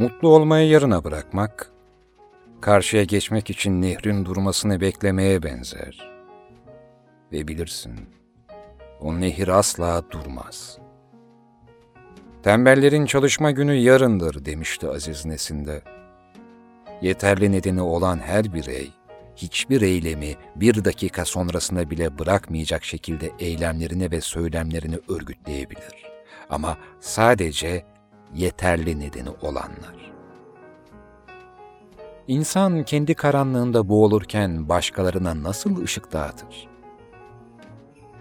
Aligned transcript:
Mutlu 0.00 0.28
olmayı 0.28 0.68
yarına 0.68 1.04
bırakmak, 1.04 1.70
karşıya 2.60 3.04
geçmek 3.04 3.50
için 3.50 3.82
nehrin 3.82 4.24
durmasını 4.24 4.80
beklemeye 4.80 5.42
benzer. 5.42 6.10
Ve 7.32 7.48
bilirsin, 7.48 7.92
o 9.00 9.20
nehir 9.20 9.48
asla 9.48 10.02
durmaz. 10.10 10.78
Tembellerin 12.42 13.06
çalışma 13.06 13.50
günü 13.50 13.74
yarındır 13.74 14.44
demişti 14.44 14.88
Aziz 14.88 15.26
Nesin'de. 15.26 15.82
Yeterli 17.02 17.52
nedeni 17.52 17.82
olan 17.82 18.18
her 18.18 18.54
birey, 18.54 18.90
hiçbir 19.36 19.82
eylemi 19.82 20.34
bir 20.56 20.84
dakika 20.84 21.24
sonrasında 21.24 21.90
bile 21.90 22.18
bırakmayacak 22.18 22.84
şekilde 22.84 23.30
eylemlerini 23.38 24.10
ve 24.10 24.20
söylemlerini 24.20 24.98
örgütleyebilir. 25.08 26.10
Ama 26.50 26.78
sadece 27.00 27.84
yeterli 28.34 29.00
nedeni 29.00 29.30
olanlar. 29.30 30.12
İnsan 32.28 32.84
kendi 32.84 33.14
karanlığında 33.14 33.88
boğulurken 33.88 34.68
başkalarına 34.68 35.42
nasıl 35.42 35.82
ışık 35.82 36.12
dağıtır? 36.12 36.68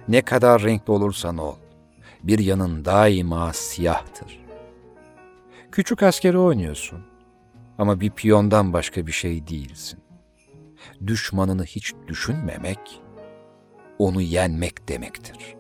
Ne 0.07 0.21
kadar 0.21 0.63
renkli 0.63 0.91
olursan 0.91 1.37
ol, 1.37 1.55
bir 2.23 2.39
yanın 2.39 2.85
daima 2.85 3.53
siyahtır. 3.53 4.39
Küçük 5.71 6.03
askeri 6.03 6.37
oynuyorsun 6.37 6.99
ama 7.77 7.99
bir 7.99 8.09
piyondan 8.09 8.73
başka 8.73 9.07
bir 9.07 9.11
şey 9.11 9.47
değilsin. 9.47 9.99
Düşmanını 11.07 11.63
hiç 11.63 11.93
düşünmemek, 12.07 13.01
onu 13.99 14.21
yenmek 14.21 14.87
demektir. 14.87 15.55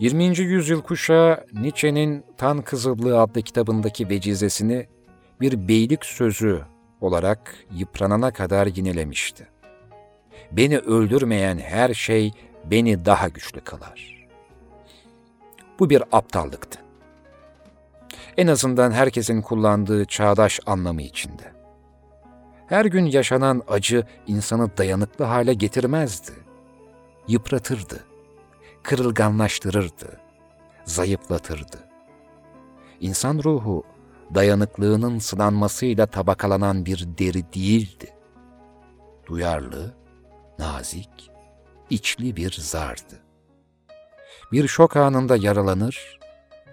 ...20. 0.00 0.38
yüzyıl 0.38 0.82
kuşağı 0.82 1.44
Nietzsche'nin 1.52 2.24
Tan 2.36 2.62
Kızıllığı 2.62 3.20
adlı 3.20 3.42
kitabındaki 3.42 4.08
vecizesini 4.08 4.86
bir 5.40 5.68
beylik 5.68 6.04
sözü 6.04 6.62
olarak 7.00 7.54
yıpranana 7.72 8.30
kadar 8.30 8.66
yinelemişti. 8.66 9.48
Beni 10.52 10.78
öldürmeyen 10.78 11.58
her 11.58 11.94
şey 11.94 12.32
beni 12.64 13.04
daha 13.04 13.28
güçlü 13.28 13.60
kılar. 13.60 14.28
Bu 15.78 15.90
bir 15.90 16.02
aptallıktı. 16.12 16.80
En 18.36 18.46
azından 18.46 18.92
herkesin 18.92 19.42
kullandığı 19.42 20.04
çağdaş 20.04 20.60
anlamı 20.66 21.02
içinde. 21.02 21.52
Her 22.66 22.84
gün 22.84 23.04
yaşanan 23.04 23.62
acı 23.68 24.04
insanı 24.26 24.76
dayanıklı 24.76 25.24
hale 25.24 25.54
getirmezdi. 25.54 26.32
Yıpratırdı, 27.28 28.04
kırılganlaştırırdı, 28.86 30.20
zayıflatırdı. 30.84 31.88
İnsan 33.00 33.40
ruhu 33.44 33.84
dayanıklığının 34.34 35.18
sınanmasıyla 35.18 36.06
tabakalanan 36.06 36.86
bir 36.86 37.08
deri 37.18 37.52
değildi. 37.52 38.14
Duyarlı, 39.26 39.94
nazik, 40.58 41.30
içli 41.90 42.36
bir 42.36 42.52
zardı. 42.60 43.22
Bir 44.52 44.68
şok 44.68 44.96
anında 44.96 45.36
yaralanır, 45.36 46.20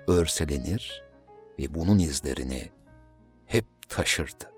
örselenir 0.08 1.04
ve 1.60 1.74
bunun 1.74 2.00
izlerini 2.00 2.72
hep 3.46 3.66
taşırdı. 3.90 4.52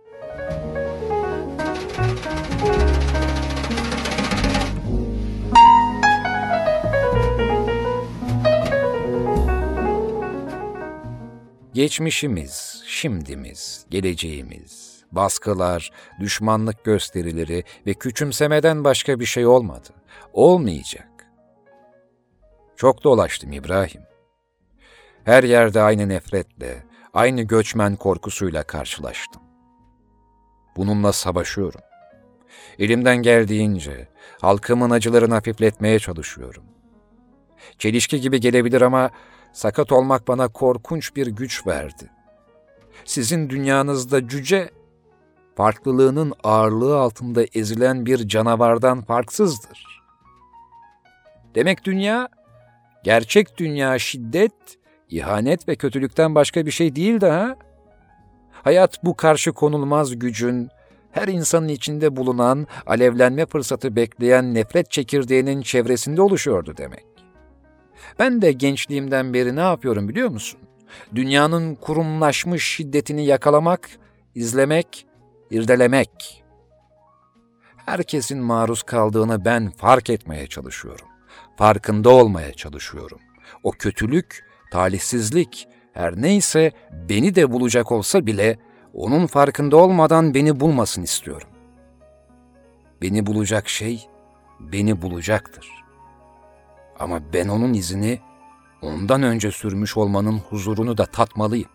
Geçmişimiz, 11.76 12.84
şimdimiz, 12.88 13.86
geleceğimiz, 13.90 15.04
baskılar, 15.12 15.92
düşmanlık 16.20 16.84
gösterileri 16.84 17.64
ve 17.88 17.94
küçümsemeden 17.94 18.84
başka 18.84 19.20
bir 19.20 19.26
şey 19.26 19.46
olmadı. 19.46 19.90
Olmayacak. 20.34 21.08
Çok 22.76 23.04
dolaştım 23.04 23.52
İbrahim. 23.52 24.02
Her 25.24 25.44
yerde 25.44 25.82
aynı 25.82 26.10
nefretle, 26.10 26.84
aynı 27.14 27.42
göçmen 27.42 27.96
korkusuyla 27.96 28.64
karşılaştım. 28.64 29.42
Bununla 30.78 31.14
savaşıyorum. 31.14 31.82
Elimden 32.80 33.18
geldiğince 33.18 34.08
halkımın 34.42 34.90
acılarını 34.90 35.34
hafifletmeye 35.34 36.00
çalışıyorum. 36.00 36.64
Çelişki 37.78 38.22
gibi 38.22 38.40
gelebilir 38.40 38.82
ama 38.82 39.12
Sakat 39.56 39.92
olmak 39.92 40.28
bana 40.28 40.48
korkunç 40.48 41.16
bir 41.16 41.28
güç 41.28 41.68
verdi. 41.68 42.10
Sizin 43.06 43.50
dünyanızda 43.50 44.28
cüce, 44.28 44.70
farklılığının 45.56 46.34
ağırlığı 46.44 46.98
altında 46.98 47.44
ezilen 47.54 48.06
bir 48.06 48.28
canavardan 48.28 49.02
farksızdır. 49.02 50.02
Demek 51.56 51.84
dünya, 51.84 52.30
gerçek 53.04 53.58
dünya 53.58 54.00
şiddet, 54.00 54.54
ihanet 55.10 55.68
ve 55.68 55.76
kötülükten 55.76 56.36
başka 56.36 56.66
bir 56.66 56.72
şey 56.72 56.96
değil 56.96 57.22
de 57.22 57.30
ha? 57.30 57.56
Hayat 58.52 59.04
bu 59.04 59.16
karşı 59.16 59.52
konulmaz 59.54 60.20
gücün, 60.20 60.70
her 61.12 61.28
insanın 61.28 61.68
içinde 61.68 62.16
bulunan, 62.16 62.68
alevlenme 62.86 63.46
fırsatı 63.46 63.96
bekleyen 63.96 64.54
nefret 64.54 64.92
çekirdeğinin 64.92 65.62
çevresinde 65.62 66.22
oluşuyordu 66.22 66.78
demek. 66.78 67.15
Ben 68.20 68.42
de 68.42 68.52
gençliğimden 68.52 69.34
beri 69.34 69.56
ne 69.56 69.62
yapıyorum 69.62 70.10
biliyor 70.10 70.30
musun? 70.30 70.60
Dünyanın 71.16 71.76
kurumlaşmış 71.76 72.64
şiddetini 72.64 73.26
yakalamak, 73.26 73.90
izlemek, 74.36 75.08
irdelemek. 75.52 76.44
Herkesin 77.86 78.40
maruz 78.40 78.84
kaldığını 78.84 79.46
ben 79.46 79.72
fark 79.72 80.10
etmeye 80.10 80.48
çalışıyorum. 80.48 81.08
Farkında 81.58 82.10
olmaya 82.10 82.54
çalışıyorum. 82.54 83.20
O 83.64 83.72
kötülük, 83.72 84.46
talihsizlik, 84.72 85.68
her 85.94 86.22
neyse 86.22 86.72
beni 86.92 87.36
de 87.36 87.52
bulacak 87.52 87.92
olsa 87.92 88.26
bile 88.26 88.60
onun 88.94 89.28
farkında 89.28 89.78
olmadan 89.78 90.34
beni 90.34 90.60
bulmasın 90.60 91.02
istiyorum. 91.04 91.48
Beni 93.02 93.26
bulacak 93.26 93.70
şey 93.70 94.08
beni 94.60 95.02
bulacaktır. 95.02 95.85
Ama 97.00 97.34
ben 97.34 97.48
onun 97.48 97.74
izini 97.74 98.20
ondan 98.82 99.24
önce 99.24 99.52
sürmüş 99.52 99.98
olmanın 99.98 100.38
huzurunu 100.38 100.98
da 100.98 101.06
tatmalıyım. 101.06 101.70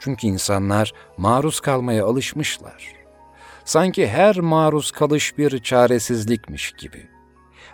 Çünkü 0.00 0.26
insanlar 0.26 0.92
maruz 1.16 1.60
kalmaya 1.60 2.06
alışmışlar. 2.06 2.92
Sanki 3.64 4.08
her 4.08 4.40
maruz 4.40 4.90
kalış 4.90 5.38
bir 5.38 5.62
çaresizlikmiş 5.62 6.72
gibi. 6.72 7.08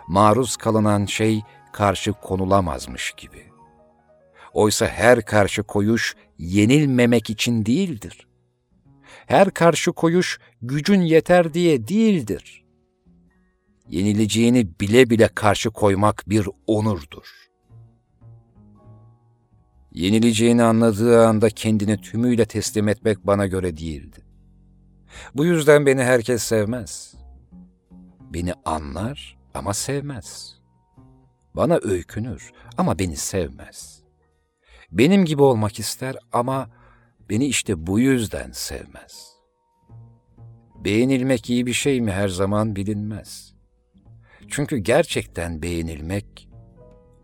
Maruz 0.07 0.57
kalınan 0.57 1.05
şey 1.05 1.41
karşı 1.73 2.13
konulamazmış 2.13 3.11
gibi. 3.17 3.43
Oysa 4.53 4.87
her 4.87 5.25
karşı 5.25 5.63
koyuş 5.63 6.15
yenilmemek 6.37 7.29
için 7.29 7.65
değildir. 7.65 8.27
Her 9.25 9.51
karşı 9.51 9.91
koyuş 9.91 10.39
gücün 10.61 11.01
yeter 11.01 11.53
diye 11.53 11.87
değildir 11.87 12.68
yenileceğini 13.89 14.79
bile 14.79 15.09
bile 15.09 15.27
karşı 15.27 15.69
koymak 15.69 16.23
bir 16.27 16.47
onurdur. 16.67 17.49
Yenileceğini 19.91 20.63
anladığı 20.63 21.27
anda 21.27 21.49
kendini 21.49 22.01
tümüyle 22.01 22.45
teslim 22.45 22.87
etmek 22.87 23.27
bana 23.27 23.47
göre 23.47 23.77
değildi. 23.77 24.25
Bu 25.35 25.45
yüzden 25.45 25.85
beni 25.85 26.03
herkes 26.03 26.43
sevmez. 26.43 27.15
Beni 28.19 28.53
anlar 28.65 29.37
ama 29.53 29.73
sevmez. 29.73 30.59
Bana 31.55 31.79
öykünür 31.83 32.51
ama 32.77 32.99
beni 32.99 33.17
sevmez. 33.17 34.03
Benim 34.91 35.25
gibi 35.25 35.41
olmak 35.41 35.79
ister 35.79 36.15
ama 36.31 36.69
beni 37.29 37.45
işte 37.45 37.87
bu 37.87 37.99
yüzden 37.99 38.51
sevmez. 38.51 39.33
Beğenilmek 40.75 41.49
iyi 41.49 41.65
bir 41.65 41.73
şey 41.73 42.01
mi 42.01 42.11
her 42.11 42.27
zaman 42.27 42.75
bilinmez.'' 42.75 43.48
Çünkü 44.49 44.77
gerçekten 44.77 45.61
beğenilmek 45.61 46.49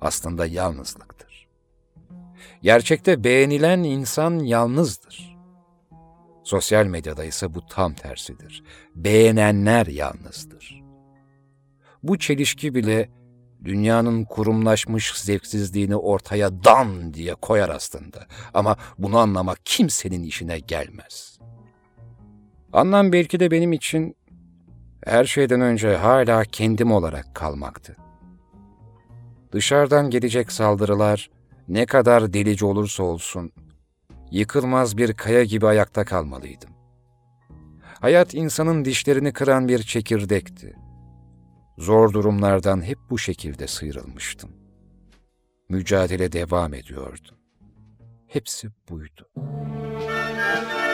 aslında 0.01 0.45
yalnızlıktır. 0.45 1.47
Gerçekte 2.61 3.23
beğenilen 3.23 3.83
insan 3.83 4.39
yalnızdır. 4.39 5.35
Sosyal 6.43 6.85
medyada 6.85 7.23
ise 7.23 7.53
bu 7.53 7.65
tam 7.65 7.93
tersidir. 7.93 8.63
Beğenenler 8.95 9.87
yalnızdır. 9.87 10.83
Bu 12.03 12.19
çelişki 12.19 12.75
bile 12.75 13.09
dünyanın 13.63 14.25
kurumlaşmış 14.25 15.13
zevksizliğini 15.19 15.95
ortaya 15.95 16.63
dan 16.63 17.13
diye 17.13 17.35
koyar 17.35 17.69
aslında. 17.69 18.27
Ama 18.53 18.77
bunu 18.97 19.17
anlamak 19.17 19.59
kimsenin 19.65 20.23
işine 20.23 20.59
gelmez. 20.59 21.39
Anlam 22.73 23.11
belki 23.11 23.39
de 23.39 23.51
benim 23.51 23.73
için 23.73 24.15
her 25.05 25.25
şeyden 25.25 25.61
önce 25.61 25.95
hala 25.95 26.43
kendim 26.43 26.91
olarak 26.91 27.35
kalmaktı. 27.35 27.95
Dışarıdan 29.51 30.09
gelecek 30.09 30.51
saldırılar 30.51 31.29
ne 31.67 31.85
kadar 31.85 32.33
delici 32.33 32.65
olursa 32.65 33.03
olsun, 33.03 33.51
yıkılmaz 34.31 34.97
bir 34.97 35.13
kaya 35.13 35.43
gibi 35.43 35.67
ayakta 35.67 36.05
kalmalıydım. 36.05 36.69
Hayat 37.99 38.33
insanın 38.33 38.85
dişlerini 38.85 39.33
kıran 39.33 39.67
bir 39.67 39.83
çekirdekti. 39.83 40.75
Zor 41.77 42.13
durumlardan 42.13 42.81
hep 42.81 42.97
bu 43.09 43.17
şekilde 43.17 43.67
sıyrılmıştım. 43.67 44.51
Mücadele 45.69 46.31
devam 46.31 46.73
ediyordu. 46.73 47.37
Hepsi 48.27 48.67
buydu. 48.89 49.29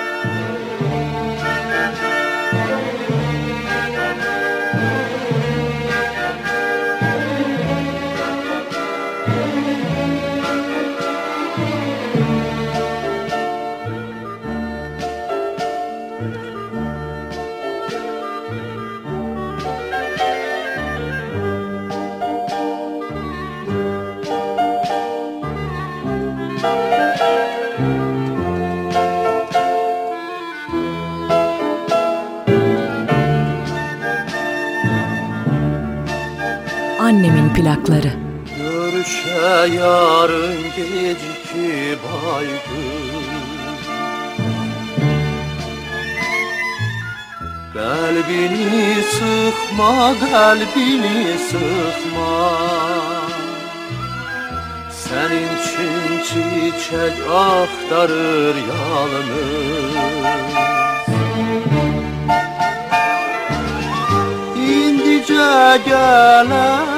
Annemin 0.04 1.41
kalbini 50.52 51.38
sıkma. 51.38 52.58
Senin 54.92 55.50
için 55.58 56.24
çiçek 56.24 57.16
aktarır 57.30 58.56
yalnız. 58.56 59.96
İndice 64.58 65.80
gelir 65.86 66.91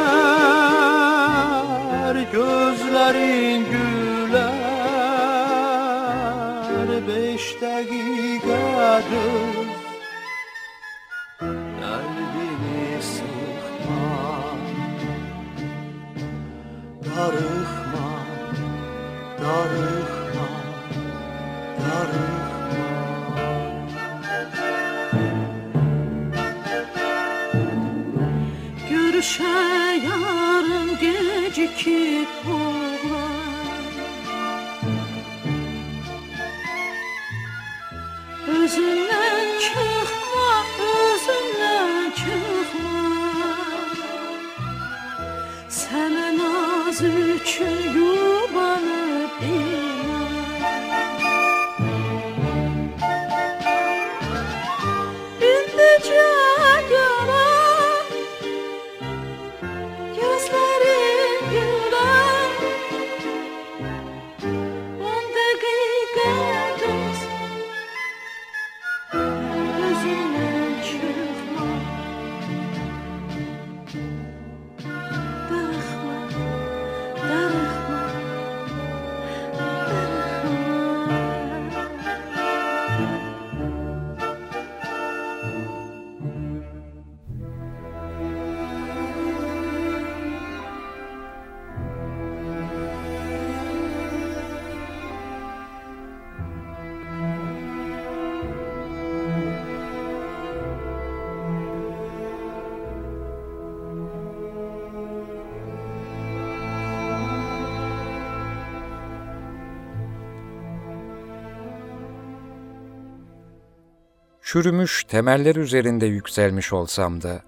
Çürümüş 114.54 115.04
temeller 115.04 115.56
üzerinde 115.56 116.06
yükselmiş 116.06 116.74
olsam 116.74 117.22
da, 117.22 117.42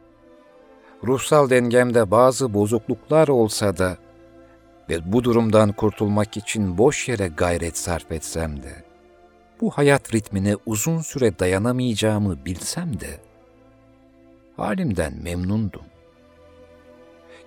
ruhsal 1.03 1.49
dengemde 1.49 2.11
bazı 2.11 2.53
bozukluklar 2.53 3.27
olsa 3.27 3.77
da 3.77 3.97
ve 4.89 5.13
bu 5.13 5.23
durumdan 5.23 5.71
kurtulmak 5.71 6.37
için 6.37 6.77
boş 6.77 7.09
yere 7.09 7.27
gayret 7.27 7.77
sarf 7.77 8.11
etsem 8.11 8.63
de, 8.63 8.83
bu 9.61 9.71
hayat 9.71 10.13
ritmine 10.13 10.55
uzun 10.65 11.01
süre 11.01 11.39
dayanamayacağımı 11.39 12.45
bilsem 12.45 12.99
de, 12.99 13.19
halimden 14.57 15.13
memnundum. 15.23 15.85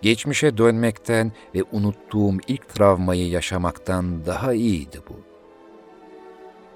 Geçmişe 0.02 0.58
dönmekten 0.58 1.32
ve 1.54 1.64
unuttuğum 1.72 2.36
ilk 2.48 2.68
travmayı 2.68 3.28
yaşamaktan 3.28 4.26
daha 4.26 4.52
iyiydi 4.52 5.00
bu. 5.08 5.20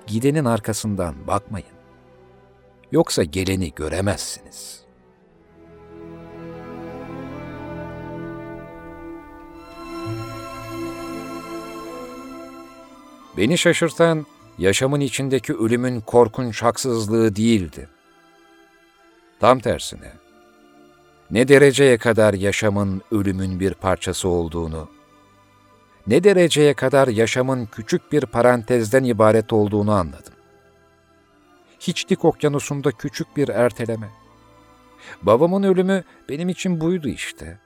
Gidenin 0.06 0.44
arkasından 0.44 1.14
bakmayın. 1.26 1.71
Yoksa 2.92 3.24
geleni 3.24 3.72
göremezsiniz. 3.76 4.82
Beni 13.36 13.58
şaşırtan 13.58 14.26
yaşamın 14.58 15.00
içindeki 15.00 15.54
ölümün 15.54 16.00
korkunç 16.00 16.62
haksızlığı 16.62 17.36
değildi. 17.36 17.88
Tam 19.40 19.58
tersine, 19.58 20.12
ne 21.30 21.48
dereceye 21.48 21.98
kadar 21.98 22.34
yaşamın 22.34 23.02
ölümün 23.10 23.60
bir 23.60 23.74
parçası 23.74 24.28
olduğunu, 24.28 24.88
ne 26.06 26.24
dereceye 26.24 26.74
kadar 26.74 27.08
yaşamın 27.08 27.66
küçük 27.66 28.12
bir 28.12 28.26
parantezden 28.26 29.04
ibaret 29.04 29.52
olduğunu 29.52 29.92
anladım. 29.92 30.34
Hiçlik 31.82 32.24
okyanusunda 32.24 32.92
küçük 32.92 33.36
bir 33.36 33.48
erteleme. 33.48 34.10
Babamın 35.22 35.62
ölümü 35.62 36.04
benim 36.28 36.48
için 36.48 36.80
buydu 36.80 37.08
işte. 37.08 37.58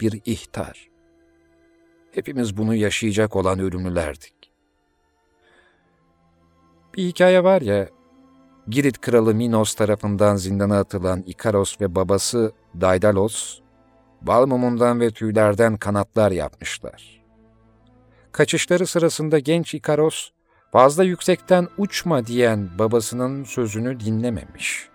Bir 0.00 0.20
ihtar. 0.24 0.88
Hepimiz 2.12 2.56
bunu 2.56 2.74
yaşayacak 2.74 3.36
olan 3.36 3.58
ölümlülerdik. 3.58 4.34
Bir 6.94 7.04
hikaye 7.04 7.44
var 7.44 7.62
ya, 7.62 7.88
Girit 8.68 9.00
kralı 9.00 9.34
Minos 9.34 9.74
tarafından 9.74 10.36
zindana 10.36 10.78
atılan 10.78 11.22
Ikaros 11.22 11.80
ve 11.80 11.94
babası 11.94 12.52
Daidalos, 12.80 13.60
bal 14.22 14.46
mumundan 14.46 15.00
ve 15.00 15.10
tüylerden 15.10 15.76
kanatlar 15.76 16.30
yapmışlar. 16.30 17.22
Kaçışları 18.32 18.86
sırasında 18.86 19.38
genç 19.38 19.74
Ikaros, 19.74 20.30
fazla 20.72 21.04
yüksekten 21.04 21.68
uçma 21.78 22.26
diyen 22.26 22.68
babasının 22.78 23.44
sözünü 23.44 24.00
dinlememiş. 24.00 24.88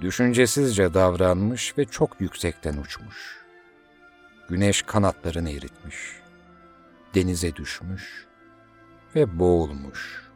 düşüncesizce 0.00 0.94
davranmış 0.94 1.78
ve 1.78 1.84
çok 1.84 2.20
yüksekten 2.20 2.76
uçmuş. 2.76 3.38
Güneş 4.48 4.82
kanatlarını 4.82 5.50
eritmiş, 5.50 5.96
denize 7.14 7.56
düşmüş 7.56 8.26
ve 9.14 9.38
boğulmuş. 9.38 10.28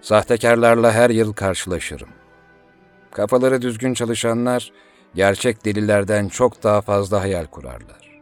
Sahtekarlarla 0.00 0.92
her 0.92 1.10
yıl 1.10 1.32
karşılaşırım. 1.32 2.15
Kafaları 3.16 3.62
düzgün 3.62 3.94
çalışanlar, 3.94 4.72
gerçek 5.14 5.64
delilerden 5.64 6.28
çok 6.28 6.62
daha 6.62 6.80
fazla 6.80 7.20
hayal 7.20 7.46
kurarlar. 7.46 8.20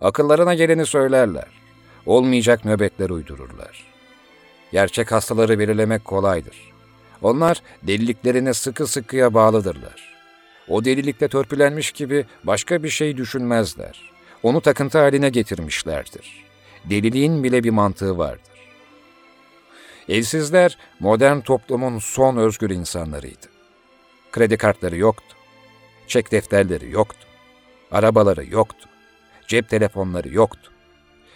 Akıllarına 0.00 0.54
geleni 0.54 0.86
söylerler. 0.86 1.46
Olmayacak 2.06 2.64
nöbetler 2.64 3.10
uydururlar. 3.10 3.84
Gerçek 4.72 5.12
hastaları 5.12 5.58
belirlemek 5.58 6.04
kolaydır. 6.04 6.72
Onlar 7.22 7.62
deliliklerine 7.82 8.54
sıkı 8.54 8.86
sıkıya 8.86 9.34
bağlıdırlar. 9.34 10.14
O 10.68 10.84
delilikte 10.84 11.28
törpülenmiş 11.28 11.92
gibi 11.92 12.26
başka 12.44 12.82
bir 12.82 12.88
şey 12.88 13.16
düşünmezler. 13.16 14.12
Onu 14.42 14.60
takıntı 14.60 14.98
haline 14.98 15.28
getirmişlerdir. 15.28 16.44
Deliliğin 16.84 17.44
bile 17.44 17.64
bir 17.64 17.70
mantığı 17.70 18.18
vardır. 18.18 18.70
Evsizler 20.08 20.78
modern 20.98 21.40
toplumun 21.40 21.98
son 21.98 22.36
özgür 22.36 22.70
insanlarıydı. 22.70 23.59
Kredi 24.32 24.56
kartları 24.56 24.96
yoktu. 24.96 25.36
Çek 26.06 26.32
defterleri 26.32 26.90
yoktu. 26.90 27.26
Arabaları 27.90 28.46
yoktu. 28.46 28.88
Cep 29.46 29.68
telefonları 29.68 30.28
yoktu. 30.28 30.72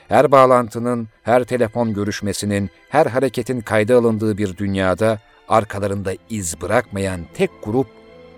Her 0.09 0.33
bağlantının, 0.33 1.09
her 1.23 1.45
telefon 1.45 1.95
görüşmesinin, 1.95 2.71
her 2.89 3.07
hareketin 3.07 3.61
kayda 3.61 3.97
alındığı 3.97 4.39
bir 4.39 4.57
dünyada 4.57 5.19
arkalarında 5.49 6.13
iz 6.31 6.61
bırakmayan 6.61 7.21
tek 7.35 7.51
grup 7.65 7.87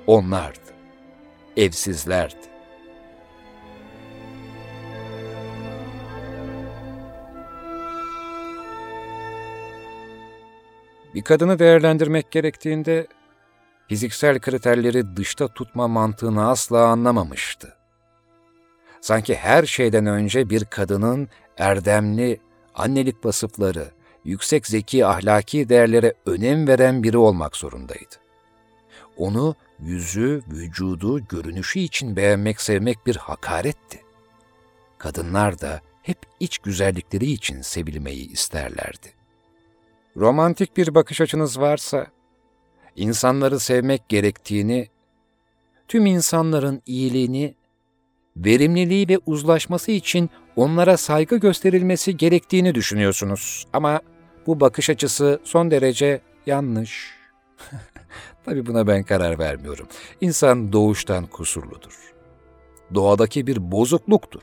onlardı. 0.07 0.59
Evsizlerdi. 1.57 2.47
Bir 11.15 11.23
kadını 11.23 11.59
değerlendirmek 11.59 12.31
gerektiğinde 12.31 13.07
fiziksel 13.89 14.39
kriterleri 14.41 15.17
dışta 15.17 15.49
tutma 15.49 15.89
mantığını 15.89 16.49
asla 16.49 16.87
anlamamıştı. 16.87 17.77
Sanki 19.01 19.35
her 19.35 19.67
şeyden 19.67 20.07
önce 20.07 20.51
bir 20.51 20.65
kadının 20.65 21.29
erdemli, 21.59 22.41
annelik 22.75 23.25
vasıfları, 23.25 23.91
yüksek 24.25 24.67
zeki 24.67 25.07
ahlaki 25.07 25.69
değerlere 25.69 26.15
önem 26.27 26.69
veren 26.69 27.03
biri 27.03 27.19
olmak 27.19 27.57
zorundaydı. 27.57 28.15
Onu 29.17 29.55
yüzü, 29.81 30.43
vücudu, 30.49 31.27
görünüşü 31.29 31.79
için 31.79 32.17
beğenmek, 32.17 32.61
sevmek 32.61 33.07
bir 33.07 33.17
hakaretti. 33.17 34.03
Kadınlar 34.99 35.61
da 35.61 35.81
hep 36.03 36.19
iç 36.41 36.59
güzellikleri 36.59 37.27
için 37.27 37.63
sevilmeyi 37.63 38.31
isterlerdi. 38.31 39.13
Romantik 40.17 40.77
bir 40.77 40.95
bakış 40.95 41.21
açınız 41.21 41.61
varsa, 41.61 42.07
insanları 42.97 43.61
sevmek 43.61 44.09
gerektiğini, 44.09 44.89
tüm 45.89 46.07
insanların 46.07 46.83
iyiliğini, 46.87 47.55
verimliliği 48.37 49.09
ve 49.09 49.19
uzlaşması 49.27 49.93
için 49.93 50.31
onlara 50.57 50.97
saygı 50.97 51.37
gösterilmesi 51.37 52.17
gerektiğini 52.17 52.75
düşünüyorsunuz. 52.75 53.67
Ama 53.73 54.01
bu 54.47 54.61
bakış 54.61 54.91
açısı 54.91 55.41
son 55.45 55.71
derece 55.71 56.21
yanlış. 56.47 57.15
Tabii 58.45 58.67
buna 58.67 58.87
ben 58.87 59.03
karar 59.03 59.39
vermiyorum. 59.39 59.89
İnsan 60.21 60.73
doğuştan 60.73 61.27
kusurludur. 61.27 62.15
Doğadaki 62.95 63.47
bir 63.47 63.73
bozukluktur. 63.73 64.43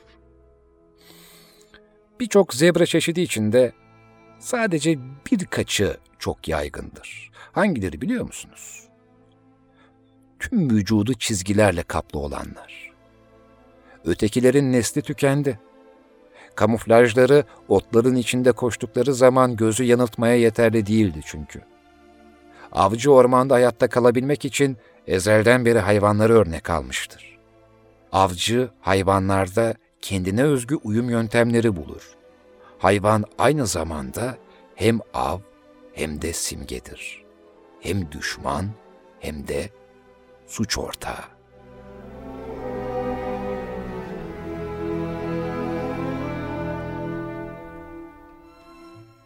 Birçok 2.20 2.54
zebra 2.54 2.86
çeşidi 2.86 3.20
içinde 3.20 3.72
sadece 4.38 4.98
birkaçı 5.30 5.96
çok 6.18 6.48
yaygındır. 6.48 7.30
Hangileri 7.54 8.00
biliyor 8.00 8.24
musunuz? 8.24 8.88
Tüm 10.38 10.70
vücudu 10.70 11.14
çizgilerle 11.14 11.82
kaplı 11.82 12.18
olanlar. 12.18 12.92
Ötekilerin 14.04 14.72
nesli 14.72 15.02
tükendi. 15.02 15.58
Kamuflajları 16.54 17.44
otların 17.68 18.14
içinde 18.14 18.52
koştukları 18.52 19.14
zaman 19.14 19.56
gözü 19.56 19.84
yanıltmaya 19.84 20.36
yeterli 20.36 20.86
değildi 20.86 21.20
çünkü. 21.24 21.60
Avcı 22.72 23.12
ormanda 23.12 23.54
hayatta 23.54 23.88
kalabilmek 23.88 24.44
için 24.44 24.76
ezelden 25.06 25.64
beri 25.64 25.78
hayvanları 25.78 26.32
örnek 26.32 26.70
almıştır. 26.70 27.38
Avcı 28.12 28.68
hayvanlarda 28.80 29.74
kendine 30.00 30.42
özgü 30.42 30.74
uyum 30.74 31.10
yöntemleri 31.10 31.76
bulur. 31.76 32.14
Hayvan 32.78 33.24
aynı 33.38 33.66
zamanda 33.66 34.36
hem 34.74 35.00
av 35.14 35.38
hem 35.92 36.22
de 36.22 36.32
simgedir. 36.32 37.23
Hem 37.84 38.12
düşman 38.12 38.70
hem 39.20 39.48
de 39.48 39.70
suç 40.46 40.78
ortağı. 40.78 41.24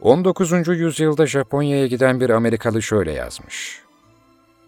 19. 0.00 0.68
yüzyılda 0.68 1.26
Japonya'ya 1.26 1.86
giden 1.86 2.20
bir 2.20 2.30
Amerikalı 2.30 2.82
şöyle 2.82 3.12
yazmış. 3.12 3.82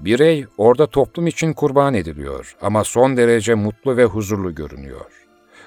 Birey 0.01 0.47
orada 0.59 0.87
toplum 0.87 1.27
için 1.27 1.53
kurban 1.53 1.95
ediliyor 1.95 2.57
ama 2.61 2.85
son 2.85 3.17
derece 3.17 3.55
mutlu 3.55 3.97
ve 3.97 4.05
huzurlu 4.05 4.55
görünüyor. 4.55 5.27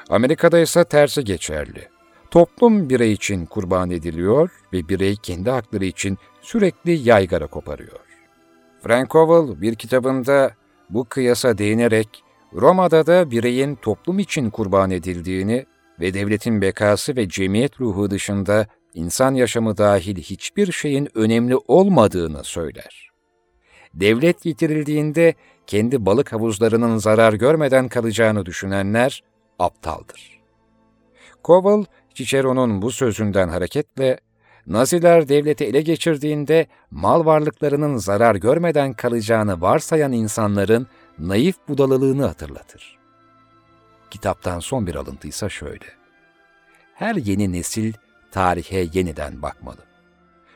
Amerika'da 0.09 0.59
ise 0.59 0.83
tersi 0.83 1.23
geçerli. 1.23 1.87
Toplum 2.31 2.89
birey 2.89 3.11
için 3.11 3.45
kurban 3.45 3.91
ediliyor 3.91 4.49
ve 4.73 4.89
birey 4.89 5.15
kendi 5.15 5.49
hakları 5.49 5.85
için 5.85 6.17
sürekli 6.41 6.91
yaygara 6.91 7.47
koparıyor. 7.47 8.02
Frank 8.83 9.15
Howell 9.15 9.61
bir 9.61 9.75
kitabında 9.75 10.51
bu 10.89 11.05
kıyasa 11.05 11.57
değinerek 11.57 12.23
Roma'da 12.53 13.05
da 13.05 13.31
bireyin 13.31 13.75
toplum 13.75 14.19
için 14.19 14.49
kurban 14.49 14.91
edildiğini 14.91 15.65
ve 15.99 16.13
devletin 16.13 16.61
bekası 16.61 17.15
ve 17.15 17.29
cemiyet 17.29 17.81
ruhu 17.81 18.11
dışında 18.11 18.67
insan 18.93 19.33
yaşamı 19.33 19.77
dahil 19.77 20.17
hiçbir 20.17 20.71
şeyin 20.71 21.09
önemli 21.15 21.55
olmadığını 21.67 22.43
söyler. 22.43 23.09
Devlet 23.93 24.45
yitirildiğinde 24.45 25.33
kendi 25.67 26.05
balık 26.05 26.33
havuzlarının 26.33 26.97
zarar 26.97 27.33
görmeden 27.33 27.87
kalacağını 27.87 28.45
düşünenler 28.45 29.23
aptaldır. 29.59 30.41
Koval, 31.43 31.83
Cicero'nun 32.13 32.81
bu 32.81 32.91
sözünden 32.91 33.49
hareketle, 33.49 34.19
Naziler 34.67 35.29
devleti 35.29 35.65
ele 35.65 35.81
geçirdiğinde 35.81 36.67
mal 36.91 37.25
varlıklarının 37.25 37.97
zarar 37.97 38.35
görmeden 38.35 38.93
kalacağını 38.93 39.61
varsayan 39.61 40.11
insanların 40.11 40.87
naif 41.19 41.55
budalılığını 41.67 42.25
hatırlatır. 42.25 42.97
Kitaptan 44.11 44.59
son 44.59 44.87
bir 44.87 44.95
alıntıysa 44.95 45.49
şöyle. 45.49 45.85
Her 46.95 47.15
yeni 47.15 47.51
nesil 47.51 47.93
tarihe 48.31 48.87
yeniden 48.93 49.41
bakmalı. 49.41 49.85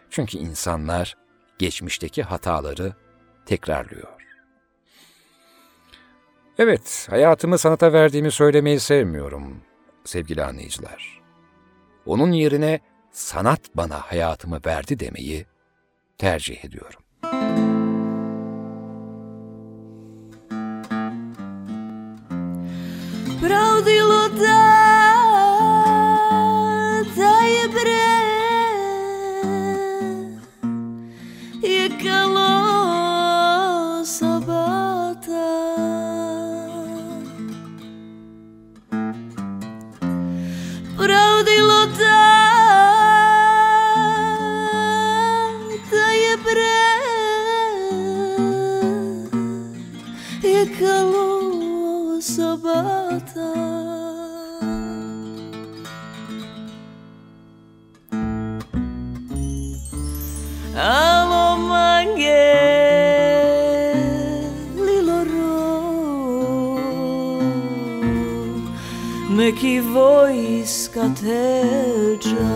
Çünkü 0.10 0.38
insanlar 0.38 1.18
geçmişteki 1.60 2.24
hataları 2.24 2.94
tekrarlıyor. 3.46 4.08
Evet, 6.58 7.08
hayatımı 7.10 7.58
sanata 7.58 7.94
verdiğimi 7.94 8.32
söylemeyi 8.32 8.80
sevmiyorum 8.80 9.62
sevgili 10.04 10.44
anlayıcılar. 10.44 11.22
Onun 12.06 12.32
yerine 12.32 12.80
sanat 13.18 13.62
bana 13.76 14.00
hayatımı 14.00 14.60
verdi 14.66 15.00
demeyi 15.00 15.46
tercih 16.18 16.66
ediyorum. 16.66 17.02
Pravdilo 23.42 24.40
da 24.40 24.87
Amo 60.76 61.58
mangge 61.70 62.46
liloro 64.76 65.54
me 69.30 69.52
chi 69.54 69.80
voi 69.80 70.64
scateggia 70.66 72.48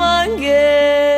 manghe 0.00 1.09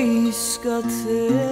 iskate 0.00 1.49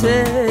tempted 0.00 0.47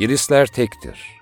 İrisler 0.00 0.46
tektir. 0.46 1.20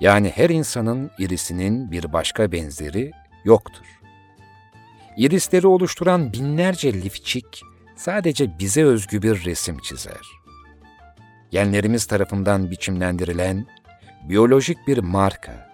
Yani 0.00 0.32
her 0.34 0.50
insanın 0.50 1.10
irisinin 1.18 1.90
bir 1.90 2.12
başka 2.12 2.52
benzeri 2.52 3.12
yoktur. 3.44 4.00
İrisleri 5.16 5.66
oluşturan 5.66 6.32
binlerce 6.32 6.92
lifçik 6.92 7.62
sadece 7.96 8.58
bize 8.58 8.84
özgü 8.84 9.22
bir 9.22 9.44
resim 9.44 9.78
çizer. 9.78 10.26
Genlerimiz 11.50 12.06
tarafından 12.06 12.70
biçimlendirilen 12.70 13.66
biyolojik 14.28 14.86
bir 14.86 14.98
marka, 14.98 15.70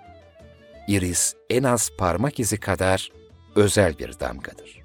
iris 0.87 1.35
en 1.51 1.63
az 1.63 1.91
parmak 1.99 2.41
izi 2.41 2.61
kadar 2.61 3.13
özel 3.57 3.99
bir 3.99 4.21
damgadır. 4.21 4.83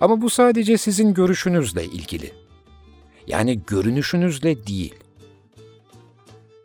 Ama 0.00 0.20
bu 0.20 0.30
sadece 0.30 0.78
sizin 0.78 1.14
görüşünüzle 1.14 1.84
ilgili. 1.84 2.32
Yani 3.26 3.62
görünüşünüzle 3.66 4.66
değil. 4.66 4.94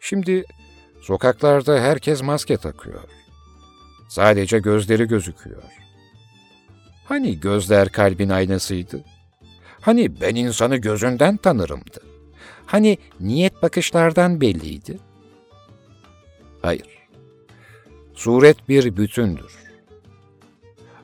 Şimdi 0.08 0.46
sokaklarda 1.02 1.80
herkes 1.80 2.24
maske 2.24 2.58
takıyor. 2.58 3.04
Sadece 4.10 4.60
gözleri 4.60 5.08
gözüküyor. 5.08 5.63
Hani 7.06 7.39
gözler 7.39 7.89
kalbin 7.89 8.30
aynasıydı? 8.30 9.04
Hani 9.82 10.22
ben 10.22 10.36
insanı 10.36 10.78
gözünden 10.78 11.38
tanırımdı? 11.38 12.04
Hani 12.65 12.98
niyet 13.20 13.62
bakışlardan 13.63 14.41
belliydi? 14.41 15.00
Hayır. 16.62 17.08
Suret 18.13 18.70
bir 18.70 18.98
bütündür. 18.98 19.56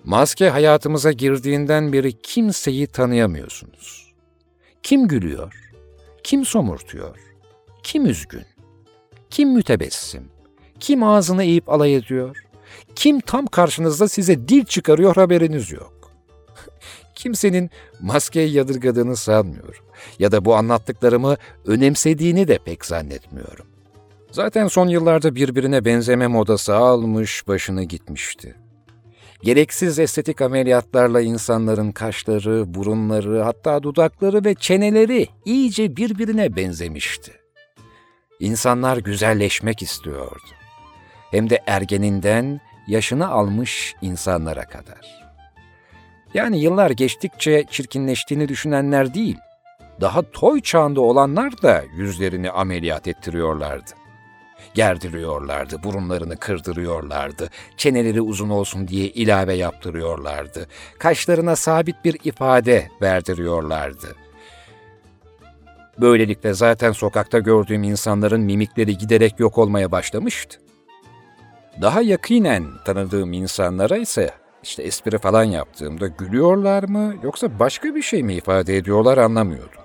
Maske 0.04 0.50
hayatımıza 0.50 1.12
girdiğinden 1.12 1.94
beri 1.94 2.22
kimseyi 2.22 2.88
tanıyamıyorsunuz. 2.88 4.14
Kim 4.84 5.08
gülüyor? 5.08 5.72
Kim 6.24 6.46
somurtuyor? 6.46 7.18
Kim 7.84 8.06
üzgün? 8.06 8.52
Kim 9.32 9.50
mütebessim? 9.50 10.24
Kim 10.80 11.04
ağzını 11.04 11.44
eğip 11.44 11.70
alay 11.70 11.96
ediyor? 11.96 12.44
Kim 12.96 13.20
tam 13.20 13.46
karşınızda 13.46 14.08
size 14.08 14.48
dil 14.48 14.66
çıkarıyor 14.66 15.16
haberiniz 15.16 15.72
yok. 15.72 16.12
Kimsenin 17.16 17.70
maskeyi 18.02 18.54
yadırgadığını 18.54 19.16
sanmıyorum. 19.16 19.86
Ya 20.20 20.32
da 20.32 20.46
bu 20.46 20.56
anlattıklarımı 20.56 21.38
önemsediğini 21.66 22.48
de 22.48 22.58
pek 22.66 22.86
zannetmiyorum. 22.86 23.66
Zaten 24.32 24.68
son 24.68 24.88
yıllarda 24.88 25.36
birbirine 25.36 25.86
benzeme 25.86 26.28
modası 26.28 26.76
almış 26.76 27.48
başını 27.48 27.84
gitmişti. 27.84 28.56
Gereksiz 29.44 30.00
estetik 30.00 30.42
ameliyatlarla 30.42 31.22
insanların 31.22 31.92
kaşları, 31.92 32.74
burunları, 32.74 33.42
hatta 33.42 33.84
dudakları 33.84 34.46
ve 34.46 34.56
çeneleri 34.56 35.28
iyice 35.46 35.96
birbirine 35.96 36.56
benzemişti. 36.56 37.41
İnsanlar 38.42 38.98
güzelleşmek 38.98 39.82
istiyordu. 39.82 40.50
Hem 41.32 41.50
de 41.50 41.64
ergeninden 41.68 42.62
yaşını 42.88 43.28
almış 43.28 43.96
insanlara 44.02 44.66
kadar. 44.66 45.32
Yani 46.34 46.60
yıllar 46.60 46.92
geçtikçe 46.92 47.66
çirkinleştiğini 47.70 48.48
düşünenler 48.48 49.14
değil, 49.14 49.38
daha 50.02 50.32
toy 50.32 50.62
çağında 50.62 51.02
olanlar 51.02 51.62
da 51.62 51.84
yüzlerini 51.96 52.52
ameliyat 52.52 53.08
ettiriyorlardı. 53.08 53.92
Gerdiriyorlardı, 54.74 55.84
burunlarını 55.84 56.38
kırdırıyorlardı, 56.38 57.50
çeneleri 57.78 58.22
uzun 58.22 58.50
olsun 58.50 58.88
diye 58.88 59.08
ilave 59.08 59.54
yaptırıyorlardı, 59.54 60.68
kaşlarına 61.00 61.56
sabit 61.56 62.06
bir 62.06 62.18
ifade 62.24 62.88
verdiriyorlardı. 63.02 64.16
Böylelikle 66.02 66.54
zaten 66.54 66.92
sokakta 66.92 67.40
gördüğüm 67.40 67.84
insanların 67.84 68.42
mimikleri 68.42 68.98
giderek 68.98 69.40
yok 69.40 69.58
olmaya 69.58 69.92
başlamıştı. 69.92 70.60
Daha 71.82 72.02
yakinen 72.02 72.66
tanıdığım 72.86 73.34
insanlara 73.34 73.98
ise 73.98 74.32
işte 74.64 74.84
espri 74.84 75.18
falan 75.18 75.44
yaptığımda 75.44 76.08
gülüyorlar 76.08 76.84
mı 76.84 77.16
yoksa 77.24 77.60
başka 77.60 77.96
bir 77.96 78.02
şey 78.02 78.24
mi 78.24 78.34
ifade 78.34 78.78
ediyorlar 78.78 79.18
anlamıyordum. 79.18 79.82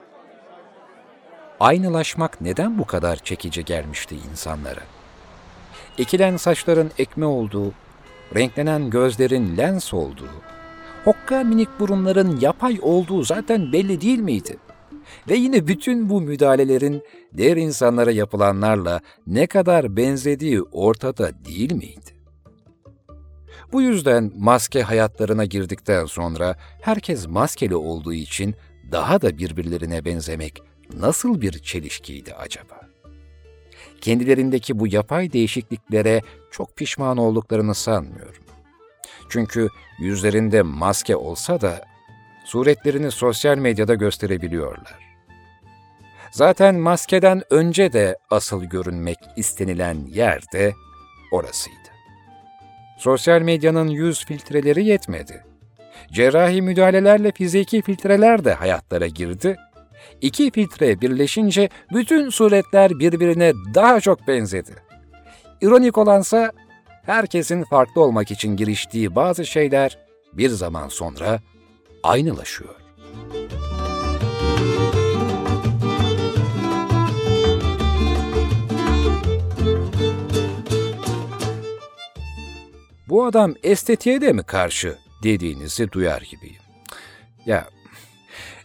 Aynılaşmak 1.61 2.41
neden 2.41 2.79
bu 2.79 2.85
kadar 2.85 3.17
çekici 3.17 3.65
gelmişti 3.65 4.17
insanlara? 4.33 4.83
Ekilen 5.99 6.37
saçların 6.37 6.91
ekme 6.99 7.27
olduğu, 7.27 7.73
renklenen 8.35 8.91
gözlerin 8.91 9.57
lens 9.57 9.95
olduğu, 9.95 10.31
hokka 11.05 11.45
minik 11.45 11.81
burunların 11.81 12.37
yapay 12.41 12.79
olduğu 12.83 13.23
zaten 13.23 13.73
belli 13.73 14.01
değil 14.01 14.19
miydi? 14.19 14.57
Ve 15.29 15.37
yine 15.37 15.67
bütün 15.67 16.09
bu 16.09 16.21
müdahalelerin 16.21 17.03
diğer 17.37 17.57
insanlara 17.57 18.11
yapılanlarla 18.11 19.01
ne 19.27 19.47
kadar 19.47 19.97
benzediği 19.97 20.63
ortada 20.63 21.45
değil 21.45 21.73
miydi? 21.73 22.17
Bu 23.73 23.83
yüzden 23.83 24.33
maske 24.39 24.83
hayatlarına 24.83 25.45
girdikten 25.45 26.05
sonra 26.05 26.57
herkes 26.83 27.29
maskeli 27.29 27.77
olduğu 27.77 28.13
için 28.13 28.55
daha 28.93 29.23
da 29.23 29.39
birbirlerine 29.39 30.05
benzemek 30.05 30.63
nasıl 30.95 31.41
bir 31.41 31.53
çelişkiydi 31.53 32.35
acaba? 32.35 32.81
Kendilerindeki 34.01 34.79
bu 34.79 34.87
yapay 34.87 35.33
değişikliklere 35.33 36.23
çok 36.51 36.77
pişman 36.77 37.17
olduklarını 37.17 37.75
sanmıyorum. 37.75 38.43
Çünkü 39.29 39.69
yüzlerinde 39.99 40.63
maske 40.63 41.17
olsa 41.17 41.61
da 41.61 41.81
suretlerini 42.47 43.11
sosyal 43.11 43.59
medyada 43.59 43.95
gösterebiliyorlar. 43.95 45.07
Zaten 46.31 46.75
maskeden 46.75 47.43
önce 47.51 47.93
de 47.93 48.17
asıl 48.31 48.65
görünmek 48.65 49.19
istenilen 49.37 49.97
yer 50.09 50.43
de 50.53 50.75
orasıydı. 51.33 51.77
Sosyal 52.99 53.43
medyanın 53.43 53.89
yüz 53.89 54.25
filtreleri 54.25 54.85
yetmedi. 54.85 55.45
Cerrahi 56.13 56.63
müdahalelerle 56.63 57.33
fiziki 57.33 57.83
filtreler 57.83 58.45
de 58.45 58.53
hayatlara 58.53 59.07
girdi. 59.07 59.57
İki 60.21 60.51
filtre 60.51 61.01
birleşince 61.01 61.69
bütün 61.95 62.31
suretler 62.31 62.99
birbirine 62.99 63.53
daha 63.75 64.01
çok 64.01 64.29
benzedi. 64.29 64.75
İronik 65.61 65.99
olansa 65.99 66.53
herkesin 67.07 67.65
farklı 67.65 68.01
olmak 68.03 68.31
için 68.31 68.57
giriştiği 68.57 69.15
bazı 69.15 69.47
şeyler 69.47 69.99
bir 70.33 70.49
zaman 70.49 70.89
sonra 70.89 71.41
aynılaşıyor. 72.07 72.75
Bu 83.09 83.25
adam 83.25 83.55
estetiğe 83.63 84.21
de 84.21 84.33
mi 84.33 84.43
karşı 84.43 84.99
dediğinizi 85.23 85.93
duyar 85.93 86.23
gibiyim. 86.31 86.63
Ya 87.47 87.69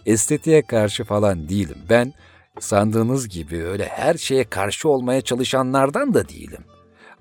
estetiğe 0.06 0.62
karşı 0.62 1.04
falan 1.04 1.50
değilim. 1.50 1.78
Ben 1.90 2.14
sandığınız 2.60 3.30
gibi 3.30 3.64
öyle 3.64 3.86
her 3.86 4.14
şeye 4.14 4.44
karşı 4.44 4.90
olmaya 4.90 5.22
çalışanlardan 5.22 6.14
da 6.14 6.30
değilim. 6.30 6.64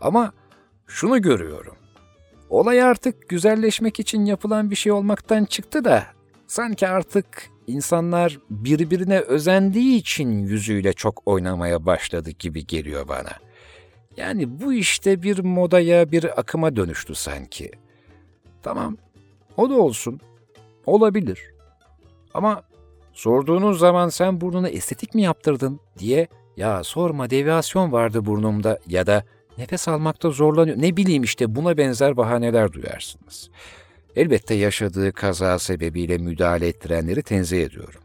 Ama 0.00 0.32
şunu 0.86 1.22
görüyorum. 1.22 1.76
Olay 2.50 2.82
artık 2.82 3.28
güzelleşmek 3.28 4.00
için 4.00 4.24
yapılan 4.24 4.70
bir 4.70 4.76
şey 4.76 4.92
olmaktan 4.92 5.44
çıktı 5.44 5.84
da 5.84 6.06
sanki 6.46 6.88
artık 6.88 7.50
insanlar 7.66 8.38
birbirine 8.50 9.20
özendiği 9.20 9.98
için 9.98 10.30
yüzüyle 10.30 10.92
çok 10.92 11.22
oynamaya 11.26 11.86
başladı 11.86 12.30
gibi 12.30 12.66
geliyor 12.66 13.08
bana. 13.08 13.30
Yani 14.16 14.60
bu 14.60 14.72
işte 14.72 15.22
bir 15.22 15.38
modaya, 15.38 16.12
bir 16.12 16.40
akıma 16.40 16.76
dönüştü 16.76 17.14
sanki. 17.14 17.70
Tamam, 18.62 18.96
o 19.56 19.70
da 19.70 19.74
olsun. 19.74 20.20
Olabilir. 20.86 21.40
Ama 22.34 22.62
sorduğunuz 23.12 23.78
zaman 23.78 24.08
sen 24.08 24.40
burnunu 24.40 24.68
estetik 24.68 25.14
mi 25.14 25.22
yaptırdın 25.22 25.80
diye 25.98 26.28
ya 26.56 26.84
sorma 26.84 27.30
deviyasyon 27.30 27.92
vardı 27.92 28.26
burnumda 28.26 28.78
ya 28.86 29.06
da 29.06 29.24
nefes 29.60 29.88
almakta 29.88 30.30
zorlanıyor. 30.30 30.76
Ne 30.76 30.96
bileyim 30.96 31.22
işte 31.22 31.54
buna 31.54 31.76
benzer 31.76 32.16
bahaneler 32.16 32.72
duyarsınız. 32.72 33.50
Elbette 34.16 34.54
yaşadığı 34.54 35.12
kaza 35.12 35.58
sebebiyle 35.58 36.18
müdahale 36.18 36.68
ettirenleri 36.68 37.22
tenzih 37.22 37.62
ediyorum. 37.62 38.00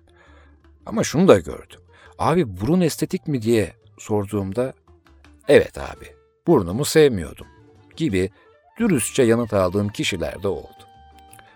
Ama 0.85 1.03
şunu 1.03 1.27
da 1.27 1.39
gördüm. 1.39 1.79
Abi 2.19 2.61
burun 2.61 2.81
estetik 2.81 3.27
mi 3.27 3.41
diye 3.41 3.73
sorduğumda 3.97 4.73
evet 5.47 5.77
abi 5.77 6.05
burnumu 6.47 6.85
sevmiyordum 6.85 7.47
gibi 7.95 8.29
dürüstçe 8.79 9.23
yanıt 9.23 9.53
aldığım 9.53 9.89
kişiler 9.89 10.43
de 10.43 10.47
oldu. 10.47 10.85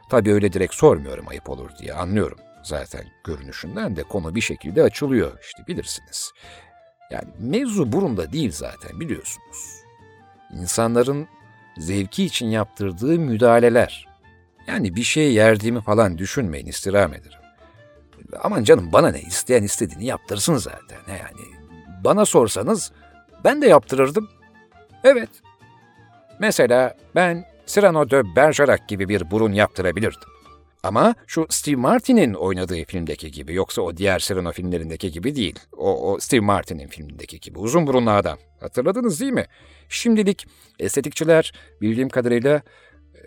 Tabii 0.10 0.34
öyle 0.34 0.54
direkt 0.54 0.74
sormuyorum 0.74 1.28
ayıp 1.28 1.50
olur 1.50 1.70
diye 1.80 1.94
anlıyorum. 1.94 2.40
Zaten 2.64 3.06
görünüşünden 3.24 3.96
de 3.96 4.04
konu 4.04 4.36
bir 4.36 4.42
şekilde 4.42 4.84
açılıyor 4.84 5.38
işte 5.42 5.68
bilirsiniz. 5.68 6.32
Yani 7.12 7.28
mevzu 7.40 7.92
burunda 7.92 8.34
değil 8.34 8.52
zaten 8.52 9.00
biliyorsunuz. 9.00 9.79
İnsanların 10.54 11.28
zevki 11.78 12.26
için 12.26 12.48
yaptırdığı 12.48 13.20
müdahaleler. 13.20 14.08
Yani 14.68 14.96
bir 14.96 15.04
şey 15.04 15.34
yerdiğimi 15.34 15.82
falan 15.82 16.18
düşünmeyin 16.18 16.66
istirham 16.68 17.14
ederim. 17.14 17.40
Aman 18.44 18.64
canım 18.64 18.94
bana 18.94 19.12
ne 19.12 19.22
isteyen 19.22 19.64
istediğini 19.64 20.06
yaptırsın 20.06 20.56
zaten. 20.56 20.98
Yani 21.08 21.48
bana 22.04 22.26
sorsanız 22.26 22.92
ben 23.44 23.62
de 23.62 23.68
yaptırırdım. 23.68 24.30
Evet. 25.04 25.30
Mesela 26.40 26.96
ben 27.16 27.46
Cyrano 27.66 28.10
de 28.10 28.36
Bergerac 28.36 28.84
gibi 28.88 29.10
bir 29.10 29.32
burun 29.32 29.54
yaptırabilirdim. 29.54 30.30
Ama 30.84 31.16
şu 31.28 31.48
Steve 31.50 31.76
Martin'in 31.76 32.34
oynadığı 32.34 32.84
filmdeki 32.86 33.32
gibi 33.32 33.54
yoksa 33.54 33.82
o 33.82 33.98
diğer 33.98 34.20
Cyrano 34.20 34.52
filmlerindeki 34.52 35.12
gibi 35.12 35.36
değil. 35.36 35.60
O, 35.78 36.14
o 36.14 36.20
Steve 36.20 36.42
Martin'in 36.42 36.88
filmindeki 36.88 37.40
gibi 37.40 37.60
uzun 37.60 37.88
burunlu 37.88 38.12
adam. 38.12 38.38
Hatırladınız 38.60 39.22
değil 39.22 39.32
mi? 39.32 39.46
Şimdilik 39.90 40.48
estetikçiler 40.80 41.52
bildiğim 41.82 42.10
kadarıyla 42.10 42.62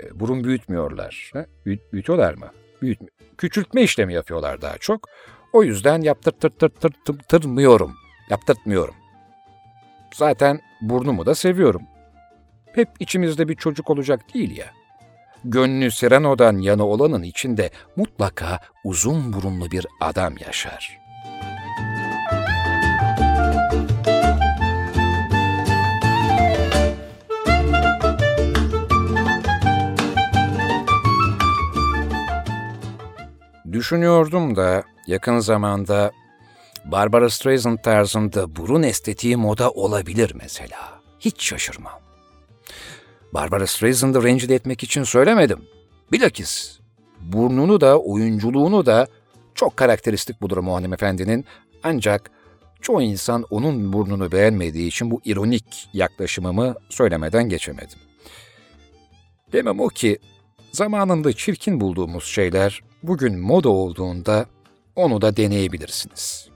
e, 0.02 0.20
burun 0.20 0.44
büyütmüyorlar. 0.44 1.30
Ha? 1.32 1.46
Büyüt, 1.66 1.92
büyütüyorlar 1.92 2.34
mı? 2.34 2.50
Büyüt, 2.82 2.98
küçültme 3.38 3.82
işlemi 3.82 4.14
yapıyorlar 4.14 4.62
daha 4.62 4.78
çok. 4.78 5.08
O 5.52 5.62
yüzden 5.62 6.00
yaptırtırtırtırmıyorum. 6.00 7.94
Yaptırtmıyorum. 8.30 8.94
Zaten 10.14 10.60
burnumu 10.80 11.26
da 11.26 11.34
seviyorum. 11.34 11.82
hep 12.74 12.88
içimizde 13.00 13.48
bir 13.48 13.54
çocuk 13.54 13.90
olacak 13.90 14.34
değil 14.34 14.56
ya. 14.56 14.81
Gönlü 15.44 15.90
Sereno'dan 15.90 16.58
yana 16.58 16.86
olanın 16.86 17.22
içinde 17.22 17.70
mutlaka 17.96 18.60
uzun 18.84 19.32
burunlu 19.32 19.70
bir 19.70 19.86
adam 20.00 20.34
yaşar. 20.46 21.02
Düşünüyordum 33.72 34.56
da 34.56 34.82
yakın 35.06 35.38
zamanda 35.38 36.12
Barbara 36.84 37.30
Streisand 37.30 37.78
tarzında 37.78 38.56
burun 38.56 38.82
estetiği 38.82 39.36
moda 39.36 39.70
olabilir 39.70 40.32
mesela. 40.34 41.02
Hiç 41.20 41.44
şaşırmam. 41.44 42.01
Barbara 43.32 43.66
Streisand'ı 43.66 44.22
rencide 44.22 44.54
etmek 44.54 44.82
için 44.82 45.02
söylemedim. 45.02 45.58
Bilakis 46.12 46.78
burnunu 47.20 47.80
da 47.80 47.98
oyunculuğunu 47.98 48.86
da 48.86 49.06
çok 49.54 49.76
karakteristik 49.76 50.42
bu 50.42 50.50
durum 50.50 50.68
o 50.68 50.74
hanımefendinin. 50.74 51.44
Ancak 51.82 52.30
çoğu 52.80 53.02
insan 53.02 53.44
onun 53.50 53.92
burnunu 53.92 54.32
beğenmediği 54.32 54.88
için 54.88 55.10
bu 55.10 55.20
ironik 55.24 55.88
yaklaşımımı 55.92 56.74
söylemeden 56.88 57.48
geçemedim. 57.48 57.98
Demem 59.52 59.80
o 59.80 59.88
ki 59.88 60.18
zamanında 60.72 61.32
çirkin 61.32 61.80
bulduğumuz 61.80 62.24
şeyler 62.24 62.80
bugün 63.02 63.38
moda 63.38 63.68
olduğunda 63.68 64.46
onu 64.96 65.22
da 65.22 65.36
deneyebilirsiniz. 65.36 66.48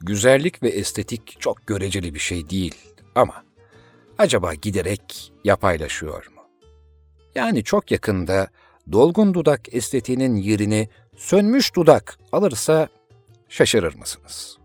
Güzellik 0.00 0.62
ve 0.62 0.68
estetik 0.68 1.40
çok 1.40 1.66
göreceli 1.66 2.14
bir 2.14 2.18
şey 2.18 2.50
değil 2.50 2.74
ama 3.14 3.44
acaba 4.20 4.54
giderek 4.54 5.32
yapaylaşıyor 5.44 6.26
mu? 6.26 6.42
Yani 7.34 7.64
çok 7.64 7.90
yakında 7.90 8.48
dolgun 8.92 9.34
dudak 9.34 9.74
estetiğinin 9.74 10.36
yerini 10.36 10.88
sönmüş 11.16 11.74
dudak 11.74 12.18
alırsa 12.32 12.88
şaşırır 13.48 13.94
mısınız? 13.94 14.58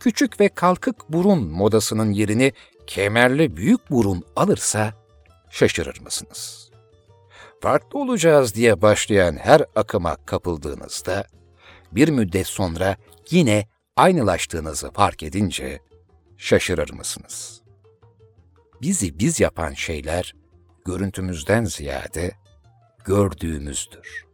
Küçük 0.00 0.40
ve 0.40 0.48
kalkık 0.48 1.12
burun 1.12 1.48
modasının 1.48 2.12
yerini 2.12 2.52
kemerli 2.86 3.56
büyük 3.56 3.90
burun 3.90 4.24
alırsa 4.36 4.94
şaşırır 5.50 6.00
mısınız? 6.00 6.70
Farklı 7.60 7.98
olacağız 7.98 8.54
diye 8.54 8.82
başlayan 8.82 9.36
her 9.36 9.62
akıma 9.76 10.16
kapıldığınızda 10.16 11.24
bir 11.92 12.08
müddet 12.08 12.46
sonra 12.46 12.96
yine 13.30 13.68
aynılaştığınızı 13.96 14.90
fark 14.90 15.22
edince 15.22 15.80
şaşırır 16.36 16.92
mısınız? 16.92 17.55
Bizi 18.82 19.18
biz 19.18 19.40
yapan 19.40 19.72
şeyler 19.72 20.34
görüntümüzden 20.84 21.64
ziyade 21.64 22.30
gördüğümüzdür. 23.04 24.26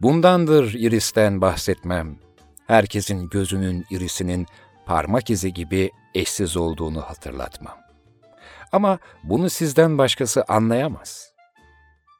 Bundandır 0.00 0.74
iristen 0.74 1.40
bahsetmem. 1.40 2.18
Herkesin 2.66 3.28
gözünün 3.28 3.86
irisinin 3.90 4.46
parmak 4.86 5.30
izi 5.30 5.52
gibi 5.52 5.90
eşsiz 6.14 6.56
olduğunu 6.56 7.00
hatırlatmam. 7.00 7.78
Ama 8.72 8.98
bunu 9.24 9.50
sizden 9.50 9.98
başkası 9.98 10.44
anlayamaz. 10.48 11.32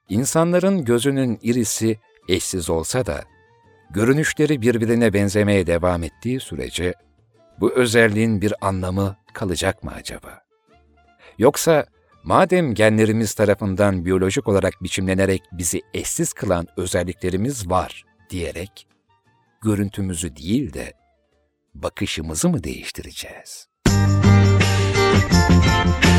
İnsanların 0.08 0.84
gözünün 0.84 1.38
irisi 1.42 1.98
eşsiz 2.28 2.70
olsa 2.70 3.06
da 3.06 3.24
görünüşleri 3.90 4.62
birbirine 4.62 5.12
benzemeye 5.12 5.66
devam 5.66 6.02
ettiği 6.02 6.40
sürece 6.40 6.94
bu 7.60 7.72
özelliğin 7.72 8.42
bir 8.42 8.54
anlamı 8.60 9.16
kalacak 9.32 9.82
mı 9.84 9.90
acaba? 9.90 10.41
Yoksa 11.38 11.86
madem 12.22 12.74
genlerimiz 12.74 13.34
tarafından 13.34 14.04
biyolojik 14.04 14.48
olarak 14.48 14.82
biçimlenerek 14.82 15.42
bizi 15.52 15.82
eşsiz 15.94 16.32
kılan 16.32 16.66
özelliklerimiz 16.76 17.70
var 17.70 18.04
diyerek 18.30 18.86
görüntümüzü 19.62 20.36
değil 20.36 20.72
de 20.72 20.92
bakışımızı 21.74 22.48
mı 22.48 22.64
değiştireceğiz? 22.64 23.68
Hayat 25.72 26.11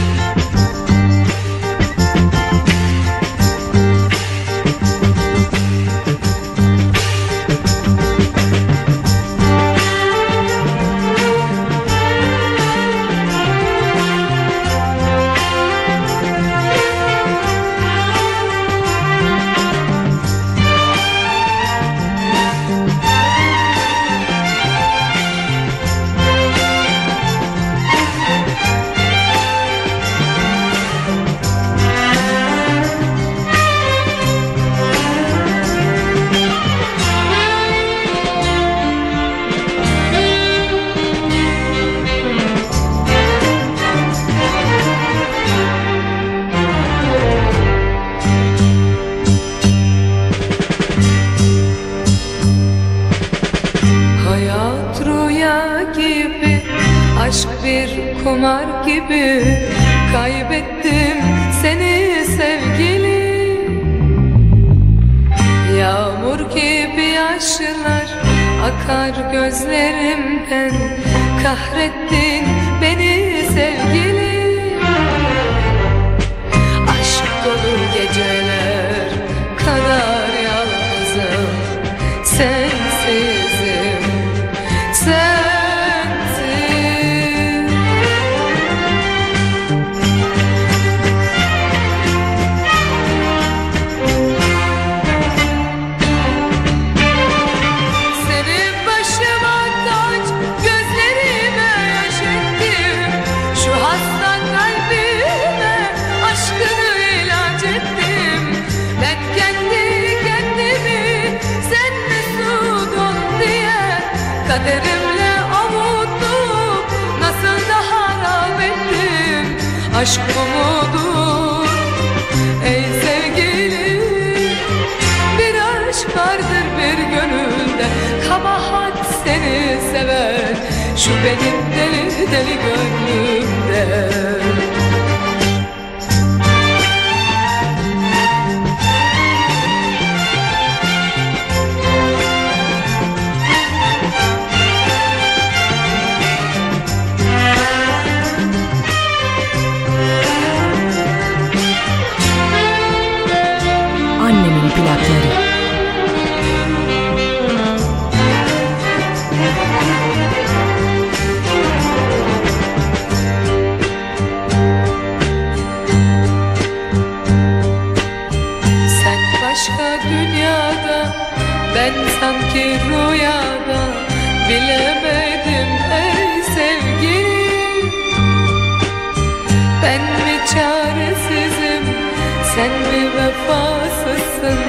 mi 183.43 183.49
vefasızsın. 183.49 184.59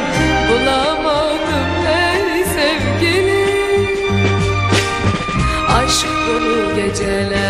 Bulamadım 0.49 1.87
ey 1.87 2.45
sevgilim. 2.45 3.99
Aşk 5.69 6.07
dolu 6.29 6.77
geceler 6.77 7.44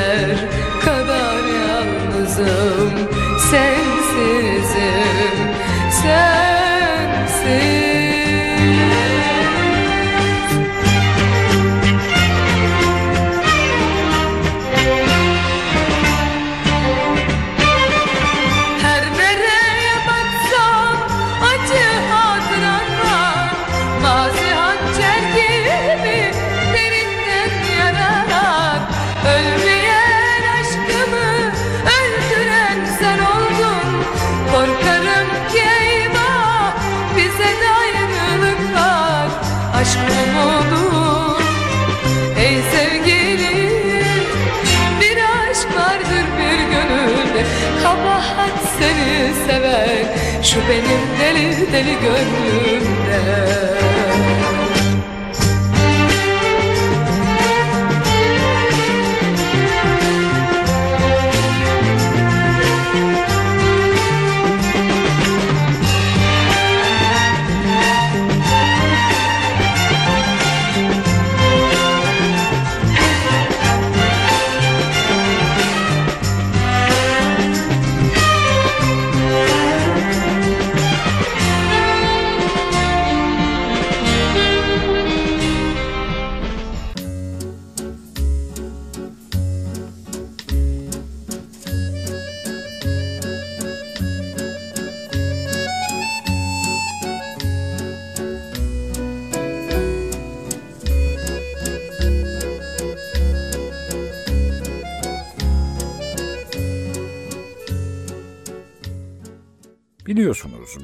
deli 51.74 51.96
deli 52.02 52.83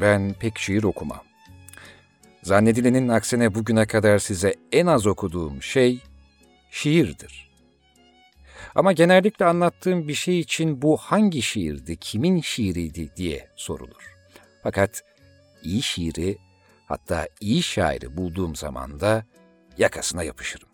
ben 0.01 0.35
pek 0.41 0.59
şiir 0.59 0.83
okumam. 0.83 1.23
Zannedilenin 2.43 3.09
aksine 3.09 3.55
bugüne 3.55 3.87
kadar 3.87 4.19
size 4.19 4.55
en 4.73 4.87
az 4.87 5.07
okuduğum 5.07 5.63
şey 5.63 6.03
şiirdir. 6.71 7.51
Ama 8.75 8.93
genellikle 8.93 9.45
anlattığım 9.45 10.09
bir 10.09 10.15
şey 10.15 10.41
için 10.41 10.83
bu 10.83 10.97
hangi 10.97 11.43
şiirdi, 11.43 11.97
kimin 11.97 12.41
şiiriydi 12.41 13.17
diye 13.17 13.49
sorulur. 13.57 14.17
Fakat 14.63 15.03
iyi 15.63 15.83
şiiri, 15.83 16.39
hatta 16.87 17.29
iyi 17.41 17.63
şairi 17.63 18.17
bulduğum 18.17 18.57
zaman 18.57 19.01
da 19.01 19.25
yakasına 19.79 20.23
yapışırım. 20.23 20.70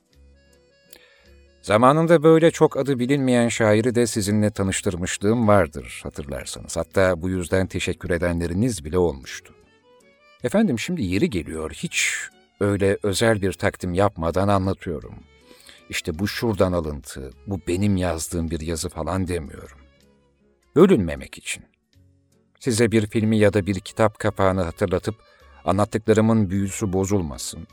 Zamanında 1.66 2.22
böyle 2.22 2.50
çok 2.50 2.76
adı 2.76 2.98
bilinmeyen 2.98 3.48
şairi 3.48 3.94
de 3.94 4.06
sizinle 4.06 4.50
tanıştırmışlığım 4.50 5.48
vardır 5.48 6.00
hatırlarsanız. 6.02 6.76
Hatta 6.76 7.22
bu 7.22 7.28
yüzden 7.28 7.66
teşekkür 7.66 8.10
edenleriniz 8.10 8.84
bile 8.84 8.98
olmuştu. 8.98 9.54
Efendim 10.44 10.78
şimdi 10.78 11.04
yeri 11.04 11.30
geliyor 11.30 11.70
hiç 11.72 12.18
öyle 12.60 12.98
özel 13.02 13.42
bir 13.42 13.52
takdim 13.52 13.94
yapmadan 13.94 14.48
anlatıyorum. 14.48 15.14
İşte 15.90 16.18
bu 16.18 16.28
şuradan 16.28 16.72
alıntı, 16.72 17.30
bu 17.46 17.60
benim 17.68 17.96
yazdığım 17.96 18.50
bir 18.50 18.60
yazı 18.60 18.88
falan 18.88 19.28
demiyorum. 19.28 19.78
Bölünmemek 20.76 21.38
için. 21.38 21.64
Size 22.60 22.92
bir 22.92 23.06
filmi 23.06 23.38
ya 23.38 23.52
da 23.52 23.66
bir 23.66 23.80
kitap 23.80 24.18
kapağını 24.18 24.62
hatırlatıp 24.62 25.14
anlattıklarımın 25.64 26.50
büyüsü 26.50 26.92
bozulmasın. 26.92 27.66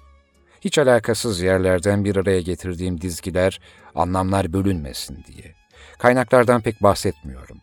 Hiç 0.64 0.78
alakasız 0.78 1.42
yerlerden 1.42 2.06
bir 2.06 2.16
araya 2.16 2.42
getirdiğim 2.42 3.02
dizgiler, 3.02 3.60
anlamlar 3.96 4.54
bölünmesin 4.54 5.24
diye. 5.28 5.56
Kaynaklardan 5.98 6.62
pek 6.62 6.84
bahsetmiyorum. 6.84 7.62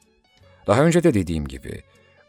Daha 0.67 0.85
önce 0.85 1.03
de 1.03 1.15
dediğim 1.15 1.49
gibi, 1.49 1.83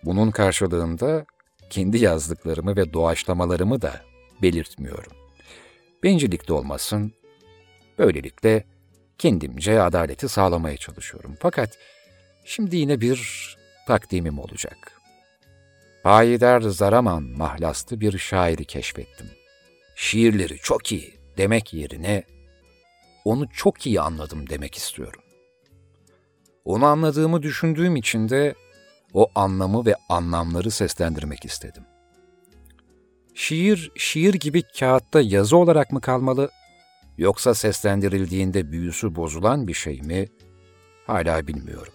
bunun 0.04 0.32
karşılığında 0.32 1.26
kendi 1.70 1.98
yazdıklarımı 1.98 2.76
ve 2.76 2.94
doğaçlamalarımı 2.94 3.82
da 3.82 4.02
belirtmiyorum. 4.42 5.14
Bencillik 6.04 6.48
de 6.48 6.54
olmasın, 6.54 7.14
böylelikle 7.98 8.64
kendimce 9.18 9.82
adaleti 9.82 10.30
sağlamaya 10.30 10.78
çalışıyorum. 10.78 11.38
Fakat 11.40 11.78
şimdi 12.46 12.78
yine 12.78 13.02
bir 13.02 13.58
takdimim 13.88 14.40
olacak. 14.40 15.02
Payidar 16.04 16.62
Zaraman 16.62 17.24
mahlaslı 17.24 18.00
bir 18.00 18.18
şairi 18.18 18.66
keşfettim. 18.66 19.28
Şiirleri 19.96 20.58
çok 20.58 20.92
iyi 20.92 21.14
demek 21.38 21.74
yerine 21.74 22.24
onu 23.26 23.50
çok 23.50 23.86
iyi 23.86 24.02
anladım 24.02 24.50
demek 24.50 24.76
istiyorum. 24.76 25.22
Onu 26.66 26.86
anladığımı 26.86 27.44
düşündüğüm 27.44 27.96
için 27.96 28.30
de 28.30 28.56
o 29.14 29.28
anlamı 29.36 29.86
ve 29.86 29.96
anlamları 30.10 30.72
seslendirmek 30.72 31.46
istedim. 31.46 31.84
Şiir, 33.34 33.92
şiir 33.96 34.34
gibi 34.34 34.64
kağıtta 34.80 35.22
yazı 35.22 35.58
olarak 35.58 35.92
mı 35.92 36.02
kalmalı, 36.02 36.50
yoksa 37.18 37.54
seslendirildiğinde 37.54 38.72
büyüsü 38.72 39.16
bozulan 39.16 39.68
bir 39.68 39.74
şey 39.74 40.02
mi? 40.02 40.28
Hala 41.08 41.48
bilmiyorum. 41.48 41.94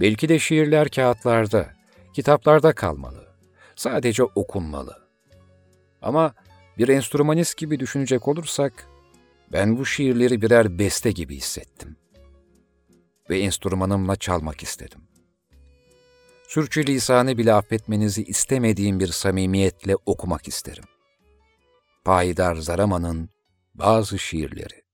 Belki 0.00 0.28
de 0.28 0.38
şiirler 0.38 0.88
kağıtlarda, 0.88 1.66
kitaplarda 2.12 2.72
kalmalı. 2.72 3.26
Sadece 3.76 4.22
okunmalı. 4.22 5.08
Ama 6.02 6.34
bir 6.78 6.88
enstrümanist 6.88 7.56
gibi 7.56 7.80
düşünecek 7.80 8.28
olursak, 8.28 8.88
ben 9.52 9.78
bu 9.78 9.86
şiirleri 9.86 10.42
birer 10.42 10.78
beste 10.78 11.10
gibi 11.10 11.36
hissettim. 11.36 11.96
Ve 13.30 13.38
enstrümanımla 13.38 14.16
çalmak 14.16 14.62
istedim. 14.62 15.00
Sürçülisanı 16.48 17.38
bile 17.38 17.52
affetmenizi 17.52 18.24
istemediğim 18.24 19.00
bir 19.00 19.08
samimiyetle 19.08 19.96
okumak 20.06 20.48
isterim. 20.48 20.84
Payidar 22.04 22.54
Zaraman'ın 22.54 23.30
bazı 23.74 24.18
şiirleri. 24.18 24.85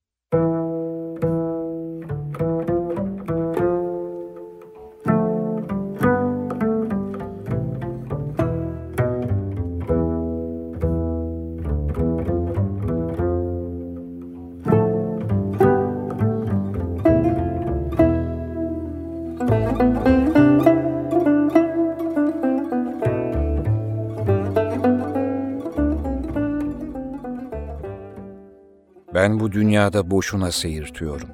Dünyada 29.52 30.10
boşuna 30.10 30.52
seyirtiyorum. 30.52 31.28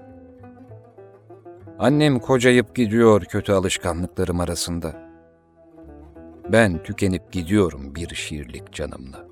Annem 1.79 2.19
kocayıp 2.19 2.75
gidiyor 2.75 3.25
kötü 3.25 3.53
alışkanlıklarım 3.53 4.41
arasında. 4.41 4.93
Ben 6.53 6.83
tükenip 6.83 7.33
gidiyorum 7.33 7.95
bir 7.95 8.15
şiirlik 8.15 8.73
canımla. 8.73 9.27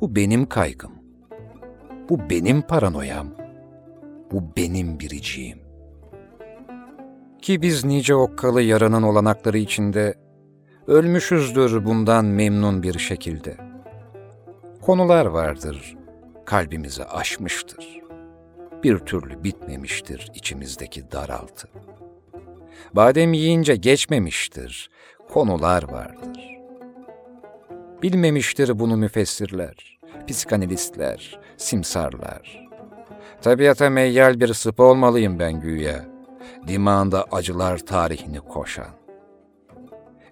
Bu 0.00 0.16
benim 0.16 0.46
kaygım. 0.46 0.92
Bu 2.08 2.30
benim 2.30 2.62
paranoyam. 2.62 3.28
Bu 4.32 4.42
benim 4.56 5.00
biriciğim. 5.00 5.58
Ki 7.42 7.62
biz 7.62 7.84
nice 7.84 8.14
okkalı 8.14 8.62
yaranın 8.62 9.02
olanakları 9.02 9.58
içinde 9.58 10.14
ölmüşüzdür 10.86 11.84
bundan 11.84 12.24
memnun 12.24 12.82
bir 12.82 12.98
şekilde. 12.98 13.56
Konular 14.80 15.26
vardır, 15.26 15.96
kalbimizi 16.44 17.04
aşmıştır. 17.04 18.00
Bir 18.82 18.98
türlü 18.98 19.44
bitmemiştir 19.44 20.30
içimizdeki 20.34 21.12
daraltı. 21.12 21.68
Badem 22.92 23.32
yiyince 23.32 23.76
geçmemiştir, 23.76 24.90
konular 25.32 25.82
vardır. 25.92 26.54
Bilmemiştir 28.02 28.78
bunu 28.78 28.96
müfessirler, 28.96 29.98
psikanalistler, 30.28 31.40
simsarlar. 31.56 32.68
Tabiata 33.42 33.90
meyyal 33.90 34.40
bir 34.40 34.54
sıpa 34.54 34.82
olmalıyım 34.82 35.38
ben 35.38 35.60
güya. 35.60 36.04
Dimağında 36.68 37.24
acılar 37.32 37.78
tarihini 37.78 38.40
koşan. 38.40 39.04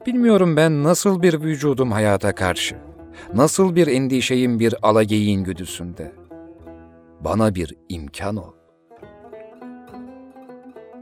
Bilmiyorum 0.07 0.57
ben 0.57 0.85
nasıl 0.85 1.23
bir 1.23 1.41
vücudum 1.41 1.93
hayata 1.93 2.35
karşı. 2.35 2.77
Nasıl 3.35 3.77
bir 3.77 3.87
endişeyim 3.87 4.59
bir 4.59 4.75
alageyin 4.83 5.45
güdüsünde. 5.45 6.13
Bana 7.21 7.55
bir 7.55 7.75
imkan 7.89 8.37
ol. 8.37 8.53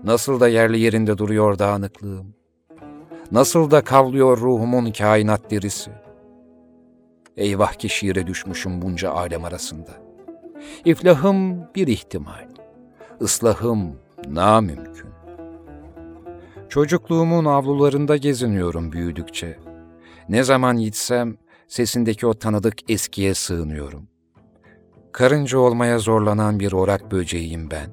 Nasıl 0.04 0.40
da 0.40 0.48
yerli 0.48 0.78
yerinde 0.78 1.18
duruyor 1.18 1.58
dağınıklığım. 1.58 2.34
Nasıl 3.32 3.70
da 3.70 3.84
kavlıyor 3.84 4.38
ruhumun 4.38 4.92
kainat 4.92 5.50
derisi. 5.50 5.90
Eyvah 7.36 7.72
ki 7.72 7.88
şiire 7.88 8.26
düşmüşüm 8.26 8.82
bunca 8.82 9.10
alem 9.10 9.44
arasında. 9.44 9.90
İflahım 10.84 11.64
bir 11.74 11.86
ihtimal. 11.86 12.48
Islahım 13.20 13.96
namümkün. 14.28 15.10
Çocukluğumun 16.68 17.44
avlularında 17.44 18.16
geziniyorum 18.16 18.92
büyüdükçe. 18.92 19.58
Ne 20.28 20.44
zaman 20.44 20.78
gitsem 20.78 21.36
sesindeki 21.70 22.26
o 22.26 22.34
tanıdık 22.34 22.90
eskiye 22.90 23.34
sığınıyorum. 23.34 24.08
Karınca 25.12 25.58
olmaya 25.58 25.98
zorlanan 25.98 26.60
bir 26.60 26.72
orak 26.72 27.12
böceğiyim 27.12 27.70
ben. 27.70 27.90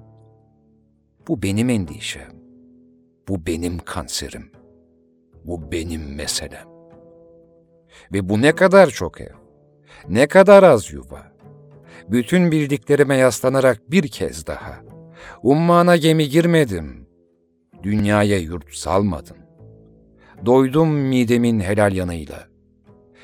Bu 1.28 1.44
benim 1.44 1.70
endişem. 1.70 2.32
Bu 3.28 3.46
benim 3.46 3.80
kanserim. 3.80 4.52
Bu 5.46 5.72
benim 5.72 6.16
meselem. 6.16 6.68
Ve 8.14 8.30
bu 8.30 8.42
ne 8.42 8.52
kadar 8.52 8.88
çok 8.88 9.22
ev. 9.22 9.34
Ne 10.10 10.28
kadar 10.28 10.64
az 10.64 10.94
yuva. 10.94 11.32
Bütün 12.08 12.52
bildiklerime 12.52 13.16
yaslanarak 13.16 13.92
bir 13.92 14.08
kez 14.08 14.48
daha. 14.48 14.76
Ummana 15.44 15.98
gemi 15.98 16.30
girmedim. 16.30 17.08
Dünyaya 17.84 18.38
yurt 18.38 18.74
salmadım. 18.74 19.38
Doydum 20.46 20.90
midemin 20.90 21.60
helal 21.60 21.96
yanıyla. 21.96 22.57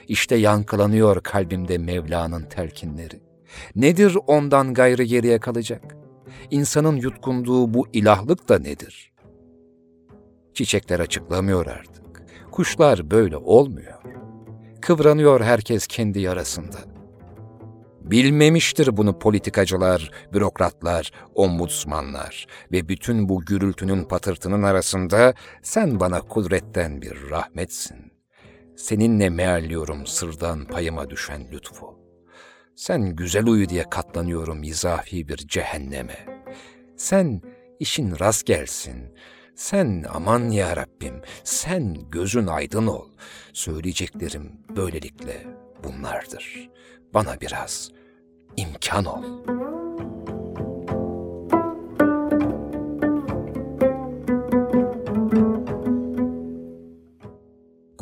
İşte 0.08 0.36
yankılanıyor 0.36 1.24
kalbimde 1.24 1.78
Mevla'nın 1.78 2.44
telkinleri. 2.44 3.22
Nedir 3.76 4.18
ondan 4.28 4.74
gayrı 4.74 5.04
geriye 5.04 5.40
kalacak? 5.40 5.96
İnsanın 6.52 6.96
yutkunduğu 6.96 7.74
bu 7.74 7.88
ilahlık 7.94 8.50
da 8.50 8.60
nedir? 8.60 9.14
Çiçekler 10.54 11.00
açıklamıyor 11.00 11.66
artık. 11.66 12.24
Kuşlar 12.52 13.12
böyle 13.12 13.38
olmuyor. 13.38 14.02
Kıvranıyor 14.82 15.42
herkes 15.42 15.88
kendi 15.88 16.20
yarasında. 16.20 16.78
Bilmemiştir 18.02 18.98
bunu 18.98 19.20
politikacılar, 19.20 20.12
bürokratlar, 20.34 21.12
ombudsmanlar 21.36 22.48
ve 22.72 22.90
bütün 22.90 23.30
bu 23.30 23.42
gürültünün 23.42 24.04
patırtının 24.04 24.64
arasında 24.64 25.34
sen 25.62 26.00
bana 26.00 26.22
kudretten 26.22 27.02
bir 27.02 27.30
rahmetsin. 27.30 28.13
Seninle 28.76 29.30
mealliyorum 29.30 30.08
sırdan 30.08 30.66
payıma 30.66 31.10
düşen 31.10 31.52
lütfu. 31.52 32.00
Sen 32.76 33.16
güzel 33.16 33.46
uyu 33.46 33.70
diye 33.70 33.90
katlanıyorum 33.90 34.64
izafi 34.64 35.28
bir 35.28 35.38
cehenneme. 35.38 36.44
Sen 36.98 37.42
işin 37.80 38.20
rast 38.20 38.46
gelsin. 38.46 39.16
Sen 39.56 40.06
aman 40.10 40.50
ya 40.50 40.78
Rabbim, 40.78 41.22
sen 41.44 42.10
gözün 42.10 42.48
aydın 42.48 42.88
ol. 42.88 43.10
Söyleyeceklerim 43.54 44.52
böylelikle 44.76 45.44
bunlardır. 45.84 46.70
Bana 47.14 47.42
biraz 47.42 47.92
imkan 48.58 49.06
ol. 49.06 49.24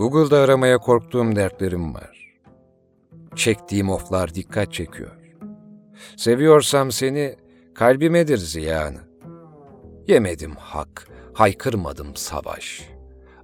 Google'da 0.02 0.40
aramaya 0.40 0.78
korktuğum 0.78 1.36
dertlerim 1.36 1.96
var. 1.96 2.36
Çektiğim 3.36 3.90
oflar 3.90 4.34
dikkat 4.34 4.74
çekiyor. 4.74 5.12
Seviyorsam 6.18 6.92
seni 6.92 7.36
kalbimedir 7.76 8.38
ziyanı. 8.38 9.00
Yemedim 10.08 10.56
hak, 10.56 11.08
haykırmadım 11.34 12.16
savaş. 12.16 12.90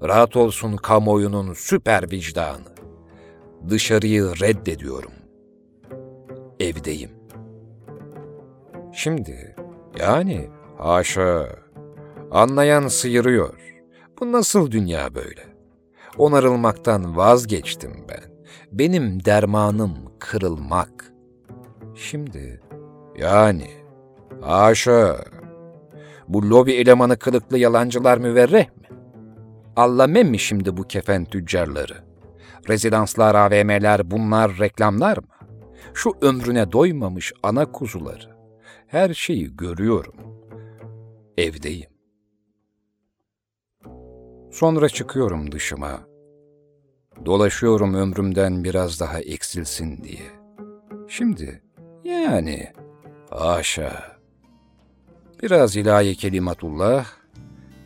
Rahat 0.03 0.35
olsun 0.35 0.77
kamuoyunun 0.77 1.53
süper 1.53 2.11
vicdanı. 2.11 2.75
Dışarıyı 3.69 4.23
reddediyorum. 4.23 5.13
Evdeyim. 6.59 7.11
Şimdi, 8.93 9.55
yani 9.99 10.49
haşa, 10.77 11.49
anlayan 12.31 12.87
sıyırıyor. 12.87 13.59
Bu 14.19 14.31
nasıl 14.31 14.71
dünya 14.71 15.15
böyle? 15.15 15.46
Onarılmaktan 16.17 17.17
vazgeçtim 17.17 18.05
ben. 18.09 18.31
Benim 18.71 19.25
dermanım 19.25 19.93
kırılmak. 20.19 21.13
Şimdi, 21.95 22.61
yani, 23.17 23.67
haşa, 24.41 25.17
bu 26.27 26.49
lobi 26.49 26.73
elemanı 26.73 27.17
kılıklı 27.17 27.57
yalancılar 27.57 28.17
müverreh 28.17 28.65
mi? 28.65 28.87
Allamem 29.75 30.29
mi 30.29 30.39
şimdi 30.39 30.77
bu 30.77 30.83
kefen 30.83 31.25
tüccarları? 31.25 32.03
Rezidanslar, 32.69 33.35
AVM'ler 33.35 34.11
bunlar 34.11 34.59
reklamlar 34.59 35.17
mı? 35.17 35.27
Şu 35.93 36.13
ömrüne 36.21 36.71
doymamış 36.71 37.33
ana 37.43 37.71
kuzuları. 37.71 38.37
Her 38.87 39.13
şeyi 39.13 39.57
görüyorum. 39.57 40.15
Evdeyim. 41.37 41.89
Sonra 44.51 44.89
çıkıyorum 44.89 45.51
dışıma. 45.51 46.06
Dolaşıyorum 47.25 47.93
ömrümden 47.93 48.63
biraz 48.63 48.99
daha 48.99 49.19
eksilsin 49.19 50.03
diye. 50.03 50.31
Şimdi 51.07 51.61
yani 52.03 52.73
haşa. 53.29 54.17
Biraz 55.43 55.75
ilahi 55.75 56.15
kelimatullah, 56.15 57.05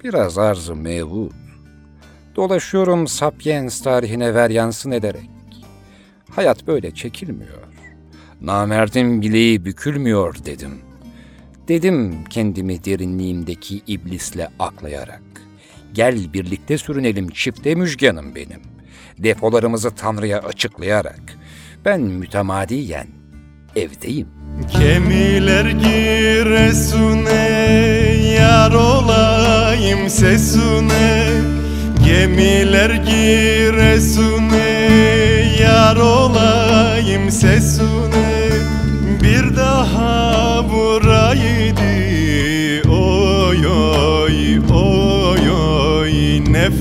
biraz 0.04 0.38
arz-ı 0.38 0.76
mevud. 0.76 1.32
Dolaşıyorum 2.36 3.08
Sapiens 3.08 3.82
tarihine 3.82 4.36
ver 4.36 4.50
yansın 4.50 4.92
ederek. 4.92 5.30
Hayat 6.30 6.68
böyle 6.68 6.92
çekilmiyor. 6.92 7.62
Namerdim 8.42 9.22
bileği 9.22 9.66
bükülmüyor 9.66 10.36
dedim. 10.46 10.82
Dedim 11.68 12.24
kendimi 12.30 12.86
derinliğimdeki 12.86 13.82
iblisle 13.88 14.50
aklayarak. 14.60 15.22
Gel 15.94 16.34
birlikte 16.34 16.78
sürünelim 16.78 17.30
çifte 17.30 17.76
müjganım 17.76 18.36
benim. 18.36 18.71
Depolarımızı 19.24 19.96
Tanrı'ya 19.96 20.40
açıklayarak. 20.40 21.22
Ben 21.86 22.02
mütemadiyen 22.02 23.08
evdeyim. 23.76 24.28
Kemiler 24.72 25.66
giresune 25.66 27.34
yar 28.40 28.72
olayım 28.72 30.10
sesune 30.10 31.28
Gemiler 32.06 32.90
giresune 32.90 34.70
yar 35.62 35.96
olayım 35.96 37.32
sesune 37.32 38.50
Bir 39.24 39.56
daha 39.56 40.70
buraydı 40.70 41.51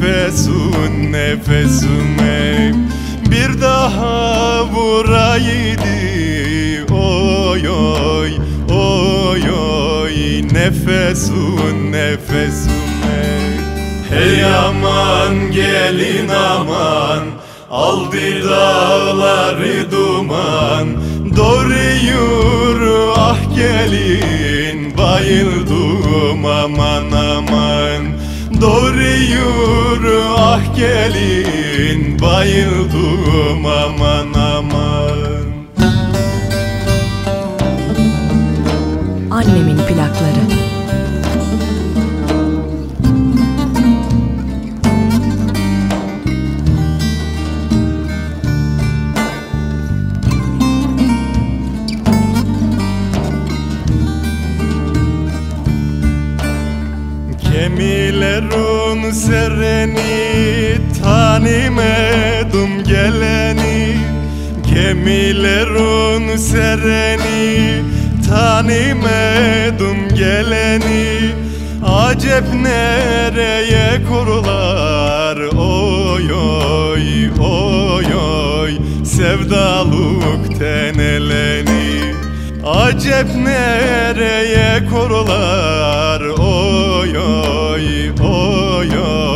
Nefesun 0.01 1.13
nefesume 1.13 2.73
Bir 3.31 3.61
daha 3.63 4.65
buraydı 4.75 5.97
oy 6.95 7.69
oy 7.69 8.31
oy 8.71 9.43
oy 9.53 10.43
nefesun 10.53 11.93
nefesume 11.93 13.23
Hey 14.11 14.45
aman 14.45 15.53
gelin 15.53 16.29
aman 16.29 17.23
aldı 17.71 18.49
dağları 18.51 19.91
duman. 19.91 20.89
Doğru 21.37 21.75
yürü 22.05 23.13
ah 23.17 23.57
gelin 23.57 24.99
bayıldım 24.99 26.45
aman 26.47 27.13
aman 27.13 28.20
Doğru 28.61 29.03
yürü 29.03 30.21
ah 30.39 30.77
gelin 30.77 32.21
Bayıldım 32.23 33.67
aman 33.67 34.35
aman 34.35 35.47
Annemin 39.31 39.77
plakları. 39.77 40.60
Sereni 59.13 60.79
tanımadım 61.03 62.85
geleni. 62.85 63.97
Gemilerin 64.75 66.37
sereni 66.37 67.83
tanımadım 68.29 70.09
geleni. 70.15 71.31
Acep 71.87 72.45
nereye 72.55 74.03
kurular? 74.09 75.37
Oy 75.37 76.33
oy 76.33 77.31
oy 77.41 78.07
oy. 78.15 78.73
Sevdalık 79.05 80.59
teneleni 80.59 82.20
Acep 82.65 83.35
nereye 83.37 84.89
kurular 84.91 86.21
oy 86.21 87.19
oy 87.19 88.11
oy 88.23 88.99
oy. 88.99 89.31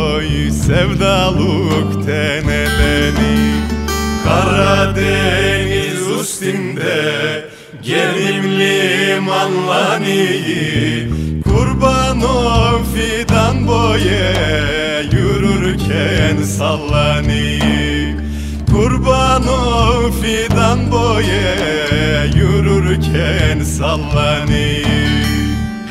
Sevdalık 0.65 2.05
teneleni 2.05 3.53
Karadeniz 4.23 6.07
üstünde 6.21 7.45
Gelim 7.83 8.43
limanlani 8.59 10.27
Kurban 11.43 12.21
o 12.21 12.79
fidan 12.95 13.67
boye 13.67 14.33
Yürürken 15.11 16.43
sallani 16.43 17.59
Kurban 18.71 19.43
o 19.47 20.11
fidan 20.11 20.91
boye 20.91 21.55
Yürürken 22.35 22.74
sallani 23.65 24.83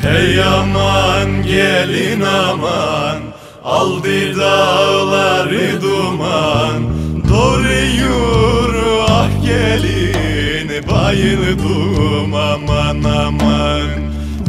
Hey 0.01 0.43
aman 0.43 1.43
gelin 1.43 2.21
aman. 2.21 3.19
Aldı 3.63 4.39
dağları 4.39 5.81
duman. 5.81 6.83
Doğru 7.29 7.73
yürü 7.73 9.01
ah 9.09 9.29
gelin. 9.45 10.87
Bayıldım 10.91 12.33
aman 12.33 13.03
aman. 13.03 13.87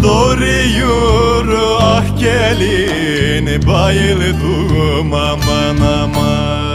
Doğru 0.03 0.45
yürü 0.79 1.65
ah 1.81 2.19
gelin. 2.21 3.67
Bayıldım 3.67 5.13
aman 5.15 5.77
aman 5.77 6.66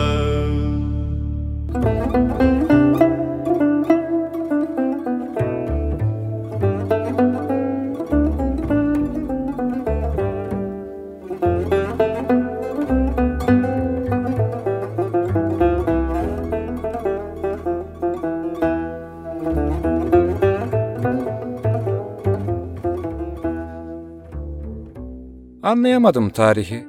Anlayamadım 25.72 26.30
tarihi. 26.30 26.88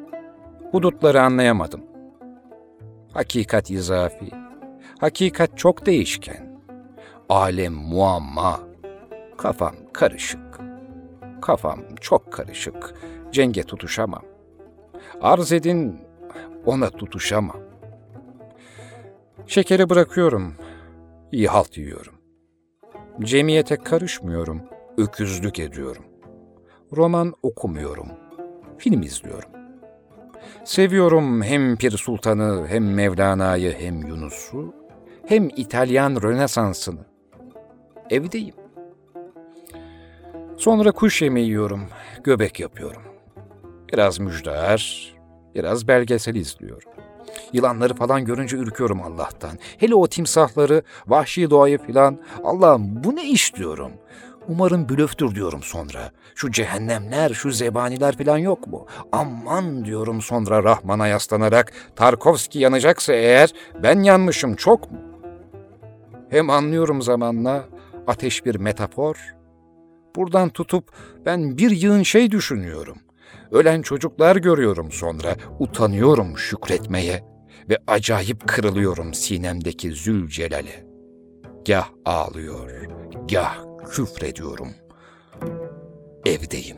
Hudutları 0.70 1.22
anlayamadım. 1.22 1.80
Hakikat 3.12 3.70
izafi. 3.70 4.30
Hakikat 4.98 5.58
çok 5.58 5.86
değişken. 5.86 6.60
Alem 7.28 7.72
muamma. 7.72 8.60
Kafam 9.38 9.74
karışık. 9.92 10.60
Kafam 11.42 11.80
çok 12.00 12.32
karışık. 12.32 12.94
Cenge 13.32 13.62
tutuşamam. 13.62 14.22
Arz 15.20 15.52
edin, 15.52 16.00
ona 16.66 16.90
tutuşamam. 16.90 17.60
Şekeri 19.46 19.90
bırakıyorum. 19.90 20.54
İyi 21.32 21.48
halt 21.48 21.78
yiyorum. 21.78 22.14
Cemiyete 23.20 23.76
karışmıyorum. 23.76 24.62
Öküzlük 24.96 25.58
ediyorum. 25.58 26.04
Roman 26.96 27.34
okumuyorum. 27.42 28.21
Film 28.82 29.02
izliyorum. 29.02 29.50
Seviyorum 30.64 31.42
hem 31.42 31.76
Pir 31.76 31.90
Sultan'ı, 31.90 32.66
hem 32.68 32.94
Mevlana'yı, 32.94 33.72
hem 33.78 34.06
Yunus'u, 34.06 34.74
hem 35.26 35.48
İtalyan 35.56 36.22
Rönesans'ını. 36.22 37.00
Evdeyim. 38.10 38.54
Sonra 40.56 40.92
kuş 40.92 41.22
yemeği 41.22 41.46
yiyorum, 41.46 41.88
göbek 42.24 42.60
yapıyorum. 42.60 43.02
Biraz 43.92 44.18
müjdar, 44.18 45.12
biraz 45.54 45.88
belgesel 45.88 46.34
izliyorum. 46.34 46.92
Yılanları 47.52 47.94
falan 47.94 48.24
görünce 48.24 48.56
ürküyorum 48.56 49.02
Allah'tan. 49.02 49.58
Hele 49.78 49.94
o 49.94 50.06
timsahları, 50.06 50.82
vahşi 51.06 51.50
doğayı 51.50 51.78
filan. 51.78 52.18
Allah'ım 52.44 53.04
bu 53.04 53.16
ne 53.16 53.30
iş 53.30 53.56
diyorum. 53.56 53.92
Umarım 54.48 54.88
blöftür 54.88 55.34
diyorum 55.34 55.62
sonra. 55.62 56.10
Şu 56.34 56.50
cehennemler, 56.50 57.30
şu 57.30 57.50
zebaniler 57.50 58.18
falan 58.18 58.38
yok 58.38 58.66
mu? 58.66 58.86
Aman 59.12 59.84
diyorum 59.84 60.22
sonra 60.22 60.64
Rahman'a 60.64 61.06
yaslanarak. 61.06 61.72
Tarkovski 61.96 62.58
yanacaksa 62.58 63.12
eğer 63.12 63.52
ben 63.82 64.02
yanmışım 64.02 64.56
çok 64.56 64.92
mu? 64.92 64.98
Hem 66.30 66.50
anlıyorum 66.50 67.02
zamanla 67.02 67.64
ateş 68.06 68.44
bir 68.44 68.54
metafor. 68.54 69.16
Buradan 70.16 70.48
tutup 70.48 70.92
ben 71.26 71.58
bir 71.58 71.70
yığın 71.70 72.02
şey 72.02 72.30
düşünüyorum. 72.30 72.98
Ölen 73.50 73.82
çocuklar 73.82 74.36
görüyorum 74.36 74.92
sonra. 74.92 75.36
Utanıyorum 75.58 76.38
şükretmeye 76.38 77.24
ve 77.70 77.78
acayip 77.86 78.48
kırılıyorum 78.48 79.14
sinemdeki 79.14 79.92
Zülcelal'e. 79.92 80.86
Gah 81.66 81.88
ağlıyor, 82.04 82.70
gah 83.30 83.71
küfrediyorum. 83.92 84.68
Evdeyim. 86.26 86.76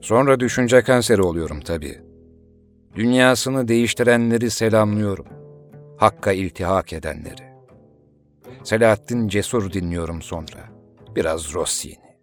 Sonra 0.00 0.40
düşünce 0.40 0.82
kanseri 0.82 1.22
oluyorum 1.22 1.60
tabii. 1.60 2.00
Dünyasını 2.94 3.68
değiştirenleri 3.68 4.50
selamlıyorum. 4.50 5.26
Hakka 5.96 6.32
iltihak 6.32 6.92
edenleri. 6.92 7.48
Selahattin 8.64 9.28
Cesur 9.28 9.72
dinliyorum 9.72 10.22
sonra. 10.22 10.70
Biraz 11.16 11.54
Rossini. 11.54 12.16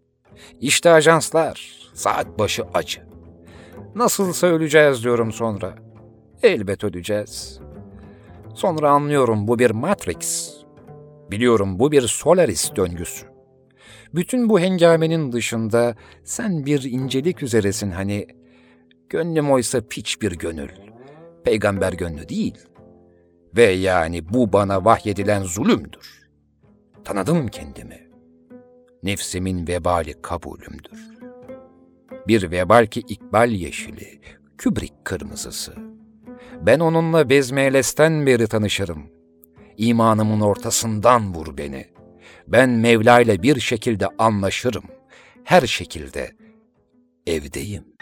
İşte 0.62 0.90
ajanslar, 0.90 1.72
saat 1.94 2.40
başı 2.40 2.64
acı. 2.74 3.15
Nasılsa 3.96 4.48
öleceğiz 4.48 5.04
diyorum 5.04 5.32
sonra. 5.32 5.76
Elbet 6.44 6.84
öleceğiz. 6.84 7.60
Sonra 8.54 8.90
anlıyorum 8.90 9.48
bu 9.48 9.60
bir 9.60 9.72
Matrix. 9.72 10.52
Biliyorum 11.32 11.80
bu 11.80 11.92
bir 11.92 12.02
Solaris 12.02 12.76
döngüsü. 12.76 13.26
Bütün 14.16 14.50
bu 14.50 14.60
hengamenin 14.60 15.32
dışında 15.32 15.96
sen 16.24 16.66
bir 16.66 16.84
incelik 16.84 17.44
üzeresin 17.44 17.92
hani. 17.92 18.28
Gönlüm 19.10 19.52
oysa 19.52 19.82
piç 19.82 20.22
bir 20.22 20.32
gönül. 20.32 20.70
Peygamber 21.44 21.94
gönlü 21.94 22.30
değil. 22.30 22.58
Ve 23.56 23.64
yani 23.64 24.34
bu 24.34 24.54
bana 24.54 24.86
vahyedilen 24.86 25.44
zulümdür. 25.44 26.30
Tanıdım 27.04 27.48
kendimi. 27.48 28.08
Nefsimin 29.04 29.68
vebali 29.68 30.22
kabulümdür. 30.22 31.15
Bir 32.28 32.52
vebal 32.52 32.86
ki 32.86 33.00
ikbal 33.00 33.52
yeşili, 33.52 34.20
kübrik 34.58 35.06
kırmızısı. 35.06 35.74
Ben 36.62 36.80
onunla 36.80 37.30
bezmelesten 37.30 38.26
beri 38.26 38.48
tanışırım. 38.48 39.04
İmanımın 39.78 40.42
ortasından 40.42 41.34
vur 41.34 41.58
beni. 41.58 41.86
Ben 42.48 42.70
Mevla 42.70 43.22
ile 43.22 43.44
bir 43.44 43.60
şekilde 43.60 44.08
anlaşırım. 44.18 44.84
Her 45.44 45.68
şekilde 45.68 46.32
evdeyim. 47.28 47.95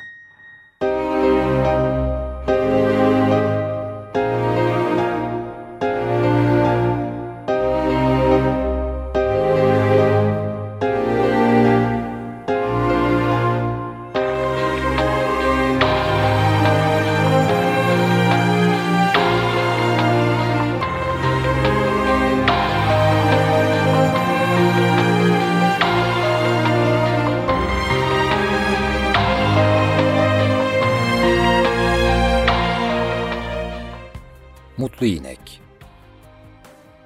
Mutlu 35.04 35.16
İnek 35.16 35.62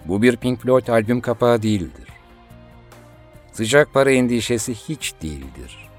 Bu 0.05 0.21
bir 0.21 0.37
Pink 0.37 0.61
Floyd 0.61 0.87
albüm 0.87 1.21
kapağı 1.21 1.61
değildir. 1.61 2.09
Sıcak 3.51 3.93
para 3.93 4.11
endişesi 4.11 4.73
hiç 4.73 5.13
değildir. 5.21 5.89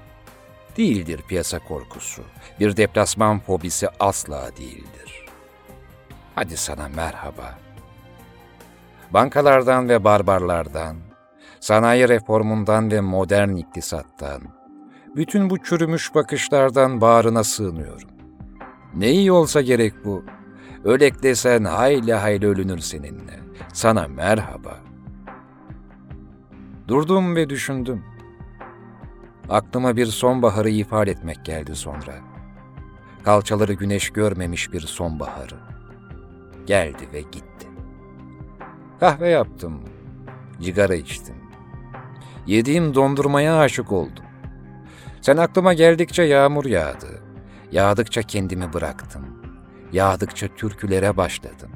Değildir 0.77 1.21
piyasa 1.27 1.59
korkusu. 1.59 2.21
Bir 2.59 2.77
deplasman 2.77 3.39
fobisi 3.39 3.87
asla 3.99 4.51
değildir. 4.57 5.25
Hadi 6.35 6.57
sana 6.57 6.87
merhaba. 6.87 7.59
Bankalardan 9.11 9.89
ve 9.89 10.03
barbarlardan, 10.03 10.97
sanayi 11.59 12.09
reformundan 12.09 12.91
ve 12.91 13.01
modern 13.01 13.55
iktisattan, 13.55 14.41
bütün 15.15 15.49
bu 15.49 15.63
çürümüş 15.63 16.15
bakışlardan 16.15 17.01
bağrına 17.01 17.43
sığınıyorum. 17.43 18.09
Ne 18.95 19.11
iyi 19.11 19.31
olsa 19.31 19.61
gerek 19.61 20.05
bu. 20.05 20.23
Ölek 20.83 21.23
desen 21.23 21.63
hayli 21.63 22.13
hayli 22.13 22.47
ölünür 22.47 22.79
seninle. 22.79 23.39
Sana 23.73 24.07
merhaba. 24.07 24.79
Durdum 26.87 27.35
ve 27.35 27.49
düşündüm. 27.49 28.03
Aklıma 29.49 29.95
bir 29.95 30.05
sonbaharı 30.05 30.69
ifade 30.69 31.11
etmek 31.11 31.45
geldi 31.45 31.75
sonra. 31.75 32.15
Kalçaları 33.23 33.73
güneş 33.73 34.09
görmemiş 34.09 34.73
bir 34.73 34.81
sonbaharı. 34.81 35.55
Geldi 36.65 37.09
ve 37.13 37.21
gitti. 37.21 37.67
Kahve 38.99 39.29
yaptım. 39.29 39.81
Cigara 40.61 40.95
içtim. 40.95 41.35
Yediğim 42.47 42.95
dondurmaya 42.95 43.59
aşık 43.59 43.91
oldum. 43.91 44.25
Sen 45.21 45.37
aklıma 45.37 45.73
geldikçe 45.73 46.23
yağmur 46.23 46.65
yağdı. 46.65 47.23
Yağdıkça 47.71 48.21
kendimi 48.21 48.73
bıraktım. 48.73 49.25
Yağdıkça 49.93 50.47
türkülere 50.47 51.17
başladım. 51.17 51.69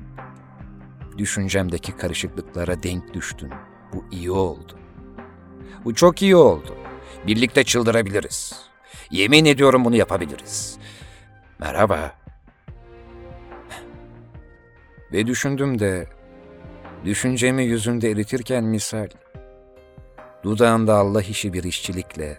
Düşüncemdeki 1.17 1.97
karışıklıklara 1.97 2.83
denk 2.83 3.13
düştün. 3.13 3.51
Bu 3.93 4.05
iyi 4.11 4.31
oldu. 4.31 4.79
Bu 5.85 5.95
çok 5.95 6.21
iyi 6.21 6.35
oldu. 6.35 6.75
Birlikte 7.27 7.63
çıldırabiliriz. 7.63 8.63
Yemin 9.11 9.45
ediyorum 9.45 9.85
bunu 9.85 9.95
yapabiliriz. 9.95 10.77
Merhaba. 11.59 12.15
Ve 15.13 15.27
düşündüm 15.27 15.79
de, 15.79 16.07
düşüncemi 17.05 17.63
yüzünde 17.63 18.11
eritirken 18.11 18.63
misal, 18.63 19.07
dudağında 20.43 20.95
Allah 20.95 21.21
işi 21.21 21.53
bir 21.53 21.63
işçilikle, 21.63 22.37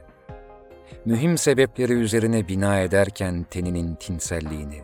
mühim 1.05 1.39
sebepleri 1.39 1.93
üzerine 1.93 2.49
bina 2.49 2.81
ederken 2.81 3.47
teninin 3.51 3.95
tinselliğini, 3.95 4.83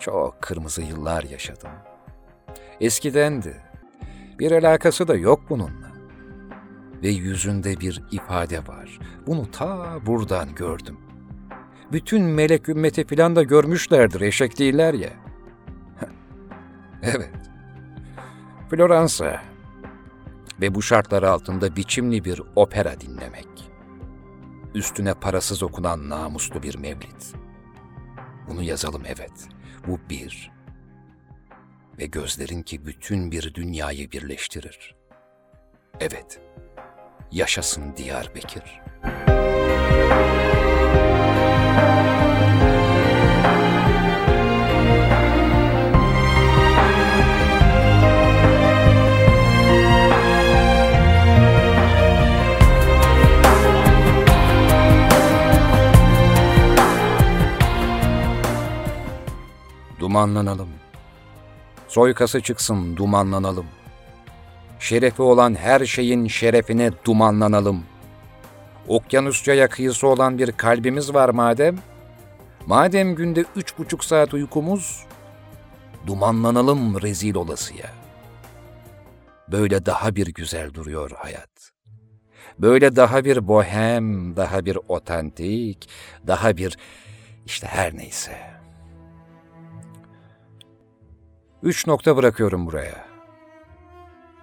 çok 0.00 0.42
kırmızı 0.42 0.82
yıllar 0.82 1.22
yaşadım. 1.22 1.70
Eskidendi. 2.80 3.56
Bir 4.38 4.52
alakası 4.52 5.08
da 5.08 5.14
yok 5.14 5.40
bununla. 5.50 5.90
Ve 7.02 7.08
yüzünde 7.08 7.80
bir 7.80 8.02
ifade 8.10 8.58
var. 8.58 8.98
Bunu 9.26 9.50
ta 9.50 9.98
buradan 10.06 10.54
gördüm. 10.54 10.98
Bütün 11.92 12.22
melek 12.22 12.68
ümmeti 12.68 13.06
filan 13.06 13.36
da 13.36 13.42
görmüşlerdir, 13.42 14.20
eşek 14.20 14.58
değiller 14.58 14.94
ya. 14.94 15.10
evet. 17.02 17.34
Floransa 18.70 19.42
ve 20.60 20.74
bu 20.74 20.82
şartlar 20.82 21.22
altında 21.22 21.76
biçimli 21.76 22.24
bir 22.24 22.42
opera 22.56 23.00
dinlemek. 23.00 23.48
Üstüne 24.74 25.14
parasız 25.14 25.62
okunan 25.62 26.08
namuslu 26.08 26.62
bir 26.62 26.78
mevlid. 26.78 27.22
Bunu 28.48 28.62
yazalım 28.62 29.02
evet. 29.06 29.48
Bu 29.86 30.00
bir. 30.10 30.50
Ve 31.98 32.06
gözlerin 32.06 32.62
ki 32.62 32.86
bütün 32.86 33.32
bir 33.32 33.54
dünyayı 33.54 34.12
birleştirir. 34.12 34.94
Evet. 36.00 36.40
Yaşasın 37.32 37.96
Diyarbakır. 37.96 38.80
Dumanlanalım. 60.10 60.68
Soykası 61.88 62.40
çıksın 62.40 62.96
dumanlanalım. 62.96 63.66
Şerefi 64.80 65.22
olan 65.22 65.54
her 65.54 65.86
şeyin 65.86 66.26
şerefine 66.26 66.90
dumanlanalım. 67.04 67.84
Okyanusçaya 68.88 69.68
kıyısı 69.68 70.06
olan 70.06 70.38
bir 70.38 70.52
kalbimiz 70.52 71.14
var 71.14 71.28
madem, 71.28 71.78
madem 72.66 73.14
günde 73.14 73.44
üç 73.56 73.78
buçuk 73.78 74.04
saat 74.04 74.34
uykumuz, 74.34 75.04
dumanlanalım 76.06 77.02
rezil 77.02 77.34
olasıya. 77.34 77.90
Böyle 79.48 79.86
daha 79.86 80.16
bir 80.16 80.26
güzel 80.26 80.74
duruyor 80.74 81.10
hayat. 81.10 81.70
Böyle 82.58 82.96
daha 82.96 83.24
bir 83.24 83.48
bohem, 83.48 84.36
daha 84.36 84.64
bir 84.64 84.78
otantik, 84.88 85.88
daha 86.26 86.56
bir 86.56 86.78
işte 87.46 87.66
her 87.66 87.96
neyse. 87.96 88.49
Üç 91.62 91.86
nokta 91.86 92.16
bırakıyorum 92.16 92.66
buraya. 92.66 93.08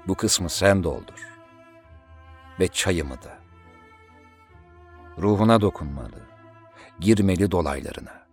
Bu 0.07 0.15
kısmı 0.15 0.49
sen 0.49 0.83
doldur. 0.83 1.27
Ve 2.59 2.67
çayımı 2.67 3.21
da. 3.21 3.39
Ruhuna 5.17 5.61
dokunmalı, 5.61 6.27
girmeli 6.99 7.51
dolaylarına. 7.51 8.27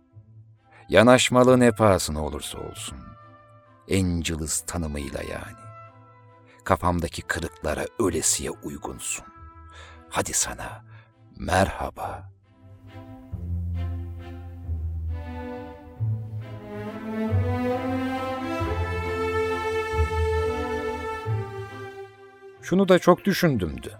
Yanaşmalı 0.89 1.59
ne 1.59 1.71
pahasına 1.71 2.25
olursa 2.25 2.57
olsun. 2.57 2.97
En 3.87 4.21
tanımıyla 4.61 5.21
yani. 5.21 5.65
Kafamdaki 6.63 7.21
kırıklara 7.21 7.85
ölesiye 7.99 8.49
uygunsun. 8.51 9.25
Hadi 10.09 10.33
sana 10.33 10.85
merhaba.'' 11.37 12.34
Şunu 22.65 22.89
da 22.89 22.99
çok 22.99 23.25
düşündümdü. 23.25 23.97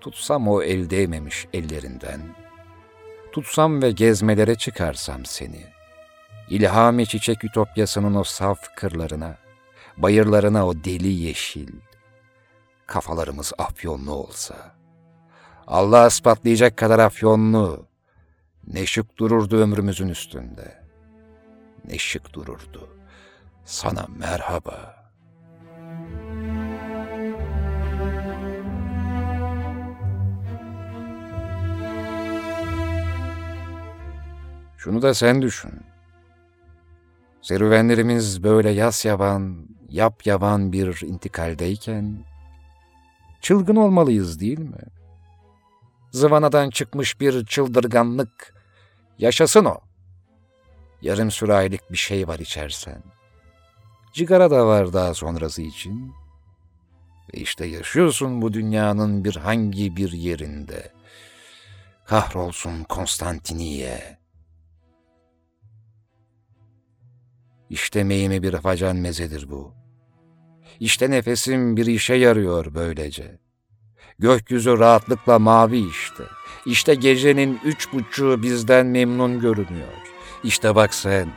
Tutsam 0.00 0.48
o 0.48 0.62
el 0.62 0.90
değmemiş 0.90 1.46
ellerinden, 1.52 2.20
tutsam 3.32 3.82
ve 3.82 3.90
gezmelere 3.90 4.54
çıkarsam 4.54 5.24
seni, 5.24 5.64
ilhami 6.48 7.06
çiçek 7.06 7.44
ütopyasının 7.44 8.14
o 8.14 8.24
saf 8.24 8.74
kırlarına, 8.76 9.36
bayırlarına 9.96 10.66
o 10.66 10.74
deli 10.74 11.08
yeşil, 11.08 11.68
kafalarımız 12.86 13.52
afyonlu 13.58 14.12
olsa, 14.12 14.74
Allah 15.66 16.06
ispatlayacak 16.06 16.76
kadar 16.76 16.98
afyonlu, 16.98 17.86
ne 18.66 18.86
şık 18.86 19.18
dururdu 19.18 19.56
ömrümüzün 19.56 20.08
üstünde, 20.08 20.82
ne 21.84 21.98
şık 21.98 22.32
dururdu, 22.32 22.88
sana 23.64 24.06
merhaba.'' 24.18 25.03
Şunu 34.84 35.02
da 35.02 35.14
sen 35.14 35.42
düşün. 35.42 35.72
Serüvenlerimiz 37.42 38.42
böyle 38.42 38.70
yas 38.70 39.04
yaban, 39.04 39.68
yap 39.88 40.26
yaban 40.26 40.72
bir 40.72 41.00
intikaldeyken 41.00 42.24
çılgın 43.40 43.76
olmalıyız 43.76 44.40
değil 44.40 44.58
mi? 44.58 44.82
Zıvanadan 46.10 46.70
çıkmış 46.70 47.20
bir 47.20 47.46
çıldırganlık. 47.46 48.54
Yaşasın 49.18 49.64
o. 49.64 49.80
Yarım 51.02 51.30
sürahilik 51.30 51.92
bir 51.92 51.96
şey 51.96 52.28
var 52.28 52.38
içersen. 52.38 53.02
Cigara 54.12 54.50
da 54.50 54.66
var 54.66 54.92
daha 54.92 55.14
sonrası 55.14 55.62
için. 55.62 56.12
Ve 57.34 57.38
işte 57.38 57.66
yaşıyorsun 57.66 58.42
bu 58.42 58.52
dünyanın 58.52 59.24
bir 59.24 59.36
hangi 59.36 59.96
bir 59.96 60.12
yerinde. 60.12 60.92
Kahrolsun 62.04 62.84
Konstantiniye.'' 62.84 64.23
İşte 67.70 68.04
meyimi 68.04 68.42
bir 68.42 68.54
afacan 68.54 68.96
mezedir 68.96 69.50
bu. 69.50 69.74
İşte 70.80 71.10
nefesim 71.10 71.76
bir 71.76 71.86
işe 71.86 72.14
yarıyor 72.14 72.74
böylece. 72.74 73.38
Gökyüzü 74.18 74.78
rahatlıkla 74.78 75.38
mavi 75.38 75.88
işte. 75.88 76.24
İşte 76.66 76.94
gecenin 76.94 77.60
üç 77.64 77.92
buçuğu 77.92 78.42
bizden 78.42 78.86
memnun 78.86 79.40
görünüyor. 79.40 79.94
İşte 80.44 80.74
bak 80.74 80.94
sen, 80.94 81.28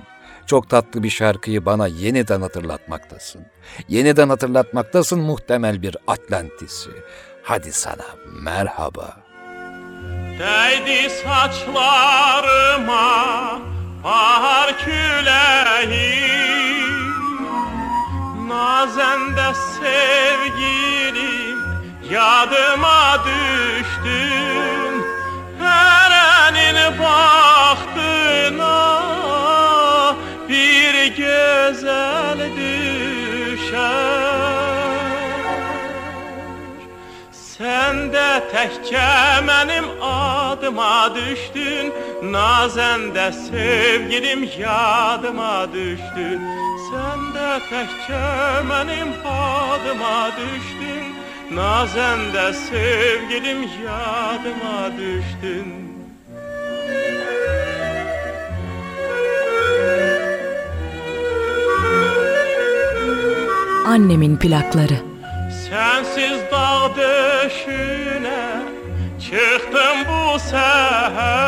Çok 0.47 0.69
tatlı 0.69 1.03
bir 1.03 1.09
şarkıyı 1.09 1.65
bana 1.65 1.87
yeniden 1.87 2.41
hatırlatmaktasın. 2.41 3.45
Yeniden 3.89 4.29
hatırlatmaktasın 4.29 5.19
muhtemel 5.19 5.81
bir 5.81 5.97
Atlantis'i. 6.07 6.89
Hadi 7.43 7.73
sana 7.73 8.05
merhaba. 8.41 9.17
Değdi 10.39 11.09
saçlarıma 11.09 12.97
bahar 14.07 14.77
küleği 14.77 16.27
Nazende 18.47 19.53
sevgilim 19.79 21.59
yadıma 22.11 23.19
düştün. 23.25 24.93
Erenin 25.63 26.99
bahtına 26.99 28.77
bir 30.49 30.93
güzel 31.07 32.39
Sen 37.57 38.11
de 38.13 38.31
təhkə 38.51 39.41
mənim 39.47 39.87
adıma 40.05 41.09
düşdün 41.15 41.87
Nazəndə 42.33 43.31
sevgilim 43.33 44.43
yadıma 44.59 45.65
düşdün 45.73 46.43
Sen 46.89 47.23
de 47.33 47.49
təhkə 47.71 48.21
mənim 48.69 49.09
adıma 49.33 50.19
düşdün 50.37 51.09
Nazəndə 51.57 52.45
sevgilim 52.67 53.65
yadıma 53.81 54.79
düşdün 55.01 55.67
Annemin 63.85 64.37
plakları. 64.37 65.16
Sensiz 65.69 66.39
dağ 66.51 66.95
döşüne 66.95 68.61
çıktım 69.19 69.97
bu 70.07 70.39
seher 70.39 71.46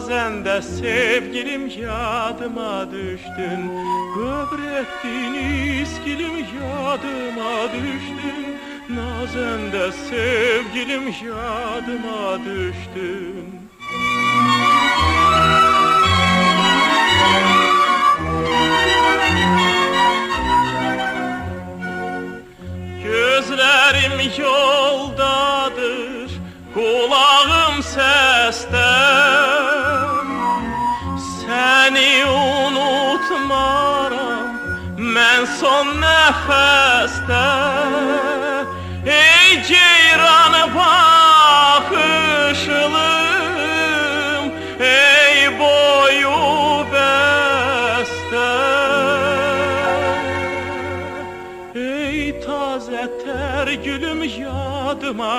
Nazende 0.00 0.62
sevgilim 0.62 1.66
yadıma 1.66 2.92
düştün. 2.92 3.70
Gövrettin 4.14 5.34
iskilim 5.82 6.36
yadıma 6.36 7.72
düştün. 7.72 8.58
Nazende 8.90 9.92
sevgilim 9.92 11.06
yadıma 11.06 12.38
düştün. 12.44 13.60
Gözlerim 23.04 24.32
yoldadır, 24.38 26.30
kulağım 26.74 27.82
seste 27.82 28.29
unutmaram, 33.50 34.58
mən 34.96 35.46
son 35.58 35.86
nəfəstə 36.00 37.46
Ey 39.06 39.62
ceyran 39.64 40.54
baxışlım, 40.74 42.04
ey 44.80 45.48
boyu 45.58 46.40
bəstə 46.92 48.50
Ey 51.74 52.40
taze 52.44 53.04
ter 53.24 53.66
gülüm 53.84 54.20
yadıma 54.22 55.36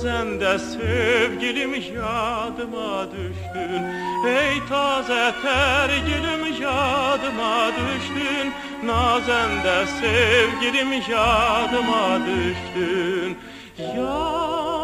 düştün 0.00 0.10
Nazende 0.10 0.58
sevgilim 0.58 1.74
yadıma 1.74 3.06
düştün. 3.12 3.82
Ey 4.26 4.66
taze 4.68 5.32
ter 5.42 5.90
gülüm 6.06 6.62
yadıma 6.62 7.66
düştün. 7.68 8.52
Nazende 8.84 9.86
sevgilim 10.00 10.92
yadıma 10.92 12.18
düştün. 12.26 13.38
Yadıma 13.78 14.79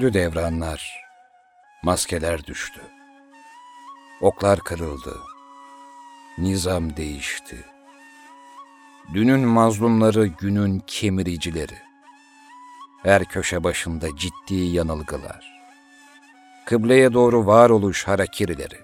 Döndü 0.00 0.14
devranlar, 0.14 1.04
maskeler 1.82 2.46
düştü. 2.46 2.80
Oklar 4.20 4.60
kırıldı, 4.60 5.16
nizam 6.38 6.96
değişti. 6.96 7.56
Dünün 9.14 9.40
mazlumları 9.40 10.26
günün 10.26 10.82
kemiricileri. 10.86 11.78
Her 13.02 13.24
köşe 13.24 13.64
başında 13.64 14.08
ciddi 14.16 14.54
yanılgılar. 14.54 15.52
Kıbleye 16.66 17.12
doğru 17.12 17.46
varoluş 17.46 18.08
harakirileri. 18.08 18.78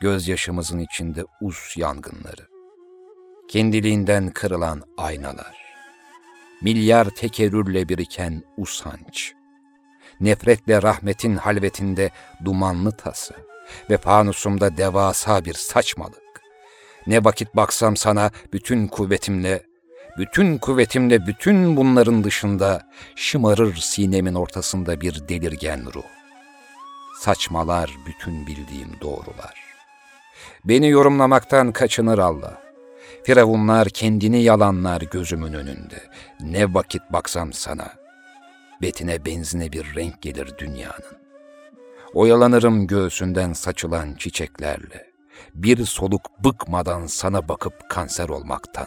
Gözyaşımızın 0.00 0.78
içinde 0.78 1.24
us 1.40 1.76
yangınları. 1.76 2.46
Kendiliğinden 3.48 4.30
kırılan 4.30 4.82
aynalar. 4.96 5.56
Milyar 6.62 7.10
tekerrürle 7.10 7.88
biriken 7.88 8.42
usanç 8.56 9.37
nefretle 10.20 10.82
rahmetin 10.82 11.36
halvetinde 11.36 12.10
dumanlı 12.44 12.92
tası 12.92 13.34
ve 13.90 13.96
fanusumda 13.96 14.76
devasa 14.76 15.44
bir 15.44 15.54
saçmalık. 15.54 16.22
Ne 17.06 17.24
vakit 17.24 17.56
baksam 17.56 17.96
sana 17.96 18.30
bütün 18.52 18.86
kuvvetimle, 18.86 19.62
bütün 20.18 20.58
kuvvetimle 20.58 21.26
bütün 21.26 21.76
bunların 21.76 22.24
dışında 22.24 22.90
şımarır 23.16 23.76
sinemin 23.76 24.34
ortasında 24.34 25.00
bir 25.00 25.28
delirgen 25.28 25.94
ruh. 25.94 26.08
Saçmalar 27.20 27.96
bütün 28.06 28.46
bildiğim 28.46 28.96
doğrular. 29.00 29.68
Beni 30.64 30.88
yorumlamaktan 30.88 31.72
kaçınır 31.72 32.18
Allah. 32.18 32.62
Firavunlar 33.24 33.88
kendini 33.88 34.42
yalanlar 34.42 35.00
gözümün 35.00 35.52
önünde. 35.52 36.02
Ne 36.40 36.74
vakit 36.74 37.02
baksam 37.12 37.52
sana.'' 37.52 37.97
Betine 38.82 39.24
benzine 39.24 39.72
bir 39.72 39.94
renk 39.94 40.22
gelir 40.22 40.58
dünyanın. 40.58 41.18
Oyalanırım 42.14 42.86
göğsünden 42.86 43.52
saçılan 43.52 44.14
çiçeklerle, 44.14 45.12
bir 45.54 45.84
soluk 45.84 46.44
bıkmadan 46.44 47.06
sana 47.06 47.48
bakıp 47.48 47.90
kanser 47.90 48.28
olmaktan. 48.28 48.86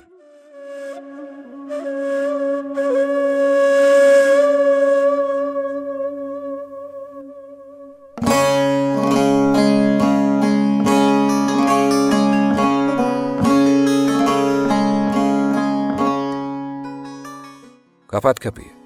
Kapat 18.08 18.40
kapıyı. 18.40 18.81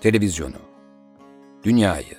Televizyonu, 0.00 0.56
dünyayı, 1.62 2.18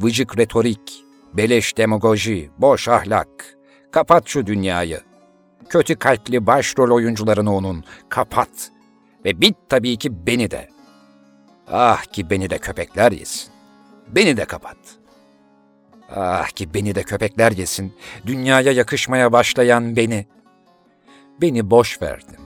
vıcık 0.00 0.38
retorik, 0.38 1.04
beleş 1.34 1.76
demagoji, 1.76 2.50
boş 2.58 2.88
ahlak. 2.88 3.56
Kapat 3.90 4.28
şu 4.28 4.46
dünyayı. 4.46 5.00
Kötü 5.68 5.96
kalpli 5.96 6.46
başrol 6.46 6.90
oyuncularını 6.90 7.54
onun 7.54 7.84
kapat. 8.08 8.70
Ve 9.24 9.40
bit 9.40 9.56
tabii 9.68 9.96
ki 9.96 10.26
beni 10.26 10.50
de. 10.50 10.68
Ah 11.68 12.04
ki 12.04 12.30
beni 12.30 12.50
de 12.50 12.58
köpekler 12.58 13.12
yesin. 13.12 13.52
Beni 14.08 14.36
de 14.36 14.44
kapat. 14.44 14.76
Ah 16.14 16.48
ki 16.48 16.74
beni 16.74 16.94
de 16.94 17.02
köpekler 17.02 17.52
yesin. 17.52 17.92
Dünyaya 18.26 18.72
yakışmaya 18.72 19.32
başlayan 19.32 19.96
beni. 19.96 20.26
Beni 21.40 21.70
boş 21.70 22.02
verdin. 22.02 22.39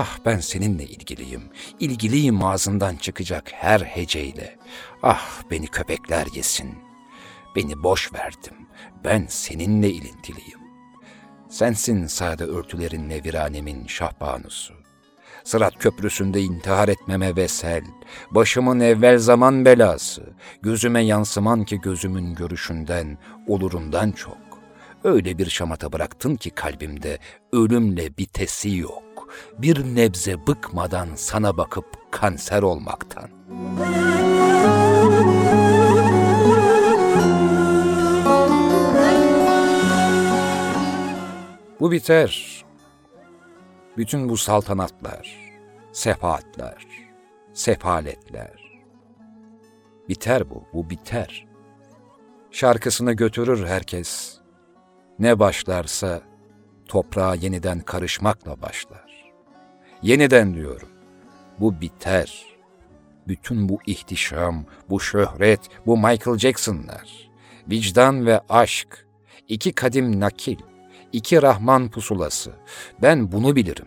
Ah 0.00 0.18
ben 0.24 0.38
seninle 0.38 0.84
ilgiliyim. 0.84 1.42
İlgiliyim 1.80 2.44
ağzından 2.44 2.96
çıkacak 2.96 3.52
her 3.52 3.80
heceyle. 3.80 4.56
Ah 5.02 5.42
beni 5.50 5.66
köpekler 5.66 6.26
yesin. 6.34 6.74
Beni 7.56 7.82
boş 7.82 8.12
verdim. 8.14 8.54
Ben 9.04 9.26
seninle 9.28 9.90
ilintiliyim. 9.90 10.58
Sensin 11.48 12.06
sade 12.06 12.44
örtülerinle 12.44 13.24
viranemin 13.24 13.86
şahbanusu. 13.86 14.74
Sırat 15.44 15.78
köprüsünde 15.78 16.40
intihar 16.40 16.88
etmeme 16.88 17.36
vesel, 17.36 17.84
başımın 18.30 18.80
evvel 18.80 19.18
zaman 19.18 19.64
belası, 19.64 20.22
gözüme 20.62 21.04
yansıman 21.04 21.64
ki 21.64 21.80
gözümün 21.80 22.34
görüşünden, 22.34 23.18
olurundan 23.46 24.10
çok. 24.10 24.38
Öyle 25.04 25.38
bir 25.38 25.50
şamata 25.50 25.92
bıraktın 25.92 26.36
ki 26.36 26.50
kalbimde 26.50 27.18
ölümle 27.52 28.16
bitesi 28.16 28.76
yok. 28.76 29.07
Bir 29.58 29.84
nebze 29.84 30.46
bıkmadan 30.46 31.08
sana 31.16 31.56
bakıp 31.56 31.84
kanser 32.10 32.62
olmaktan. 32.62 33.30
Bu 41.80 41.90
biter. 41.90 42.64
Bütün 43.96 44.28
bu 44.28 44.36
saltanatlar, 44.36 45.36
sefaatler, 45.92 46.86
sefaletler. 47.52 48.80
Biter 50.08 50.50
bu, 50.50 50.64
bu 50.72 50.90
biter. 50.90 51.46
Şarkısını 52.50 53.12
götürür 53.12 53.66
herkes. 53.66 54.38
Ne 55.18 55.38
başlarsa 55.38 56.20
toprağa 56.88 57.34
yeniden 57.34 57.80
karışmakla 57.80 58.62
başlar. 58.62 59.07
Yeniden 60.02 60.54
diyorum. 60.54 60.88
Bu 61.60 61.80
biter. 61.80 62.46
Bütün 63.28 63.68
bu 63.68 63.78
ihtişam, 63.86 64.64
bu 64.90 65.00
şöhret, 65.00 65.60
bu 65.86 65.96
Michael 65.96 66.38
Jackson'lar, 66.38 67.30
vicdan 67.70 68.26
ve 68.26 68.40
aşk, 68.48 69.06
iki 69.48 69.72
kadim 69.72 70.20
nakil, 70.20 70.56
iki 71.12 71.42
Rahman 71.42 71.88
pusulası. 71.88 72.52
Ben 73.02 73.32
bunu 73.32 73.56
bilirim. 73.56 73.86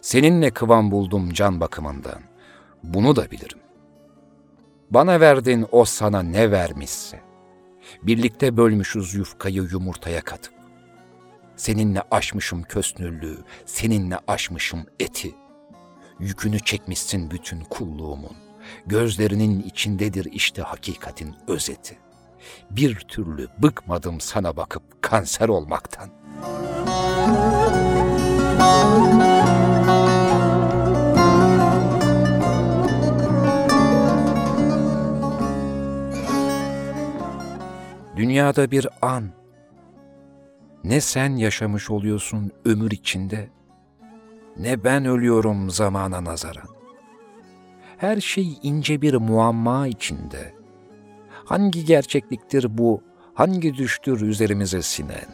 Seninle 0.00 0.50
kıvam 0.50 0.90
buldum 0.90 1.32
can 1.32 1.60
bakımından. 1.60 2.20
Bunu 2.82 3.16
da 3.16 3.30
bilirim. 3.30 3.58
Bana 4.90 5.20
verdin 5.20 5.66
o 5.72 5.84
sana 5.84 6.22
ne 6.22 6.50
vermişse. 6.50 7.20
Birlikte 8.02 8.56
bölmüşüz 8.56 9.14
yufkayı 9.14 9.62
yumurtaya 9.72 10.20
katıp. 10.20 10.57
Seninle 11.58 12.02
aşmışım 12.10 12.62
kösnüllüğü, 12.62 13.38
seninle 13.66 14.18
aşmışım 14.28 14.86
eti. 15.00 15.34
Yükünü 16.20 16.60
çekmişsin 16.60 17.30
bütün 17.30 17.60
kulluğumun. 17.60 18.36
Gözlerinin 18.86 19.62
içindedir 19.62 20.28
işte 20.32 20.62
hakikatin 20.62 21.34
özeti. 21.48 21.98
Bir 22.70 22.94
türlü 22.94 23.48
bıkmadım 23.58 24.20
sana 24.20 24.56
bakıp 24.56 25.02
kanser 25.02 25.48
olmaktan. 25.48 26.10
Dünyada 38.16 38.70
bir 38.70 38.86
an, 39.02 39.37
ne 40.84 41.00
sen 41.00 41.36
yaşamış 41.36 41.90
oluyorsun 41.90 42.52
ömür 42.64 42.90
içinde, 42.90 43.48
ne 44.56 44.84
ben 44.84 45.04
ölüyorum 45.04 45.70
zamana 45.70 46.24
nazaran. 46.24 46.68
Her 47.96 48.20
şey 48.20 48.58
ince 48.62 49.02
bir 49.02 49.14
muamma 49.14 49.86
içinde. 49.86 50.54
Hangi 51.44 51.84
gerçekliktir 51.84 52.78
bu, 52.78 53.02
hangi 53.34 53.74
düştür 53.74 54.20
üzerimize 54.20 54.82
sinen? 54.82 55.28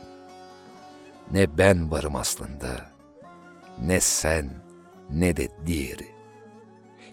Ne 1.33 1.59
ben 1.59 1.91
varım 1.91 2.17
aslında, 2.17 2.91
ne 3.83 4.01
sen, 4.01 4.51
ne 5.11 5.37
de 5.37 5.49
diğeri. 5.67 6.15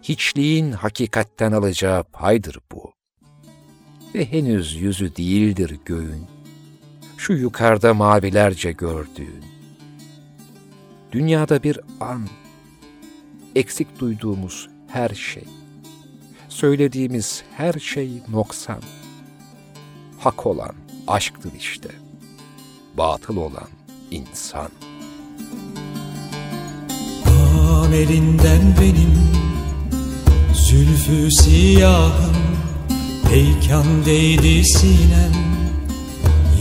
Hiçliğin 0.03 0.71
hakikatten 0.71 1.51
alacağı 1.51 2.03
paydır 2.03 2.59
bu. 2.71 2.93
Ve 4.15 4.32
henüz 4.32 4.75
yüzü 4.75 5.15
değildir 5.15 5.79
göğün, 5.86 6.27
şu 7.22 7.34
yukarıda 7.34 7.93
mavilerce 7.93 8.72
gördüğün. 8.72 9.43
Dünyada 11.11 11.63
bir 11.63 11.80
an, 11.99 12.28
eksik 13.55 13.99
duyduğumuz 13.99 14.69
her 14.88 15.09
şey, 15.09 15.43
söylediğimiz 16.49 17.43
her 17.57 17.74
şey 17.74 18.11
noksan. 18.30 18.82
Hak 20.19 20.45
olan 20.45 20.72
aşktır 21.07 21.51
işte, 21.57 21.89
batıl 22.97 23.38
olan 23.38 23.69
insan. 24.11 24.69
Amelinden 27.86 28.76
benim 28.82 29.13
Zülfü 30.53 31.32
siyahım 31.32 32.36
Peykan 33.30 34.05
değdi 34.05 34.63
sinem 34.63 35.61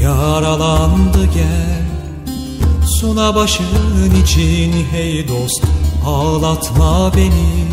Yaralandı 0.02 1.24
gel 1.34 1.82
Suna 2.86 3.34
başın 3.34 4.22
için 4.24 4.72
hey 4.90 5.28
dost 5.28 5.62
Ağlatma 6.06 7.12
beni 7.16 7.66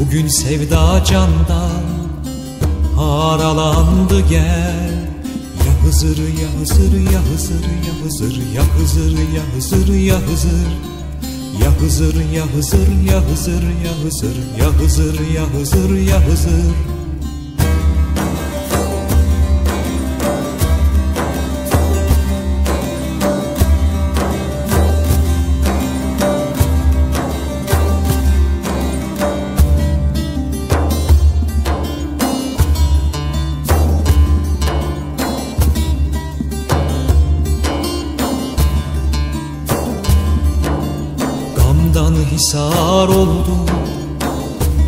Bugün 0.00 0.28
sevda 0.28 1.04
candan 1.04 1.84
Haralandı 2.96 4.20
gel 4.20 5.08
Ya 5.66 5.86
Hızır 5.86 6.18
ya 6.18 6.48
Hızır 6.60 7.12
ya 7.12 7.20
Hızır 7.32 7.64
ya 7.64 8.04
Hızır 8.04 8.36
ya 8.54 8.62
Hızır 8.78 9.18
ya 9.34 9.42
Hızır 9.56 9.94
ya 9.94 10.16
Hızır 10.16 10.68
Ya 11.62 11.70
Hızır 11.80 12.14
ya 12.34 12.44
Hızır 12.56 12.88
ya 13.10 13.20
Hızır 13.20 13.62
ya 13.84 13.92
Hızır 14.04 14.36
ya 14.60 14.66
Hızır 14.82 15.34
ya 15.34 15.42
Hızır 15.60 15.98
ya 15.98 16.20
Hızır 16.20 16.74
Gamdan 16.88 16.97
hisar 42.48 43.08
oldum 43.08 43.66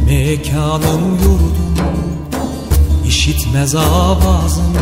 Mekanım 0.06 1.14
yurdum. 1.14 1.76
İşitmez 3.06 3.74
avazım 3.74 4.74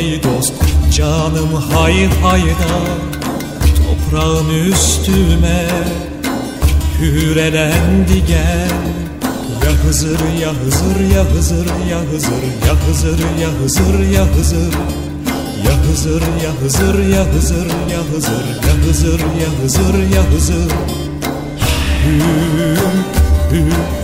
ey 0.00 0.22
dost 0.22 0.52
Canım 0.96 1.54
hay 1.72 2.08
hayda 2.22 2.74
Toprağın 3.76 4.48
üstüme 4.48 5.68
Hürelendi 7.00 8.26
gel 8.26 8.70
Ya 9.64 9.70
Hızır 9.84 10.20
ya 10.42 10.52
Hızır 10.64 11.14
ya 11.14 11.24
Hızır 11.24 11.66
ya 11.90 12.00
Hızır 12.12 12.42
ya 12.66 12.74
Hızır 12.88 13.18
ya 13.40 13.48
Hızır 13.62 13.98
ya 14.12 14.24
Hızır 14.24 14.72
Ya 15.66 15.72
Hızır 15.88 16.22
ya 16.42 16.50
Hızır 16.62 16.98
ya 17.08 17.24
Hızır 17.34 17.66
ya 17.92 18.00
Hızır 18.14 18.46
ya 18.66 18.74
Hızır 18.88 19.20
ya 19.20 19.48
Hızır 19.62 19.94
ya 20.14 20.22
Hızır 20.32 20.72
Hüm 22.04 22.20
hüm 23.50 23.99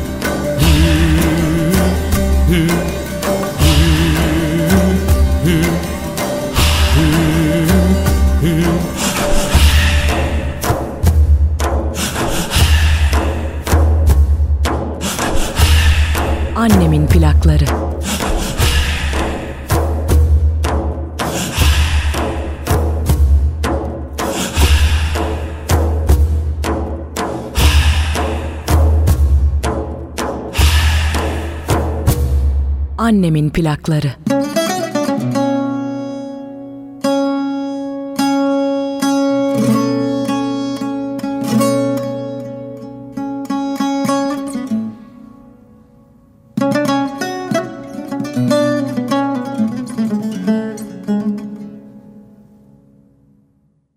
plakları. 33.56 34.12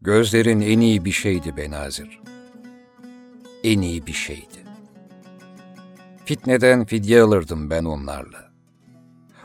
Gözlerin 0.02 0.62
en 0.62 0.80
iyi 0.80 1.06
bir 1.06 1.12
şeydi 1.12 1.58
Benazir. 1.58 2.20
En 3.64 3.82
iyi 3.82 4.08
bir 4.08 4.14
şeydi. 4.14 4.44
Fitneden 6.26 6.86
fidye 6.86 7.22
alırdım 7.22 7.70
ben 7.70 7.84
onlarla. 7.84 8.49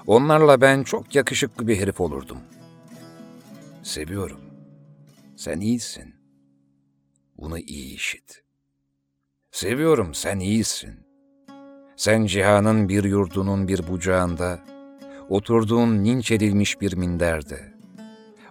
Onlarla 0.06 0.60
ben 0.60 0.82
çok 0.82 1.14
yakışıklı 1.14 1.68
bir 1.68 1.78
herif 1.80 2.00
olurdum. 2.00 2.38
Seviyorum. 3.82 4.40
Sen 5.36 5.60
iyisin. 5.60 6.14
Bunu 7.38 7.58
iyi 7.58 7.94
işit. 7.94 8.44
Seviyorum 9.50 10.14
sen 10.14 10.38
iyisin. 10.38 11.06
Sen 11.96 12.26
cihanın 12.26 12.88
bir 12.88 13.04
yurdunun 13.04 13.68
bir 13.68 13.88
bucağında, 13.88 14.64
oturduğun 15.28 16.04
linç 16.04 16.30
edilmiş 16.30 16.80
bir 16.80 16.96
minderde, 16.96 17.74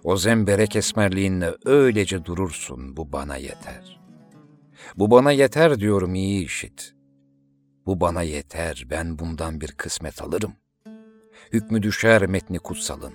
o 0.04 0.16
zemberek 0.16 0.76
esmerliğinle 0.76 1.54
öylece 1.64 2.24
durursun, 2.24 2.96
bu 2.96 3.12
bana 3.12 3.36
yeter. 3.36 4.00
Bu 4.96 5.10
bana 5.10 5.32
yeter 5.32 5.80
diyorum 5.80 6.14
iyi 6.14 6.44
işit. 6.44 6.94
Bu 7.86 8.00
bana 8.00 8.22
yeter, 8.22 8.86
ben 8.90 9.18
bundan 9.18 9.60
bir 9.60 9.72
kısmet 9.72 10.22
alırım. 10.22 10.52
Hükmü 11.52 11.82
düşer 11.82 12.26
metni 12.26 12.58
kutsalın. 12.58 13.12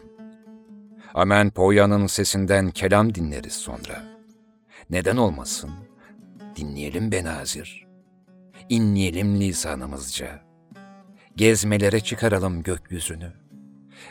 Amen 1.14 1.50
Poya'nın 1.50 2.08
sesinden 2.08 2.72
kelam 2.72 3.16
dinleriz 3.16 3.54
sonra. 3.54 4.04
Neden 4.90 5.18
olmasın? 5.18 5.72
Dinleyelim 6.56 7.12
Benazir. 7.12 7.88
İnleyelim 8.70 9.40
lisanımızca. 9.40 10.42
Gezmelere 11.36 12.00
çıkaralım 12.00 12.64
gökyüzünü. 12.64 13.34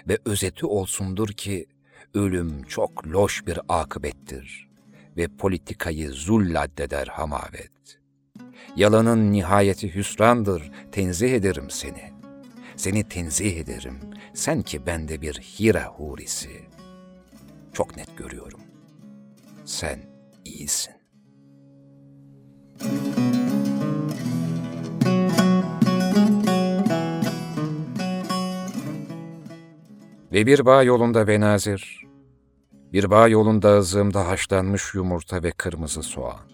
Ve 0.08 0.18
özeti 0.24 0.66
olsundur 0.66 1.28
ki 1.28 1.66
ölüm 2.14 2.62
çok 2.62 3.06
loş 3.06 3.46
bir 3.46 3.60
akıbettir 3.68 4.68
ve 5.16 5.28
politikayı 5.28 6.10
zulladdeder 6.10 7.06
hamavet. 7.06 7.98
Yalanın 8.76 9.32
nihayeti 9.32 9.94
hüsrandır, 9.94 10.70
tenzih 10.92 11.32
ederim 11.32 11.70
seni. 11.70 12.17
Seni 12.78 13.08
tenzih 13.08 13.56
ederim, 13.56 14.00
sen 14.34 14.62
ki 14.62 14.86
bende 14.86 15.20
bir 15.20 15.34
hira 15.34 15.84
hurisi. 15.84 16.50
Çok 17.72 17.96
net 17.96 18.16
görüyorum. 18.16 18.60
Sen 19.64 20.00
iyisin. 20.44 20.94
Ve 30.32 30.46
bir 30.46 30.66
bağ 30.66 30.82
yolunda 30.82 31.28
Benazir, 31.28 32.04
bir 32.92 33.10
bağ 33.10 33.28
yolunda 33.28 33.68
ağzımda 33.68 34.28
haşlanmış 34.28 34.94
yumurta 34.94 35.42
ve 35.42 35.50
kırmızı 35.50 36.02
soğan. 36.02 36.50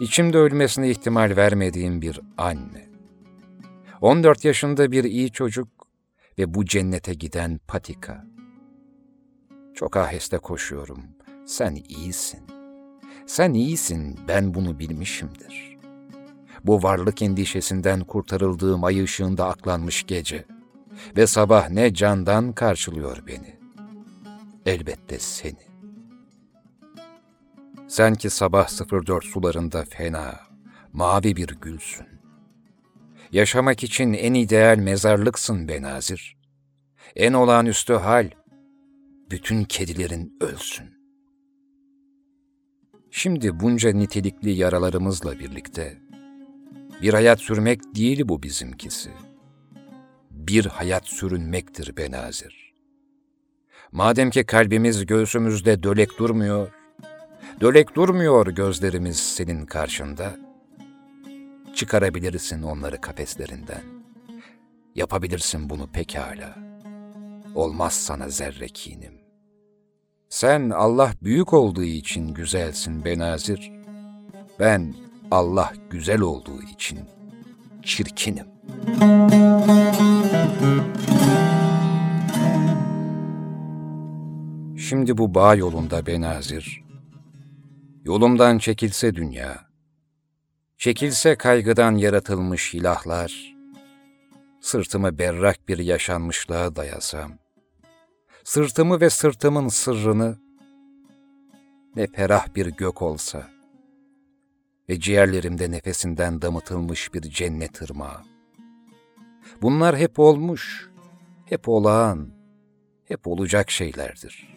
İçimde 0.00 0.38
ölmesine 0.38 0.90
ihtimal 0.90 1.36
vermediğim 1.36 2.02
bir 2.02 2.20
anne. 2.38 2.85
14 4.00 4.44
yaşında 4.44 4.92
bir 4.92 5.04
iyi 5.04 5.32
çocuk 5.32 5.68
ve 6.38 6.54
bu 6.54 6.64
cennete 6.64 7.14
giden 7.14 7.60
patika. 7.68 8.26
Çok 9.74 9.96
aheste 9.96 10.38
koşuyorum. 10.38 11.02
Sen 11.46 11.74
iyisin. 11.88 12.40
Sen 13.26 13.54
iyisin, 13.54 14.18
ben 14.28 14.54
bunu 14.54 14.78
bilmişimdir. 14.78 15.76
Bu 16.64 16.82
varlık 16.82 17.22
endişesinden 17.22 18.00
kurtarıldığım 18.00 18.84
ay 18.84 19.02
ışığında 19.02 19.48
aklanmış 19.48 20.06
gece 20.06 20.44
ve 21.16 21.26
sabah 21.26 21.70
ne 21.70 21.94
candan 21.94 22.52
karşılıyor 22.52 23.26
beni. 23.26 23.56
Elbette 24.66 25.18
seni. 25.18 25.66
Sen 27.88 28.14
ki 28.14 28.30
sabah 28.30 28.68
04 29.06 29.24
sularında 29.24 29.84
fena, 29.84 30.40
mavi 30.92 31.36
bir 31.36 31.48
gülsün. 31.48 32.15
Yaşamak 33.36 33.84
için 33.84 34.12
en 34.12 34.34
ideal 34.34 34.78
mezarlıksın 34.78 35.68
Benazir. 35.68 36.36
En 37.16 37.32
olağanüstü 37.32 37.94
hal, 37.94 38.30
bütün 39.30 39.64
kedilerin 39.64 40.36
ölsün. 40.40 40.86
Şimdi 43.10 43.60
bunca 43.60 43.92
nitelikli 43.92 44.50
yaralarımızla 44.50 45.38
birlikte, 45.38 45.98
bir 47.02 47.14
hayat 47.14 47.40
sürmek 47.40 47.80
değil 47.94 48.22
bu 48.24 48.42
bizimkisi. 48.42 49.10
Bir 50.30 50.66
hayat 50.66 51.06
sürünmektir 51.06 51.96
Benazir. 51.96 52.74
Madem 53.92 54.30
ki 54.30 54.44
kalbimiz 54.44 55.06
göğsümüzde 55.06 55.82
dölek 55.82 56.18
durmuyor, 56.18 56.68
dölek 57.60 57.96
durmuyor 57.96 58.46
gözlerimiz 58.46 59.18
senin 59.18 59.66
karşında, 59.66 60.45
çıkarabilirsin 61.76 62.62
onları 62.62 63.00
kafeslerinden. 63.00 63.82
Yapabilirsin 64.94 65.70
bunu 65.70 65.86
pekala. 65.86 66.56
Olmaz 67.54 67.92
sana 67.92 68.28
zerre 68.28 68.68
kinim. 68.68 69.12
Sen 70.28 70.70
Allah 70.70 71.12
büyük 71.22 71.52
olduğu 71.52 71.82
için 71.82 72.34
güzelsin 72.34 73.04
Benazir. 73.04 73.72
Ben 74.60 74.94
Allah 75.30 75.72
güzel 75.90 76.20
olduğu 76.20 76.62
için 76.62 76.98
çirkinim. 77.82 78.46
Şimdi 84.78 85.18
bu 85.18 85.34
bağ 85.34 85.54
yolunda 85.54 86.06
Benazir, 86.06 86.84
yolumdan 88.04 88.58
çekilse 88.58 89.14
dünya, 89.14 89.65
çekilse 90.78 91.36
kaygıdan 91.36 91.94
yaratılmış 91.94 92.74
ilahlar, 92.74 93.56
sırtımı 94.60 95.18
berrak 95.18 95.68
bir 95.68 95.78
yaşanmışlığa 95.78 96.76
dayasam, 96.76 97.32
sırtımı 98.44 99.00
ve 99.00 99.10
sırtımın 99.10 99.68
sırrını 99.68 100.38
ne 101.96 102.06
ferah 102.06 102.54
bir 102.54 102.66
gök 102.66 103.02
olsa 103.02 103.50
ve 104.88 105.00
ciğerlerimde 105.00 105.70
nefesinden 105.70 106.42
damıtılmış 106.42 107.14
bir 107.14 107.22
cennet 107.22 107.82
ırmağı. 107.82 108.22
Bunlar 109.62 109.96
hep 109.96 110.18
olmuş, 110.18 110.90
hep 111.46 111.68
olağan, 111.68 112.28
hep 113.04 113.26
olacak 113.26 113.70
şeylerdir. 113.70 114.56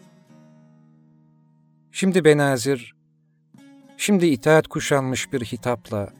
Şimdi 1.91 2.25
Benazir, 2.25 2.95
şimdi 3.99 4.27
itaat 4.27 4.67
kuşanmış 4.67 5.33
bir 5.33 5.41
hitapla 5.41 6.13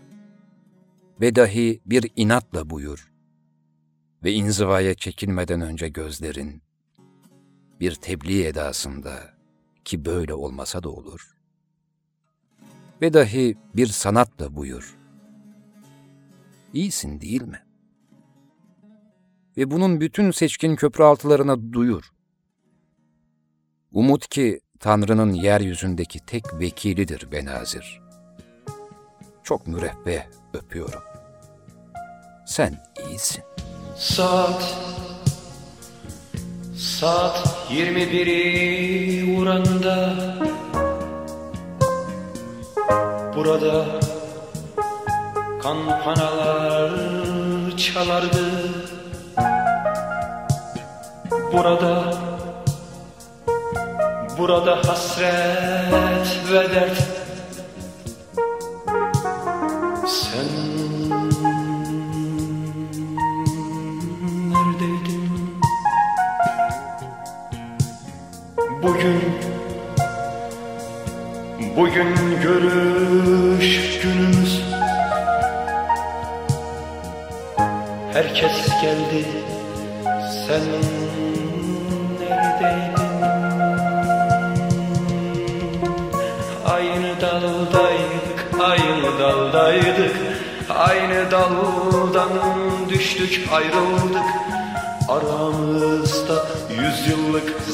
ve 1.21 1.35
dahi 1.35 1.81
bir 1.85 2.11
inatla 2.15 2.69
buyur 2.69 3.11
ve 4.23 4.33
inzivaya 4.33 4.93
çekilmeden 4.93 5.61
önce 5.61 5.89
gözlerin 5.89 6.61
bir 7.79 7.95
tebliğ 7.95 8.45
edasında 8.45 9.33
ki 9.85 10.05
böyle 10.05 10.33
olmasa 10.33 10.83
da 10.83 10.89
olur 10.89 11.35
ve 13.01 13.13
dahi 13.13 13.57
bir 13.75 13.87
sanatla 13.87 14.55
buyur. 14.55 14.97
İyisin 16.73 17.21
değil 17.21 17.41
mi? 17.41 17.63
Ve 19.57 19.71
bunun 19.71 20.01
bütün 20.01 20.31
seçkin 20.31 20.75
köprü 20.75 21.03
altılarına 21.03 21.73
duyur. 21.73 22.11
Umut 23.91 24.27
ki 24.27 24.59
Tanrı'nın 24.79 25.33
yeryüzündeki 25.33 26.19
tek 26.19 26.59
vekilidir 26.59 27.31
Benazir. 27.31 28.01
Çok 29.43 29.67
mürebbeh 29.67 30.21
öpüyorum. 30.53 31.03
Sen 32.45 32.77
iyisin. 33.09 33.43
Saat 33.97 34.75
Saat 36.77 37.47
21'i 37.71 39.37
vuranda 39.37 40.13
Burada 43.35 43.85
Kampanalar 45.61 46.91
çalardı 47.77 48.45
Burada 51.53 52.13
Burada 54.39 54.75
hasret 54.87 56.51
ve 56.51 56.75
dert. 56.75 56.97
Sen 60.07 60.78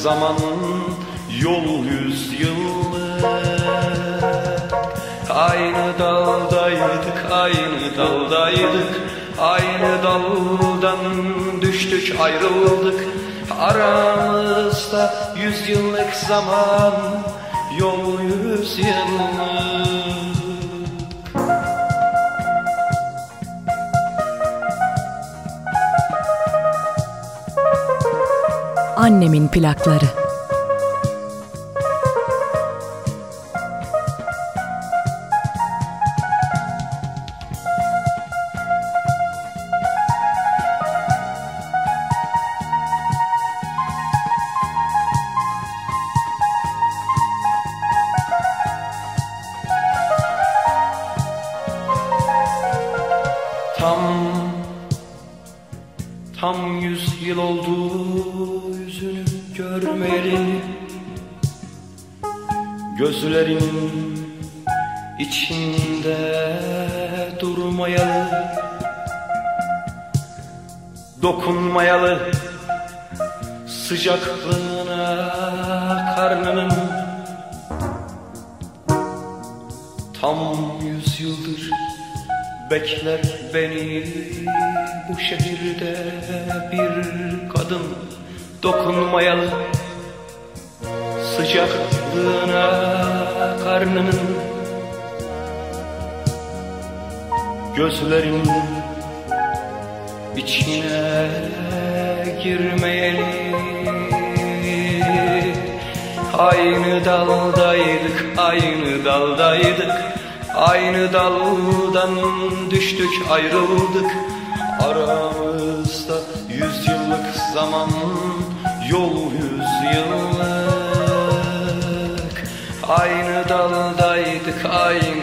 yüzyıllık 0.05 0.13
zaman 0.13 0.35
Yol 1.41 1.85
yüzyıllık 1.85 3.25
Aynı 5.29 5.99
daldaydık, 5.99 7.31
aynı 7.31 7.97
daldaydık. 7.97 9.01
Aynı 9.39 10.03
daldan 10.03 10.97
düştük, 11.61 12.19
ayrıldık. 12.19 13.07
Aramızda 13.59 15.33
yüzyıllık 15.37 16.13
zaman 16.13 16.93
Yol 17.79 18.21
yüzyıllık 18.21 19.54
Annemin 29.25 29.47
plakları. 29.47 30.24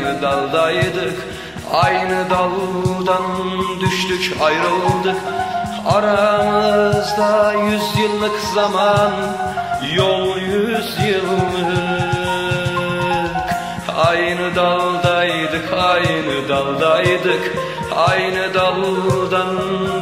Aynı 0.03 0.23
daldaydık 0.23 1.27
Aynı 1.73 2.31
daldan 2.31 3.23
düştük 3.81 4.37
ayrıldık. 4.43 5.23
Aramızda 5.87 7.53
yüzyıllık 7.53 8.41
zaman 8.55 9.13
Yol 9.95 10.37
yüzyıllık 10.39 11.73
Aynı 14.07 14.57
daldaydık, 14.57 15.73
aynı 15.73 16.49
daldaydık. 16.49 17.57
Aynı 17.97 18.55
daldan 18.55 19.59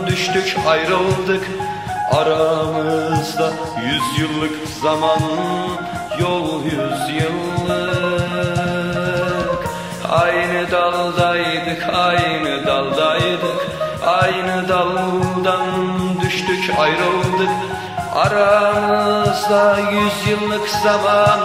düştük, 0.07 0.57
ayrıldık. 0.67 1.51
Aramızda 2.13 3.53
yüzyıllık 3.85 4.69
zaman 4.83 5.21
Yol 6.21 6.65
yüzyıllık 6.65 7.90
Aynı 10.11 10.71
daldaydık, 10.71 11.87
aynı 11.95 12.67
daldaydık. 12.67 13.69
Aynı 14.07 14.69
daldan 14.69 15.67
düştük, 16.21 16.79
ayrıldık. 16.79 17.51
Aramızda 18.15 19.79
yüzyıllık 19.79 20.69
zaman 20.69 21.41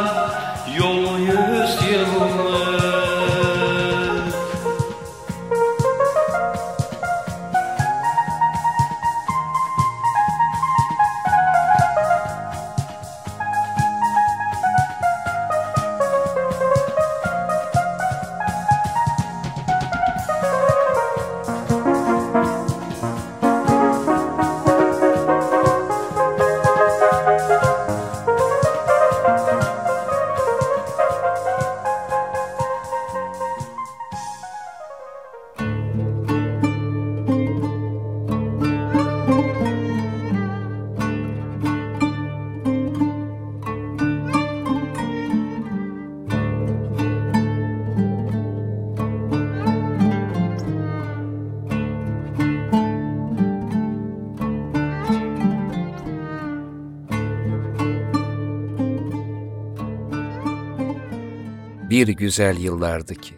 bir 61.96 62.08
güzel 62.08 62.58
yıllardı 62.58 63.16
ki. 63.16 63.36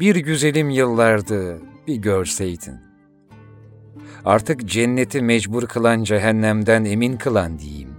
Bir 0.00 0.16
güzelim 0.16 0.70
yıllardı 0.70 1.60
bir 1.86 1.96
görseydin. 1.96 2.80
Artık 4.24 4.66
cenneti 4.68 5.22
mecbur 5.22 5.66
kılan 5.66 6.02
cehennemden 6.02 6.84
emin 6.84 7.16
kılan 7.16 7.58
diyeyim. 7.58 7.96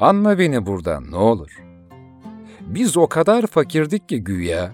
Anla 0.00 0.38
beni 0.38 0.66
buradan 0.66 1.10
ne 1.10 1.16
olur. 1.16 1.62
Biz 2.60 2.96
o 2.96 3.06
kadar 3.06 3.46
fakirdik 3.46 4.08
ki 4.08 4.24
güya, 4.24 4.72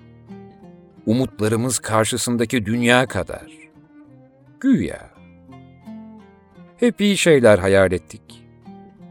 umutlarımız 1.06 1.78
karşısındaki 1.78 2.66
dünya 2.66 3.06
kadar. 3.06 3.52
Güya. 4.60 5.10
Hep 6.76 7.00
iyi 7.00 7.16
şeyler 7.16 7.58
hayal 7.58 7.92
ettik. 7.92 8.46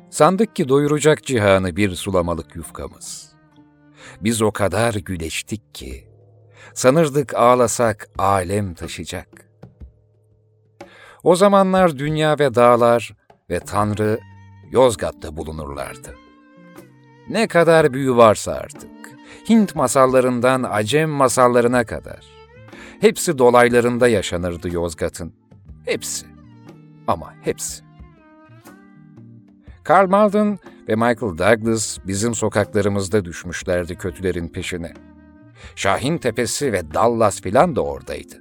Sandık 0.09 0.55
ki 0.55 0.69
doyuracak 0.69 1.23
cihanı 1.23 1.75
bir 1.75 1.95
sulamalık 1.95 2.55
yufkamız. 2.55 3.32
Biz 4.21 4.41
o 4.41 4.51
kadar 4.51 4.93
güleştik 4.93 5.75
ki, 5.75 6.07
sanırdık 6.73 7.35
ağlasak 7.35 8.09
alem 8.17 8.73
taşıyacak. 8.73 9.27
O 11.23 11.35
zamanlar 11.35 11.97
dünya 11.97 12.39
ve 12.39 12.55
dağlar 12.55 13.15
ve 13.49 13.59
Tanrı 13.59 14.19
Yozgat'ta 14.71 15.38
bulunurlardı. 15.38 16.15
Ne 17.30 17.47
kadar 17.47 17.93
büyü 17.93 18.15
varsa 18.15 18.51
artık, 18.51 18.91
Hint 19.49 19.75
masallarından 19.75 20.63
Acem 20.69 21.09
masallarına 21.09 21.85
kadar. 21.85 22.19
Hepsi 23.01 23.38
dolaylarında 23.38 24.07
yaşanırdı 24.07 24.73
Yozgat'ın. 24.73 25.34
Hepsi. 25.85 26.25
Ama 27.07 27.34
hepsi. 27.41 27.84
Karl 29.84 30.09
Malden 30.09 30.59
ve 30.89 30.95
Michael 30.95 31.38
Douglas 31.38 31.97
bizim 32.07 32.35
sokaklarımızda 32.35 33.26
düşmüşlerdi 33.26 33.95
kötülerin 33.95 34.47
peşine. 34.47 34.93
Şahin 35.76 36.18
Tepesi 36.18 36.73
ve 36.73 36.93
Dallas 36.93 37.41
filan 37.41 37.76
da 37.76 37.81
oradaydı. 37.81 38.35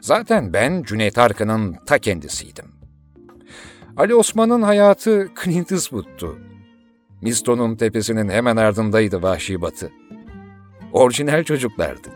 Zaten 0.00 0.52
ben 0.52 0.82
Cüneyt 0.82 1.18
Arkın'ın 1.18 1.76
ta 1.86 1.98
kendisiydim. 1.98 2.64
Ali 3.96 4.14
Osman'ın 4.14 4.62
hayatı 4.62 5.28
Clint 5.44 5.72
Eastwood'tu. 5.72 6.38
Miston'un 7.22 7.76
tepesinin 7.76 8.28
hemen 8.28 8.56
ardındaydı 8.56 9.22
Vahşi 9.22 9.60
Batı. 9.60 9.92
Orijinal 10.92 11.44
çocuklardık. 11.44 12.12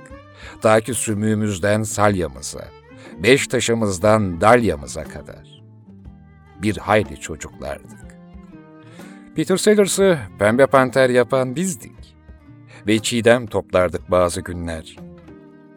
Ta 0.62 0.80
ki 0.80 0.94
sümüğümüzden 0.94 1.82
salyamıza, 1.82 2.64
beş 3.18 3.46
taşımızdan 3.46 4.40
dalyamıza 4.40 5.04
kadar. 5.04 5.62
Bir 6.62 6.76
hayli 6.76 7.20
çocuklardık. 7.20 8.03
Peter 9.36 9.56
Sellers'ı 9.56 10.18
pembe 10.38 10.66
panter 10.66 11.10
yapan 11.10 11.56
bizdik. 11.56 12.16
Ve 12.86 12.98
çiğdem 12.98 13.46
toplardık 13.46 14.10
bazı 14.10 14.40
günler. 14.40 14.96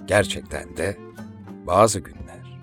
Gerçekten 0.05 0.77
de 0.77 0.97
bazı 1.67 1.99
günler. 1.99 2.61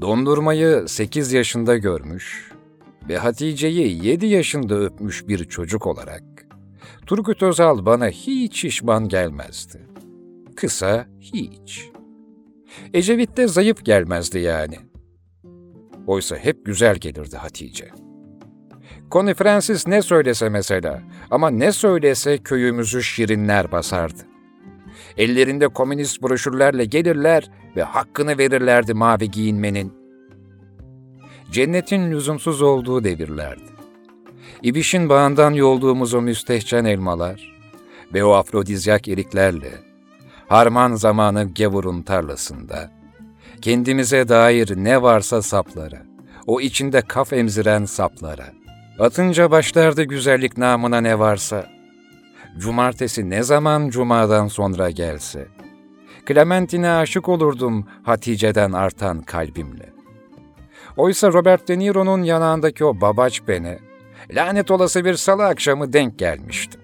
Dondurmayı 0.00 0.84
8 0.88 1.32
yaşında 1.32 1.76
görmüş 1.76 2.52
ve 3.08 3.18
Hatice'yi 3.18 4.06
7 4.06 4.26
yaşında 4.26 4.74
öpmüş 4.74 5.28
bir 5.28 5.44
çocuk 5.44 5.86
olarak 5.86 6.22
Turgut 7.06 7.42
Özal 7.42 7.86
bana 7.86 8.08
hiç 8.08 8.60
şişman 8.60 9.08
gelmezdi. 9.08 9.86
Kısa 10.56 11.06
hiç. 11.20 11.90
Ecevit 12.94 13.36
de 13.36 13.48
zayıf 13.48 13.84
gelmezdi 13.84 14.38
yani. 14.38 14.76
Oysa 16.08 16.36
hep 16.36 16.66
güzel 16.66 16.96
gelirdi 16.96 17.36
Hatice. 17.36 17.88
Connie 19.10 19.34
Francis 19.34 19.86
ne 19.86 20.02
söylese 20.02 20.48
mesela 20.48 21.02
ama 21.30 21.50
ne 21.50 21.72
söylese 21.72 22.38
köyümüzü 22.38 23.02
şirinler 23.02 23.72
basardı. 23.72 24.22
Ellerinde 25.16 25.68
komünist 25.68 26.22
broşürlerle 26.22 26.84
gelirler 26.84 27.50
ve 27.76 27.82
hakkını 27.82 28.38
verirlerdi 28.38 28.94
mavi 28.94 29.30
giyinmenin. 29.30 29.92
Cennetin 31.50 32.10
lüzumsuz 32.10 32.62
olduğu 32.62 33.04
devirlerdi. 33.04 33.70
İbişin 34.62 35.08
bağından 35.08 35.52
yolduğumuz 35.52 36.14
o 36.14 36.22
müstehcen 36.22 36.84
elmalar 36.84 37.58
ve 38.14 38.24
o 38.24 38.32
afrodizyak 38.32 39.08
eriklerle, 39.08 39.72
harman 40.48 40.94
zamanı 40.94 41.44
gevurun 41.44 42.02
tarlasında, 42.02 42.97
kendimize 43.62 44.28
dair 44.28 44.76
ne 44.76 45.02
varsa 45.02 45.42
saplara, 45.42 46.02
o 46.46 46.60
içinde 46.60 47.00
kaf 47.00 47.32
emziren 47.32 47.84
saplara, 47.84 48.46
atınca 48.98 49.50
başlardı 49.50 50.02
güzellik 50.02 50.58
namına 50.58 51.00
ne 51.00 51.18
varsa, 51.18 51.66
cumartesi 52.58 53.30
ne 53.30 53.42
zaman 53.42 53.88
cumadan 53.88 54.48
sonra 54.48 54.90
gelse, 54.90 55.48
Clementine 56.28 56.90
aşık 56.90 57.28
olurdum 57.28 57.86
Hatice'den 58.02 58.72
artan 58.72 59.22
kalbimle. 59.22 59.92
Oysa 60.96 61.32
Robert 61.32 61.68
De 61.68 61.78
Niro'nun 61.78 62.22
yanağındaki 62.22 62.84
o 62.84 63.00
babaç 63.00 63.48
bene, 63.48 63.78
lanet 64.30 64.70
olası 64.70 65.04
bir 65.04 65.14
salı 65.14 65.46
akşamı 65.46 65.92
denk 65.92 66.18
gelmiştim. 66.18 66.80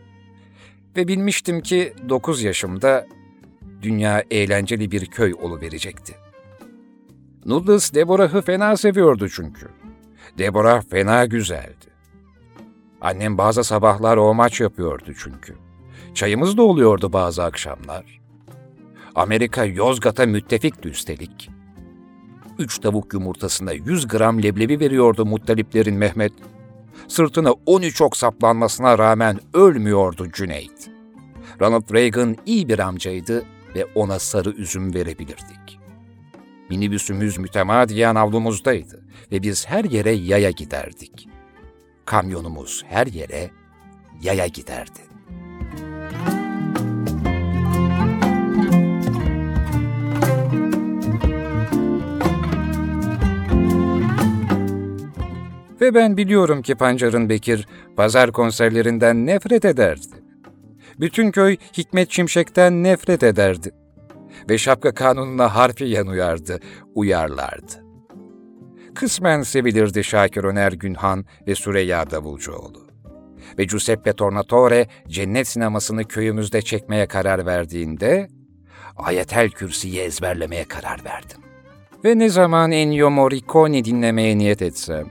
Ve 0.97 1.09
bilmiştim 1.09 1.61
ki 1.61 1.93
dokuz 2.09 2.43
yaşımda 2.43 3.07
dünya 3.83 4.25
eğlenceli 4.31 4.91
bir 4.91 5.07
köy 5.07 5.35
verecekti. 5.61 6.24
Noodles 7.47 7.95
Deborah'ı 7.95 8.43
fena 8.43 8.77
seviyordu 8.77 9.29
çünkü. 9.29 9.69
Deborah 10.39 10.83
fena 10.91 11.25
güzeldi. 11.25 11.87
Annem 13.01 13.39
bazı 13.39 13.65
sabahlar 13.65 14.17
o 14.17 14.35
maç 14.35 14.61
yapıyordu 14.61 15.13
çünkü. 15.19 15.57
Çayımız 16.15 16.57
da 16.57 16.63
oluyordu 16.63 17.13
bazı 17.13 17.45
akşamlar. 17.45 18.21
Amerika 19.15 19.65
Yozgat'a 19.65 20.27
müttefikti 20.27 20.89
üstelik. 20.89 21.51
Üç 22.59 22.79
tavuk 22.79 23.15
yumurtasına 23.15 23.73
100 23.73 24.09
gram 24.09 24.43
leblebi 24.43 24.81
veriyordu 24.81 25.27
muttaliplerin 25.27 25.95
Mehmet. 25.95 26.33
Sırtına 27.09 27.53
13 27.67 28.03
ok 28.03 28.17
saplanmasına 28.17 28.99
rağmen 28.99 29.41
ölmüyordu 29.55 30.33
Cüneyt. 30.33 30.91
Ronald 31.61 31.95
Reagan 31.95 32.37
iyi 32.47 32.69
bir 32.69 32.79
amcaydı 32.79 33.45
ve 33.75 33.87
ona 33.95 34.19
sarı 34.19 34.51
üzüm 34.51 34.95
verebilirdik. 34.95 35.84
Minibüsümüz 36.71 37.39
mütemadiyen 37.39 38.15
avlumuzdaydı 38.15 39.05
ve 39.33 39.43
biz 39.43 39.67
her 39.67 39.85
yere 39.85 40.13
yaya 40.13 40.51
giderdik. 40.51 41.29
Kamyonumuz 42.05 42.85
her 42.89 43.07
yere 43.07 43.51
yaya 44.23 44.47
giderdi. 44.47 45.01
Ve 55.81 55.95
ben 55.95 56.17
biliyorum 56.17 56.63
ki 56.63 56.75
Pancar'ın 56.75 57.29
Bekir 57.29 57.69
pazar 57.97 58.33
konserlerinden 58.33 59.27
nefret 59.27 59.65
ederdi. 59.65 60.07
Bütün 61.01 61.31
köy 61.31 61.57
Hikmet 61.79 62.11
Şimşek'ten 62.11 62.83
nefret 62.83 63.23
ederdi. 63.23 63.71
Ve 64.51 64.59
şapka 64.59 64.95
kanununa 64.95 65.55
harfiyen 65.55 66.07
uyardı, 66.07 66.61
uyarlardı. 66.95 67.85
Kısmen 68.95 69.43
sevilirdi 69.43 70.05
Şakir 70.05 70.45
Öner 70.45 70.73
Günhan 70.73 71.25
ve 71.47 71.55
Süreyya 71.55 72.11
Davulcuoğlu. 72.11 72.85
Ve 73.59 73.65
Giuseppe 73.65 74.13
Tornatore 74.13 74.87
cennet 75.09 75.49
sinemasını 75.49 76.05
köyümüzde 76.05 76.63
çekmeye 76.63 77.07
karar 77.07 77.47
verdiğinde 77.47 78.29
ayetel 78.97 79.51
kürsüyü 79.51 79.97
ezberlemeye 79.97 80.65
karar 80.65 81.05
verdim. 81.05 81.41
Ve 82.05 82.19
ne 82.19 82.29
zaman 82.29 82.73
Ennio 82.73 83.11
Morricone 83.11 83.85
dinlemeye 83.85 84.39
niyet 84.39 84.63
etsem, 84.63 85.07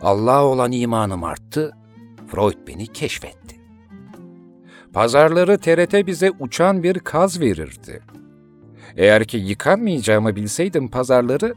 Allah'a 0.00 0.44
olan 0.44 0.72
imanım 0.72 1.24
arttı, 1.24 1.72
Freud 2.28 2.68
beni 2.68 2.86
keşfetti. 2.86 3.60
Pazarları 4.92 5.58
TRT 5.58 6.06
bize 6.06 6.30
uçan 6.38 6.82
bir 6.82 6.98
kaz 6.98 7.40
verirdi. 7.40 8.02
Eğer 8.96 9.24
ki 9.24 9.36
yıkanmayacağımı 9.36 10.36
bilseydim 10.36 10.88
pazarları, 10.88 11.54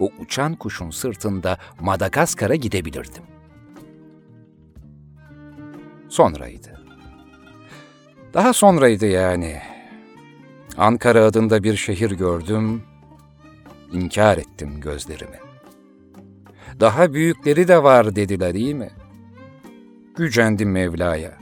o 0.00 0.10
uçan 0.20 0.54
kuşun 0.54 0.90
sırtında 0.90 1.58
Madagaskar'a 1.80 2.54
gidebilirdim. 2.54 3.22
Sonraydı. 6.08 6.80
Daha 8.34 8.52
sonraydı 8.52 9.06
yani. 9.06 9.58
Ankara 10.76 11.24
adında 11.24 11.62
bir 11.62 11.76
şehir 11.76 12.10
gördüm, 12.10 12.82
inkar 13.92 14.38
ettim 14.38 14.80
gözlerimi. 14.80 15.36
Daha 16.80 17.12
büyükleri 17.12 17.68
de 17.68 17.82
var 17.82 18.16
dediler 18.16 18.54
iyi 18.54 18.74
mi? 18.74 18.90
Gücendim 20.16 20.70
Mevla'ya. 20.70 21.38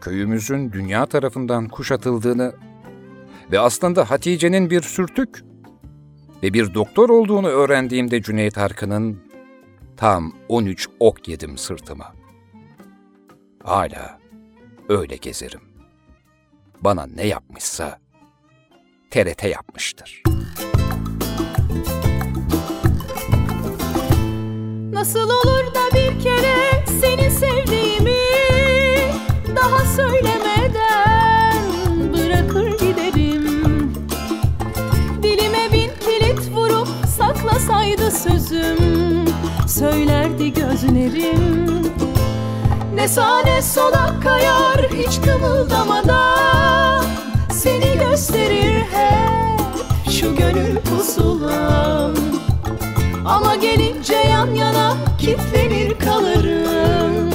Köyümüzün 0.00 0.72
dünya 0.72 1.06
tarafından 1.06 1.68
kuşatıldığını 1.68 2.52
ve 3.52 3.60
aslında 3.60 4.10
Hatice'nin 4.10 4.70
bir 4.70 4.82
sürtük 4.82 5.44
ve 6.42 6.52
bir 6.52 6.74
doktor 6.74 7.08
olduğunu 7.08 7.48
öğrendiğimde 7.48 8.22
Cüneyt 8.22 8.58
Arkın'ın 8.58 9.28
Tam 9.96 10.32
13 10.48 10.88
ok 11.00 11.28
yedim 11.28 11.58
sırtıma. 11.58 12.14
Hala 13.64 14.18
öyle 14.88 15.16
gezerim. 15.16 15.60
Bana 16.80 17.06
ne 17.06 17.26
yapmışsa 17.26 17.98
TRT 19.10 19.44
yapmıştır. 19.44 20.22
Nasıl 24.92 25.30
olur 25.30 25.74
da 25.74 25.94
bir 25.94 26.22
kere 26.22 26.86
seni 27.00 27.30
sevdiğimi 27.30 28.20
daha 29.56 29.84
söylemeden 29.96 30.37
sözüm 38.10 39.24
söylerdi 39.66 40.52
gözlerim. 40.52 41.68
Ne 42.94 43.08
sağ 43.08 43.42
ne 43.44 43.62
sola 43.62 44.20
kayar 44.20 44.76
hiç 44.92 45.20
kımıldamadan 45.20 47.04
Seni 47.52 47.98
gösterir 47.98 48.84
hep 48.92 49.60
şu 50.10 50.36
gönül 50.36 50.76
pusulam 50.76 52.14
Ama 53.26 53.54
gelince 53.54 54.14
yan 54.14 54.54
yana 54.54 54.94
kitlenir 55.18 55.98
kalırım. 55.98 57.30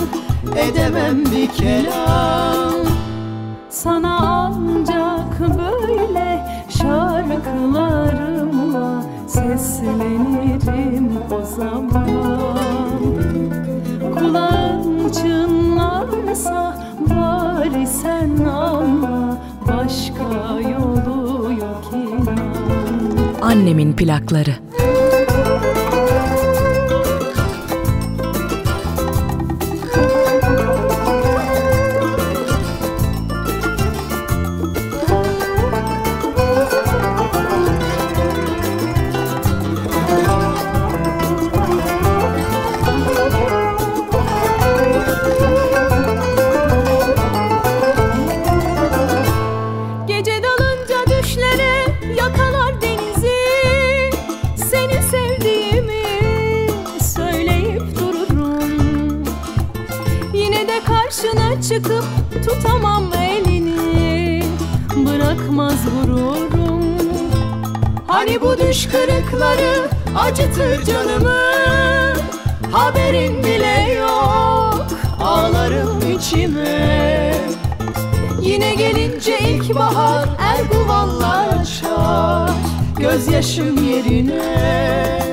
Edemem 0.58 1.26
bir 1.26 1.48
kelam 1.48 2.74
Sana 3.70 4.18
ancak 4.20 5.40
böyle 5.40 6.46
şarkılarımla 6.70 9.04
seslenirim 9.34 11.10
o 11.32 11.46
zaman 11.46 12.08
Kulağın 14.20 15.10
çınlarsa 15.12 16.78
bari 17.10 17.88
sen 17.88 18.46
anla 18.46 19.38
Başka 19.68 20.60
yolu 20.70 21.52
yok 21.52 21.84
inan 21.94 22.38
Annemin 23.42 23.94
plakları. 23.94 24.56
Tutamam 62.42 63.14
elini. 63.14 64.44
Bırakmaz 64.96 65.80
gururum. 65.96 66.84
Hani 68.08 68.42
bu 68.42 68.58
düş 68.58 68.88
kırıkları 68.88 69.90
acıtır 70.18 70.84
canımı? 70.84 71.40
Haberin 72.72 73.44
bile 73.44 73.94
yok 74.00 74.86
ağlarım 75.22 76.18
içime. 76.18 77.34
Yine 78.42 78.76
gelince 78.76 79.40
ilkbahar 79.40 80.30
Erguvanlar 80.40 81.48
açar. 81.48 82.52
Gözyaşım 83.00 83.84
yerine 83.90 85.33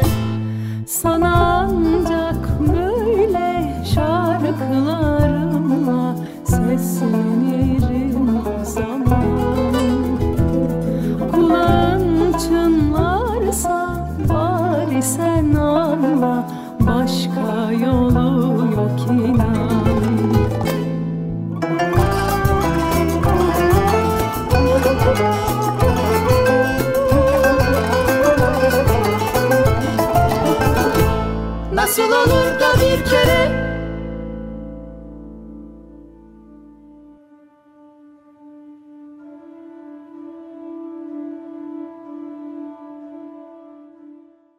Nasıl 31.73 32.13
olur 32.13 32.61
da 32.61 32.75
bir 32.75 33.05
kere? 33.05 33.71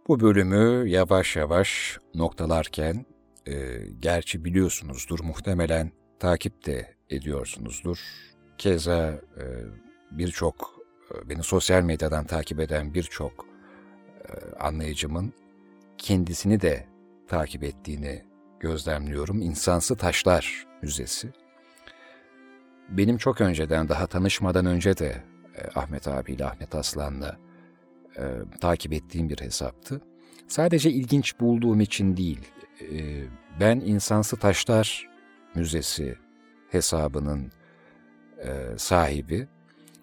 Bu 0.08 0.20
bölümü 0.20 0.90
yavaş 0.90 1.36
yavaş 1.36 2.00
noktalarken, 2.16 3.06
e, 3.48 3.54
gerçi 4.00 4.46
biliyorsunuzdur 4.46 5.20
muhtemelen 5.20 5.92
takip 6.20 6.66
de 6.66 6.96
ediyorsunuzdur. 7.10 8.00
Keza 8.58 9.22
e, 9.38 9.44
birçok, 10.12 10.80
e, 11.12 11.30
beni 11.30 11.44
sosyal 11.44 11.84
medyadan 11.84 12.26
takip 12.26 12.60
eden 12.60 12.94
birçok 12.94 13.46
e, 14.26 14.56
anlayıcımın 14.56 15.34
kendisini 15.98 16.62
de 16.62 16.88
takip 17.28 17.64
ettiğini 17.64 18.24
gözlemliyorum. 18.60 19.42
İnsansı 19.42 19.96
Taşlar 19.96 20.68
Müzesi. 20.82 21.30
Benim 22.90 23.18
çok 23.18 23.42
önceden, 23.42 23.90
daha 23.90 24.08
tanışmadan 24.08 24.66
önce 24.66 24.98
de 24.98 25.24
e, 25.56 25.80
Ahmet 25.80 26.08
abiyle, 26.08 26.46
Ahmet 26.46 26.76
Aslan'la 26.76 27.38
e, 28.18 28.24
takip 28.62 28.94
ettiğim 28.94 29.30
bir 29.30 29.42
hesaptı. 29.42 30.02
Sadece 30.48 30.92
ilginç 30.92 31.40
bulduğum 31.40 31.82
için 31.82 32.18
değil, 32.18 32.40
ben 33.60 33.80
İnsansı 33.80 34.38
Taşlar 34.38 35.10
Müzesi 35.56 36.18
hesabının 36.72 37.52
e, 38.38 38.78
sahibi 38.78 39.48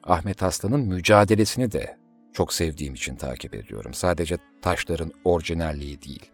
Ahmet 0.04 0.42
Aslan'ın 0.42 0.80
mücadelesini 0.80 1.72
de 1.72 1.98
çok 2.32 2.52
sevdiğim 2.52 2.94
için 2.94 3.16
takip 3.16 3.54
ediyorum. 3.54 3.94
Sadece 3.94 4.36
taşların 4.62 5.12
orijinalliği 5.24 6.02
değil. 6.02 6.30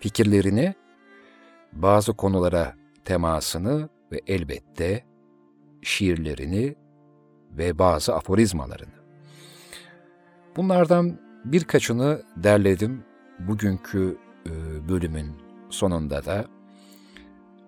Fikirlerini, 0.00 0.74
bazı 1.72 2.12
konulara 2.12 2.74
temasını 3.04 3.88
ve 4.12 4.20
elbette 4.26 5.04
şiirlerini 5.82 6.76
ve 7.50 7.78
bazı 7.78 8.14
aforizmalarını. 8.14 8.98
Bunlardan 10.56 11.20
birkaçını 11.44 12.22
derledim. 12.36 13.04
Bugünkü 13.38 14.16
e, 14.46 14.52
bölümün 14.88 15.47
sonunda 15.70 16.24
da 16.24 16.44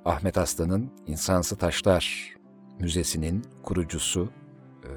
Ahmet 0.05 0.39
Aslan'ın 0.39 0.91
İnsansı 1.07 1.57
Taşlar 1.57 2.35
Müzesi'nin 2.81 3.45
kurucusu, 3.63 4.31
e, 4.85 4.91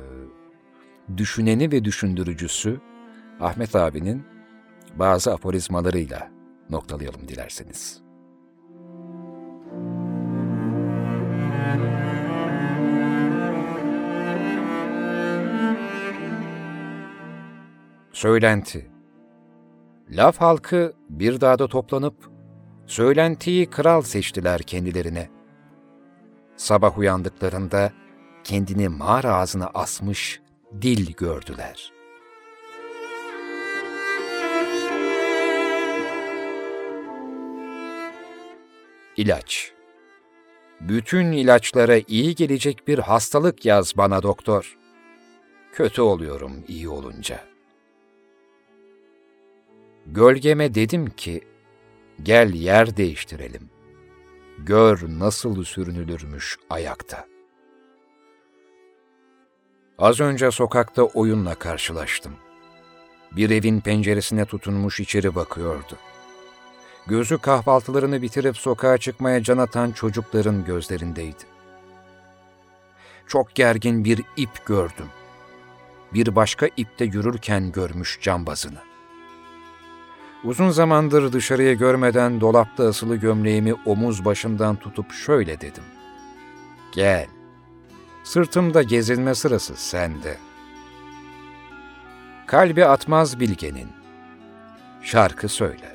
düşüneni 1.17 1.71
ve 1.71 1.85
düşündürücüsü 1.85 2.81
Ahmet 3.39 3.75
abinin 3.75 4.23
bazı 4.95 5.33
aforizmalarıyla 5.33 6.31
noktalayalım 6.69 7.27
dilerseniz. 7.27 8.03
Söylenti 18.11 18.91
Laf 20.09 20.37
halkı 20.37 20.93
bir 21.09 21.41
dağda 21.41 21.67
toplanıp, 21.67 22.32
söylentiyi 22.87 23.69
kral 23.69 24.01
seçtiler 24.01 24.61
kendilerine. 24.61 25.29
Sabah 26.57 26.97
uyandıklarında 26.97 27.91
kendini 28.43 28.89
mağara 28.89 29.35
ağzına 29.35 29.71
asmış 29.73 30.41
dil 30.81 31.13
gördüler. 31.13 31.93
İlaç 39.17 39.71
Bütün 40.81 41.31
ilaçlara 41.31 41.97
iyi 42.07 42.35
gelecek 42.35 42.87
bir 42.87 42.99
hastalık 42.99 43.65
yaz 43.65 43.97
bana 43.97 44.23
doktor. 44.23 44.77
Kötü 45.73 46.01
oluyorum 46.01 46.63
iyi 46.67 46.89
olunca.'' 46.89 47.53
Gölgeme 50.05 50.75
dedim 50.75 51.09
ki, 51.09 51.41
Gel 52.21 52.53
yer 52.53 52.97
değiştirelim. 52.97 53.69
Gör 54.57 54.99
nasıl 55.19 55.63
sürünülürmüş 55.63 56.57
ayakta. 56.69 57.27
Az 59.97 60.19
önce 60.19 60.51
sokakta 60.51 61.03
oyunla 61.03 61.55
karşılaştım. 61.55 62.33
Bir 63.31 63.49
evin 63.49 63.79
penceresine 63.79 64.45
tutunmuş 64.45 64.99
içeri 64.99 65.35
bakıyordu. 65.35 65.97
Gözü 67.07 67.37
kahvaltılarını 67.37 68.21
bitirip 68.21 68.57
sokağa 68.57 68.97
çıkmaya 68.97 69.43
can 69.43 69.57
atan 69.57 69.91
çocukların 69.91 70.65
gözlerindeydi. 70.65 71.43
Çok 73.27 73.55
gergin 73.55 74.05
bir 74.05 74.21
ip 74.37 74.65
gördüm. 74.65 75.07
Bir 76.13 76.35
başka 76.35 76.69
ipte 76.77 77.05
yürürken 77.05 77.71
görmüş 77.71 78.19
cambazını. 78.21 78.92
Uzun 80.43 80.69
zamandır 80.69 81.33
dışarıya 81.33 81.73
görmeden 81.73 82.41
dolapta 82.41 82.83
asılı 82.83 83.15
gömleğimi 83.15 83.73
omuz 83.85 84.25
başından 84.25 84.75
tutup 84.75 85.11
şöyle 85.11 85.61
dedim. 85.61 85.83
Gel, 86.93 87.27
sırtımda 88.23 88.83
gezilme 88.83 89.35
sırası 89.35 89.75
sende. 89.75 90.37
Kalbi 92.45 92.85
atmaz 92.85 93.39
bilgenin, 93.39 93.89
şarkı 95.01 95.49
söyler. 95.49 95.92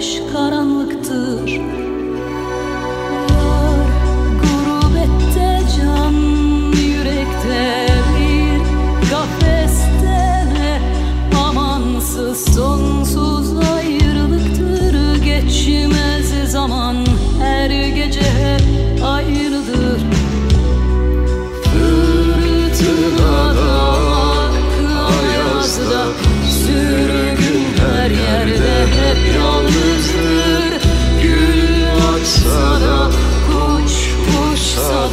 Loş 0.00 0.32
karanlıktır. 0.32 1.50
Yar 3.30 3.88
gurbette 4.42 5.60
can 5.76 6.14
yürekte 6.72 7.88
bir 8.16 8.60
kafeste 9.10 10.48
amansız 11.46 12.54
sonsuz 12.54 13.58
ayrılıktır. 13.58 15.24
Geçmez 15.24 16.52
zaman 16.52 16.96
her 17.40 17.70
gece 17.70 18.22
hep 18.22 18.62
aynıdır 19.04 20.00
Fırtınada 21.64 23.10
ayazda 25.06 26.02
sürgün 26.50 27.64
her 27.78 28.10
yerde 28.10 28.86
hep 28.86 29.36
yalnızdır 29.36 29.69
so 34.80 35.09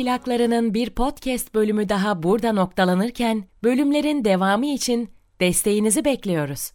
plaklarının 0.00 0.74
bir 0.74 0.90
podcast 0.90 1.54
bölümü 1.54 1.88
daha 1.88 2.22
burada 2.22 2.52
noktalanırken, 2.52 3.44
bölümlerin 3.64 4.24
devamı 4.24 4.66
için 4.66 5.08
desteğinizi 5.40 6.04
bekliyoruz. 6.04 6.72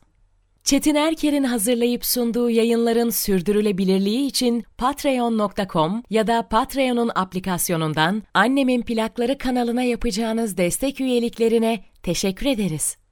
Çetin 0.63 0.95
Erker'in 0.95 1.43
hazırlayıp 1.43 2.05
sunduğu 2.05 2.49
yayınların 2.49 3.09
sürdürülebilirliği 3.09 4.27
için 4.27 4.63
patreon.com 4.77 6.03
ya 6.09 6.27
da 6.27 6.47
Patreon'un 6.47 7.11
aplikasyonundan 7.15 8.23
Annemin 8.33 8.81
Plakları 8.81 9.37
kanalına 9.37 9.83
yapacağınız 9.83 10.57
destek 10.57 11.01
üyeliklerine 11.01 11.83
teşekkür 12.03 12.45
ederiz. 12.45 13.04